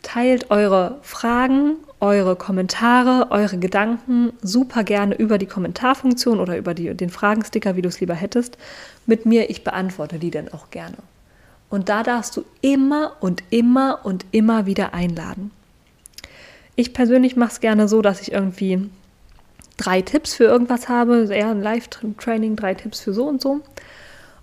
teilt 0.02 0.50
eure 0.50 0.98
Fragen 1.02 1.76
eure 2.00 2.36
Kommentare, 2.36 3.30
eure 3.30 3.58
Gedanken 3.58 4.32
super 4.40 4.84
gerne 4.84 5.16
über 5.16 5.38
die 5.38 5.46
Kommentarfunktion 5.46 6.38
oder 6.38 6.56
über 6.56 6.74
die, 6.74 6.94
den 6.94 7.10
Fragensticker, 7.10 7.76
wie 7.76 7.82
du 7.82 7.88
es 7.88 8.00
lieber 8.00 8.14
hättest, 8.14 8.56
mit 9.06 9.26
mir. 9.26 9.50
Ich 9.50 9.64
beantworte 9.64 10.18
die 10.18 10.30
dann 10.30 10.48
auch 10.48 10.70
gerne. 10.70 10.96
Und 11.70 11.88
da 11.88 12.02
darfst 12.02 12.36
du 12.36 12.44
immer 12.60 13.16
und 13.20 13.42
immer 13.50 14.00
und 14.04 14.24
immer 14.30 14.66
wieder 14.66 14.94
einladen. 14.94 15.50
Ich 16.76 16.94
persönlich 16.94 17.36
mache 17.36 17.52
es 17.52 17.60
gerne 17.60 17.88
so, 17.88 18.00
dass 18.00 18.20
ich 18.20 18.32
irgendwie 18.32 18.88
drei 19.78 20.02
Tipps 20.02 20.34
für 20.34 20.44
irgendwas 20.44 20.90
habe, 20.90 21.28
eher 21.30 21.48
ein 21.48 21.62
Live-Training, 21.62 22.56
drei 22.56 22.74
Tipps 22.74 23.00
für 23.00 23.14
so 23.14 23.26
und 23.26 23.40
so. 23.40 23.60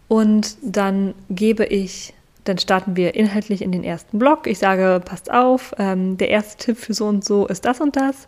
Und 0.07 0.57
dann 0.63 1.13
gebe 1.29 1.65
ich 1.65 2.15
dann 2.45 2.57
starten 2.59 2.95
wir 2.95 3.15
inhaltlich 3.15 3.61
in 3.61 3.71
den 3.71 3.83
ersten 3.83 4.19
Block. 4.19 4.47
Ich 4.47 4.59
sage, 4.59 5.01
passt 5.03 5.31
auf, 5.31 5.73
ähm, 5.77 6.17
der 6.17 6.29
erste 6.29 6.63
Tipp 6.63 6.77
für 6.77 6.93
so 6.93 7.07
und 7.07 7.25
so 7.25 7.47
ist 7.47 7.65
das 7.65 7.81
und 7.81 7.95
das. 7.95 8.27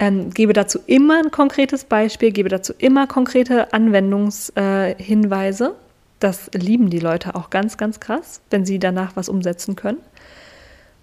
Ähm, 0.00 0.30
gebe 0.30 0.52
dazu 0.52 0.80
immer 0.86 1.18
ein 1.18 1.30
konkretes 1.30 1.84
Beispiel, 1.84 2.32
gebe 2.32 2.48
dazu 2.48 2.72
immer 2.78 3.06
konkrete 3.06 3.72
Anwendungshinweise. 3.72 5.64
Äh, 5.66 5.72
das 6.18 6.50
lieben 6.52 6.90
die 6.90 6.98
Leute 6.98 7.36
auch 7.36 7.48
ganz, 7.50 7.76
ganz 7.76 8.00
krass, 8.00 8.40
wenn 8.50 8.66
sie 8.66 8.80
danach 8.80 9.14
was 9.14 9.28
umsetzen 9.28 9.76
können. 9.76 9.98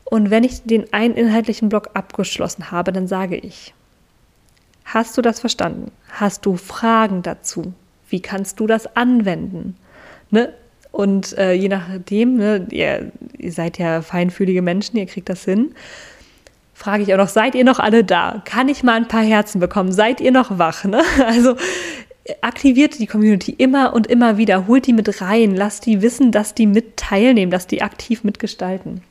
Und 0.04 0.30
wenn 0.30 0.44
ich 0.44 0.64
den 0.64 0.92
einen 0.92 1.16
inhaltlichen 1.16 1.70
Block 1.70 1.92
abgeschlossen 1.94 2.70
habe, 2.72 2.92
dann 2.92 3.08
sage 3.08 3.38
ich, 3.38 3.74
hast 4.94 5.18
du 5.18 5.22
das 5.22 5.39
verstanden? 5.39 5.92
Hast 6.10 6.46
du 6.46 6.58
Fragen 6.58 7.22
dazu? 7.22 7.74
Wie 8.10 8.22
kannst 8.22 8.60
du 8.60 8.68
das 8.68 8.96
anwenden? 8.96 9.76
Ne? 10.30 10.54
Und 10.92 11.38
äh, 11.38 11.54
je 11.54 11.70
nachdem, 11.70 12.36
ne, 12.36 12.68
ihr, 12.70 13.12
ihr 13.38 13.52
seid 13.52 13.78
ja 13.78 14.02
feinfühlige 14.02 14.62
Menschen, 14.62 14.98
ihr 14.98 15.06
kriegt 15.06 15.30
das 15.30 15.46
hin, 15.46 15.74
frage 16.74 17.04
ich 17.04 17.14
auch 17.14 17.18
noch, 17.18 17.30
seid 17.30 17.56
ihr 17.56 17.64
noch 17.64 17.80
alle 17.80 18.04
da? 18.04 18.42
Kann 18.44 18.68
ich 18.68 18.84
mal 18.84 18.96
ein 18.96 19.08
paar 19.08 19.24
Herzen 19.24 19.60
bekommen? 19.60 19.92
Seid 19.92 20.20
ihr 20.20 20.32
noch 20.32 20.58
wach? 20.58 20.84
Ne? 20.84 21.02
Also 21.26 21.56
aktiviert 22.42 23.00
die 23.00 23.08
Community 23.08 23.52
immer 23.52 23.94
und 23.94 24.08
immer 24.08 24.38
wieder, 24.38 24.68
holt 24.68 24.86
die 24.88 24.94
mit 24.94 25.22
rein, 25.22 25.56
lasst 25.56 25.86
die 25.86 26.02
wissen, 26.02 26.32
dass 26.32 26.54
die 26.54 26.68
mit 26.68 26.98
teilnehmen, 26.98 27.52
dass 27.52 27.68
die 27.68 27.82
aktiv 27.82 28.24
mitgestalten. 28.24 29.02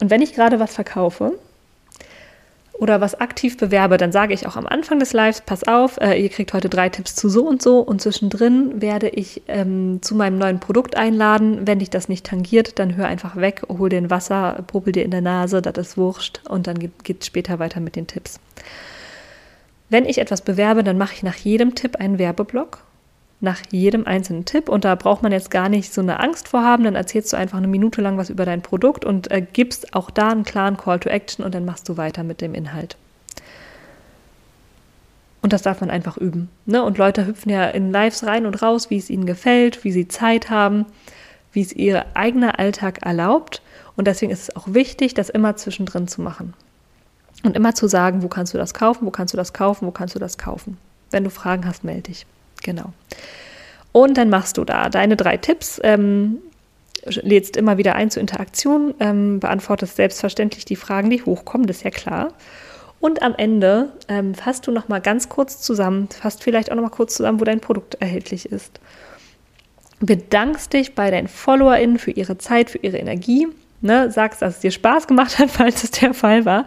Und 0.00 0.10
wenn 0.10 0.20
ich 0.20 0.34
gerade 0.34 0.60
was 0.60 0.74
verkaufe, 0.74 1.38
oder 2.78 3.00
was 3.00 3.20
aktiv 3.20 3.56
bewerbe, 3.56 3.96
dann 3.96 4.12
sage 4.12 4.34
ich 4.34 4.46
auch 4.46 4.56
am 4.56 4.66
Anfang 4.66 4.98
des 4.98 5.12
Lives, 5.12 5.40
pass 5.40 5.66
auf, 5.66 5.98
äh, 6.00 6.20
ihr 6.20 6.28
kriegt 6.28 6.52
heute 6.52 6.68
drei 6.68 6.88
Tipps 6.88 7.14
zu 7.14 7.28
so 7.28 7.46
und 7.46 7.62
so 7.62 7.80
und 7.80 8.00
zwischendrin 8.00 8.80
werde 8.80 9.08
ich 9.08 9.42
ähm, 9.48 10.00
zu 10.02 10.14
meinem 10.14 10.38
neuen 10.38 10.60
Produkt 10.60 10.96
einladen. 10.96 11.66
Wenn 11.66 11.78
dich 11.78 11.90
das 11.90 12.08
nicht 12.08 12.26
tangiert, 12.26 12.78
dann 12.78 12.96
hör 12.96 13.06
einfach 13.06 13.36
weg, 13.36 13.62
hol 13.68 13.88
dir 13.88 13.98
ein 13.98 14.10
Wasser, 14.10 14.64
popel 14.66 14.92
dir 14.92 15.04
in 15.04 15.10
der 15.10 15.22
Nase, 15.22 15.62
das 15.62 15.76
ist 15.76 15.96
wurscht 15.96 16.40
und 16.48 16.66
dann 16.66 16.78
geht 16.78 17.20
es 17.20 17.26
später 17.26 17.58
weiter 17.58 17.80
mit 17.80 17.96
den 17.96 18.06
Tipps. 18.06 18.38
Wenn 19.88 20.04
ich 20.04 20.18
etwas 20.18 20.42
bewerbe, 20.42 20.82
dann 20.82 20.98
mache 20.98 21.14
ich 21.14 21.22
nach 21.22 21.36
jedem 21.36 21.74
Tipp 21.74 21.96
einen 21.96 22.18
Werbeblock 22.18 22.85
nach 23.40 23.60
jedem 23.70 24.06
einzelnen 24.06 24.44
Tipp. 24.44 24.68
Und 24.68 24.84
da 24.84 24.94
braucht 24.94 25.22
man 25.22 25.32
jetzt 25.32 25.50
gar 25.50 25.68
nicht 25.68 25.92
so 25.92 26.00
eine 26.00 26.20
Angst 26.20 26.48
vor 26.48 26.62
haben. 26.62 26.84
Dann 26.84 26.94
erzählst 26.94 27.32
du 27.32 27.36
einfach 27.36 27.58
eine 27.58 27.68
Minute 27.68 28.00
lang 28.00 28.16
was 28.16 28.30
über 28.30 28.44
dein 28.44 28.62
Produkt 28.62 29.04
und 29.04 29.30
äh, 29.30 29.40
gibst 29.40 29.94
auch 29.94 30.10
da 30.10 30.30
einen 30.30 30.44
klaren 30.44 30.76
Call 30.76 31.00
to 31.00 31.08
Action 31.08 31.44
und 31.44 31.54
dann 31.54 31.64
machst 31.64 31.88
du 31.88 31.96
weiter 31.96 32.24
mit 32.24 32.40
dem 32.40 32.54
Inhalt. 32.54 32.96
Und 35.42 35.52
das 35.52 35.62
darf 35.62 35.80
man 35.80 35.90
einfach 35.90 36.16
üben. 36.16 36.48
Ne? 36.64 36.82
Und 36.82 36.98
Leute 36.98 37.26
hüpfen 37.26 37.50
ja 37.50 37.66
in 37.66 37.92
Lives 37.92 38.24
rein 38.24 38.46
und 38.46 38.62
raus, 38.62 38.90
wie 38.90 38.96
es 38.96 39.10
ihnen 39.10 39.26
gefällt, 39.26 39.84
wie 39.84 39.92
sie 39.92 40.08
Zeit 40.08 40.50
haben, 40.50 40.86
wie 41.52 41.60
es 41.60 41.72
ihr 41.72 42.04
eigener 42.14 42.58
Alltag 42.58 43.04
erlaubt. 43.04 43.62
Und 43.96 44.08
deswegen 44.08 44.32
ist 44.32 44.42
es 44.42 44.56
auch 44.56 44.66
wichtig, 44.66 45.14
das 45.14 45.28
immer 45.28 45.56
zwischendrin 45.56 46.08
zu 46.08 46.20
machen. 46.20 46.54
Und 47.44 47.54
immer 47.54 47.74
zu 47.74 47.86
sagen, 47.86 48.22
wo 48.22 48.28
kannst 48.28 48.54
du 48.54 48.58
das 48.58 48.74
kaufen, 48.74 49.06
wo 49.06 49.10
kannst 49.10 49.34
du 49.34 49.36
das 49.36 49.52
kaufen, 49.52 49.86
wo 49.86 49.92
kannst 49.92 50.14
du 50.14 50.18
das 50.18 50.36
kaufen. 50.36 50.78
Wenn 51.10 51.22
du 51.22 51.30
Fragen 51.30 51.64
hast, 51.64 51.84
melde 51.84 52.02
dich. 52.02 52.26
Genau. 52.66 52.92
Und 53.92 54.18
dann 54.18 54.28
machst 54.28 54.58
du 54.58 54.64
da 54.64 54.90
deine 54.90 55.16
drei 55.16 55.36
Tipps, 55.36 55.80
ähm, 55.84 56.38
lädst 57.04 57.56
immer 57.56 57.78
wieder 57.78 57.94
ein 57.94 58.10
zur 58.10 58.20
Interaktion, 58.20 58.92
ähm, 58.98 59.38
beantwortest 59.38 59.94
selbstverständlich 59.96 60.64
die 60.64 60.74
Fragen, 60.74 61.08
die 61.08 61.22
hochkommen, 61.22 61.68
das 61.68 61.78
ist 61.78 61.84
ja 61.84 61.90
klar. 61.90 62.32
Und 62.98 63.22
am 63.22 63.34
Ende 63.36 63.92
ähm, 64.08 64.34
fasst 64.34 64.66
du 64.66 64.72
noch 64.72 64.88
mal 64.88 65.00
ganz 65.00 65.28
kurz 65.28 65.60
zusammen, 65.60 66.08
fasst 66.08 66.42
vielleicht 66.42 66.72
auch 66.72 66.74
noch 66.74 66.82
mal 66.82 66.90
kurz 66.90 67.14
zusammen, 67.14 67.40
wo 67.40 67.44
dein 67.44 67.60
Produkt 67.60 67.94
erhältlich 67.96 68.50
ist. 68.50 68.80
Bedankst 70.00 70.72
dich 70.72 70.96
bei 70.96 71.10
deinen 71.12 71.28
FollowerInnen 71.28 71.98
für 71.98 72.10
ihre 72.10 72.36
Zeit, 72.36 72.68
für 72.70 72.78
ihre 72.78 72.98
Energie. 72.98 73.46
Ne? 73.80 74.10
Sagst, 74.10 74.42
dass 74.42 74.56
es 74.56 74.60
dir 74.60 74.72
Spaß 74.72 75.06
gemacht 75.06 75.38
hat, 75.38 75.50
falls 75.52 75.84
es 75.84 75.92
der 75.92 76.14
Fall 76.14 76.44
war. 76.44 76.66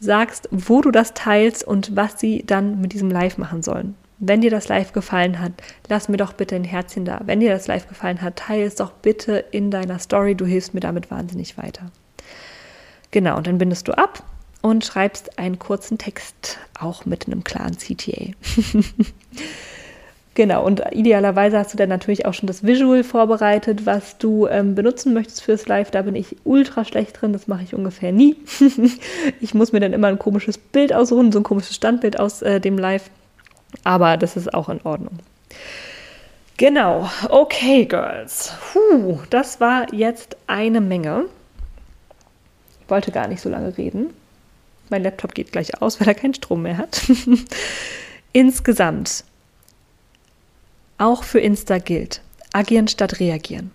Sagst, 0.00 0.48
wo 0.50 0.80
du 0.80 0.90
das 0.90 1.14
teilst 1.14 1.62
und 1.62 1.94
was 1.94 2.18
sie 2.18 2.42
dann 2.44 2.80
mit 2.80 2.92
diesem 2.92 3.10
Live 3.10 3.38
machen 3.38 3.62
sollen. 3.62 3.94
Wenn 4.18 4.40
dir 4.40 4.50
das 4.50 4.68
Live 4.68 4.92
gefallen 4.92 5.40
hat, 5.40 5.52
lass 5.88 6.08
mir 6.08 6.16
doch 6.16 6.32
bitte 6.32 6.56
ein 6.56 6.64
Herzchen 6.64 7.04
da. 7.04 7.20
Wenn 7.24 7.40
dir 7.40 7.50
das 7.50 7.66
Live 7.66 7.86
gefallen 7.86 8.22
hat, 8.22 8.36
teile 8.36 8.64
es 8.64 8.76
doch 8.76 8.92
bitte 8.92 9.44
in 9.50 9.70
deiner 9.70 9.98
Story. 9.98 10.34
Du 10.34 10.46
hilfst 10.46 10.72
mir 10.72 10.80
damit 10.80 11.10
wahnsinnig 11.10 11.58
weiter. 11.58 11.90
Genau, 13.10 13.36
und 13.36 13.46
dann 13.46 13.58
bindest 13.58 13.88
du 13.88 13.92
ab 13.92 14.22
und 14.62 14.84
schreibst 14.84 15.38
einen 15.38 15.58
kurzen 15.58 15.98
Text, 15.98 16.58
auch 16.80 17.04
mit 17.04 17.26
einem 17.26 17.44
klaren 17.44 17.76
CTA. 17.76 18.32
genau, 20.34 20.64
und 20.64 20.82
idealerweise 20.92 21.58
hast 21.58 21.74
du 21.74 21.76
dann 21.76 21.90
natürlich 21.90 22.24
auch 22.24 22.34
schon 22.34 22.46
das 22.46 22.64
Visual 22.64 23.04
vorbereitet, 23.04 23.84
was 23.84 24.16
du 24.16 24.48
ähm, 24.48 24.74
benutzen 24.74 25.12
möchtest 25.12 25.42
fürs 25.42 25.68
Live. 25.68 25.90
Da 25.90 26.02
bin 26.02 26.14
ich 26.14 26.36
ultra 26.44 26.86
schlecht 26.86 27.20
drin, 27.20 27.34
das 27.34 27.48
mache 27.48 27.64
ich 27.64 27.74
ungefähr 27.74 28.12
nie. 28.12 28.36
ich 29.40 29.52
muss 29.52 29.72
mir 29.72 29.80
dann 29.80 29.92
immer 29.92 30.08
ein 30.08 30.18
komisches 30.18 30.56
Bild 30.56 30.94
aussuchen, 30.94 31.32
so 31.32 31.40
ein 31.40 31.44
komisches 31.44 31.76
Standbild 31.76 32.18
aus 32.18 32.40
äh, 32.40 32.60
dem 32.60 32.78
Live 32.78 33.10
aber 33.84 34.16
das 34.16 34.36
ist 34.36 34.52
auch 34.54 34.68
in 34.68 34.80
Ordnung. 34.82 35.18
Genau, 36.56 37.10
okay, 37.28 37.84
Girls. 37.84 38.52
Puh, 38.72 39.18
das 39.28 39.60
war 39.60 39.92
jetzt 39.92 40.36
eine 40.46 40.80
Menge. 40.80 41.26
Ich 42.80 42.90
wollte 42.90 43.12
gar 43.12 43.28
nicht 43.28 43.42
so 43.42 43.50
lange 43.50 43.76
reden. 43.76 44.14
Mein 44.88 45.02
Laptop 45.02 45.34
geht 45.34 45.52
gleich 45.52 45.82
aus, 45.82 46.00
weil 46.00 46.08
er 46.08 46.14
keinen 46.14 46.34
Strom 46.34 46.62
mehr 46.62 46.78
hat. 46.78 47.02
Insgesamt, 48.32 49.24
auch 50.98 51.24
für 51.24 51.40
Insta 51.40 51.78
gilt, 51.78 52.22
agieren 52.52 52.88
statt 52.88 53.20
reagieren. 53.20 53.70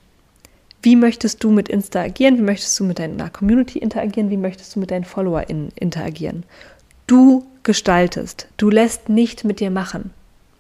Wie 0.81 0.95
möchtest 0.95 1.43
du 1.43 1.51
mit 1.51 1.69
Insta 1.69 2.01
agieren? 2.01 2.37
Wie 2.37 2.43
möchtest 2.43 2.79
du 2.79 2.83
mit 2.83 2.97
deiner 2.97 3.29
Community 3.29 3.77
interagieren? 3.77 4.31
Wie 4.31 4.37
möchtest 4.37 4.75
du 4.75 4.79
mit 4.79 4.89
deinen 4.89 5.03
FollowerInnen 5.03 5.71
interagieren? 5.75 6.43
Du 7.11 7.45
gestaltest. 7.63 8.47
Du 8.55 8.69
lässt 8.69 9.09
nicht 9.09 9.43
mit 9.43 9.59
dir 9.59 9.69
machen. 9.69 10.11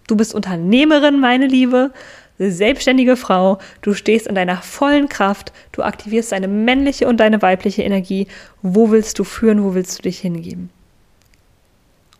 Du 0.07 0.17
bist 0.17 0.35
Unternehmerin, 0.35 1.17
meine 1.17 1.47
Liebe, 1.47 1.91
selbstständige 2.39 3.15
Frau. 3.15 3.59
Du 3.81 3.93
stehst 3.93 4.27
in 4.27 4.35
deiner 4.35 4.57
vollen 4.57 5.07
Kraft. 5.07 5.53
Du 5.71 5.81
aktivierst 5.81 6.33
deine 6.33 6.49
männliche 6.49 7.07
und 7.07 7.21
deine 7.21 7.41
weibliche 7.41 7.83
Energie. 7.83 8.27
Wo 8.61 8.91
willst 8.91 9.17
du 9.17 9.23
führen? 9.23 9.63
Wo 9.63 9.75
willst 9.75 9.97
du 9.97 10.01
dich 10.01 10.19
hingeben? 10.19 10.71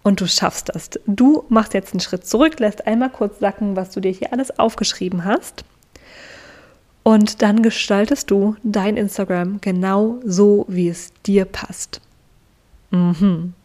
Und 0.02 0.22
du 0.22 0.28
schaffst 0.28 0.70
das. 0.74 0.92
Du 1.08 1.44
machst 1.50 1.74
jetzt 1.74 1.92
einen 1.92 2.00
Schritt 2.00 2.26
zurück, 2.26 2.58
lässt 2.62 2.88
einmal 2.88 3.10
kurz 3.10 3.40
sacken, 3.40 3.76
was 3.76 3.90
du 3.90 4.00
dir 4.00 4.14
hier 4.14 4.32
alles 4.32 4.58
aufgeschrieben 4.58 5.26
hast. 5.26 5.66
Und 7.04 7.42
dann 7.42 7.64
gestaltest 7.64 8.32
du 8.32 8.56
dein 8.64 8.96
Instagram 8.96 9.60
genau 9.60 10.22
so, 10.24 10.66
wie 10.70 10.88
es 10.88 11.12
dir 11.26 11.44
passt. 11.44 12.00
Mhm. 12.92 13.56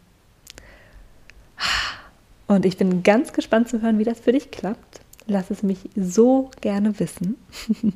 Und 2.46 2.64
ich 2.64 2.76
bin 2.76 3.02
ganz 3.02 3.32
gespannt 3.32 3.68
zu 3.68 3.82
hören, 3.82 3.98
wie 3.98 4.04
das 4.04 4.20
für 4.20 4.32
dich 4.32 4.50
klappt. 4.50 5.00
Lass 5.26 5.50
es 5.50 5.62
mich 5.62 5.78
so 5.96 6.50
gerne 6.61 6.98
wissen. 7.00 7.36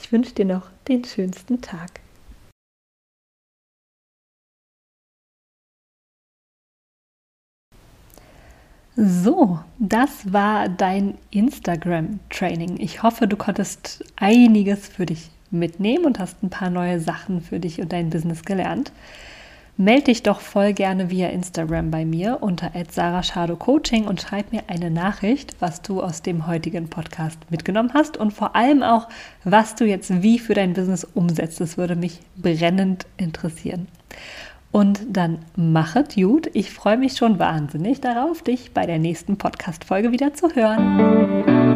Ich 0.00 0.12
wünsche 0.12 0.34
dir 0.34 0.44
noch 0.44 0.70
den 0.86 1.02
schönsten 1.04 1.62
Tag. 1.62 2.00
So, 8.96 9.60
das 9.78 10.32
war 10.32 10.68
dein 10.68 11.16
Instagram-Training. 11.30 12.78
Ich 12.80 13.02
hoffe, 13.02 13.26
du 13.26 13.36
konntest 13.36 14.04
einiges 14.16 14.88
für 14.88 15.06
dich 15.06 15.30
mitnehmen 15.50 16.04
und 16.04 16.18
hast 16.18 16.42
ein 16.42 16.50
paar 16.50 16.70
neue 16.70 17.00
Sachen 17.00 17.40
für 17.40 17.58
dich 17.58 17.80
und 17.80 17.92
dein 17.92 18.10
Business 18.10 18.42
gelernt 18.44 18.92
melde 19.76 20.04
dich 20.04 20.22
doch 20.22 20.40
voll 20.40 20.72
gerne 20.72 21.10
via 21.10 21.28
Instagram 21.28 21.90
bei 21.90 22.04
mir 22.04 22.38
unter 22.40 22.70
Coaching 23.58 24.06
und 24.06 24.20
schreib 24.20 24.52
mir 24.52 24.62
eine 24.68 24.90
Nachricht, 24.90 25.56
was 25.60 25.82
du 25.82 26.02
aus 26.02 26.22
dem 26.22 26.46
heutigen 26.46 26.88
Podcast 26.88 27.38
mitgenommen 27.50 27.90
hast 27.94 28.16
und 28.16 28.32
vor 28.32 28.54
allem 28.54 28.82
auch, 28.82 29.08
was 29.44 29.74
du 29.74 29.84
jetzt 29.84 30.22
wie 30.22 30.38
für 30.38 30.54
dein 30.54 30.74
Business 30.74 31.04
umsetzt. 31.04 31.60
Das 31.60 31.76
würde 31.76 31.96
mich 31.96 32.20
brennend 32.36 33.06
interessieren. 33.16 33.88
Und 34.70 35.00
dann 35.08 35.38
machet 35.54 36.16
gut. 36.16 36.50
Ich 36.52 36.72
freue 36.72 36.96
mich 36.96 37.16
schon 37.16 37.38
wahnsinnig 37.38 38.00
darauf, 38.00 38.42
dich 38.42 38.72
bei 38.72 38.86
der 38.86 38.98
nächsten 38.98 39.38
Podcast-Folge 39.38 40.10
wieder 40.10 40.34
zu 40.34 40.48
hören. 40.54 41.73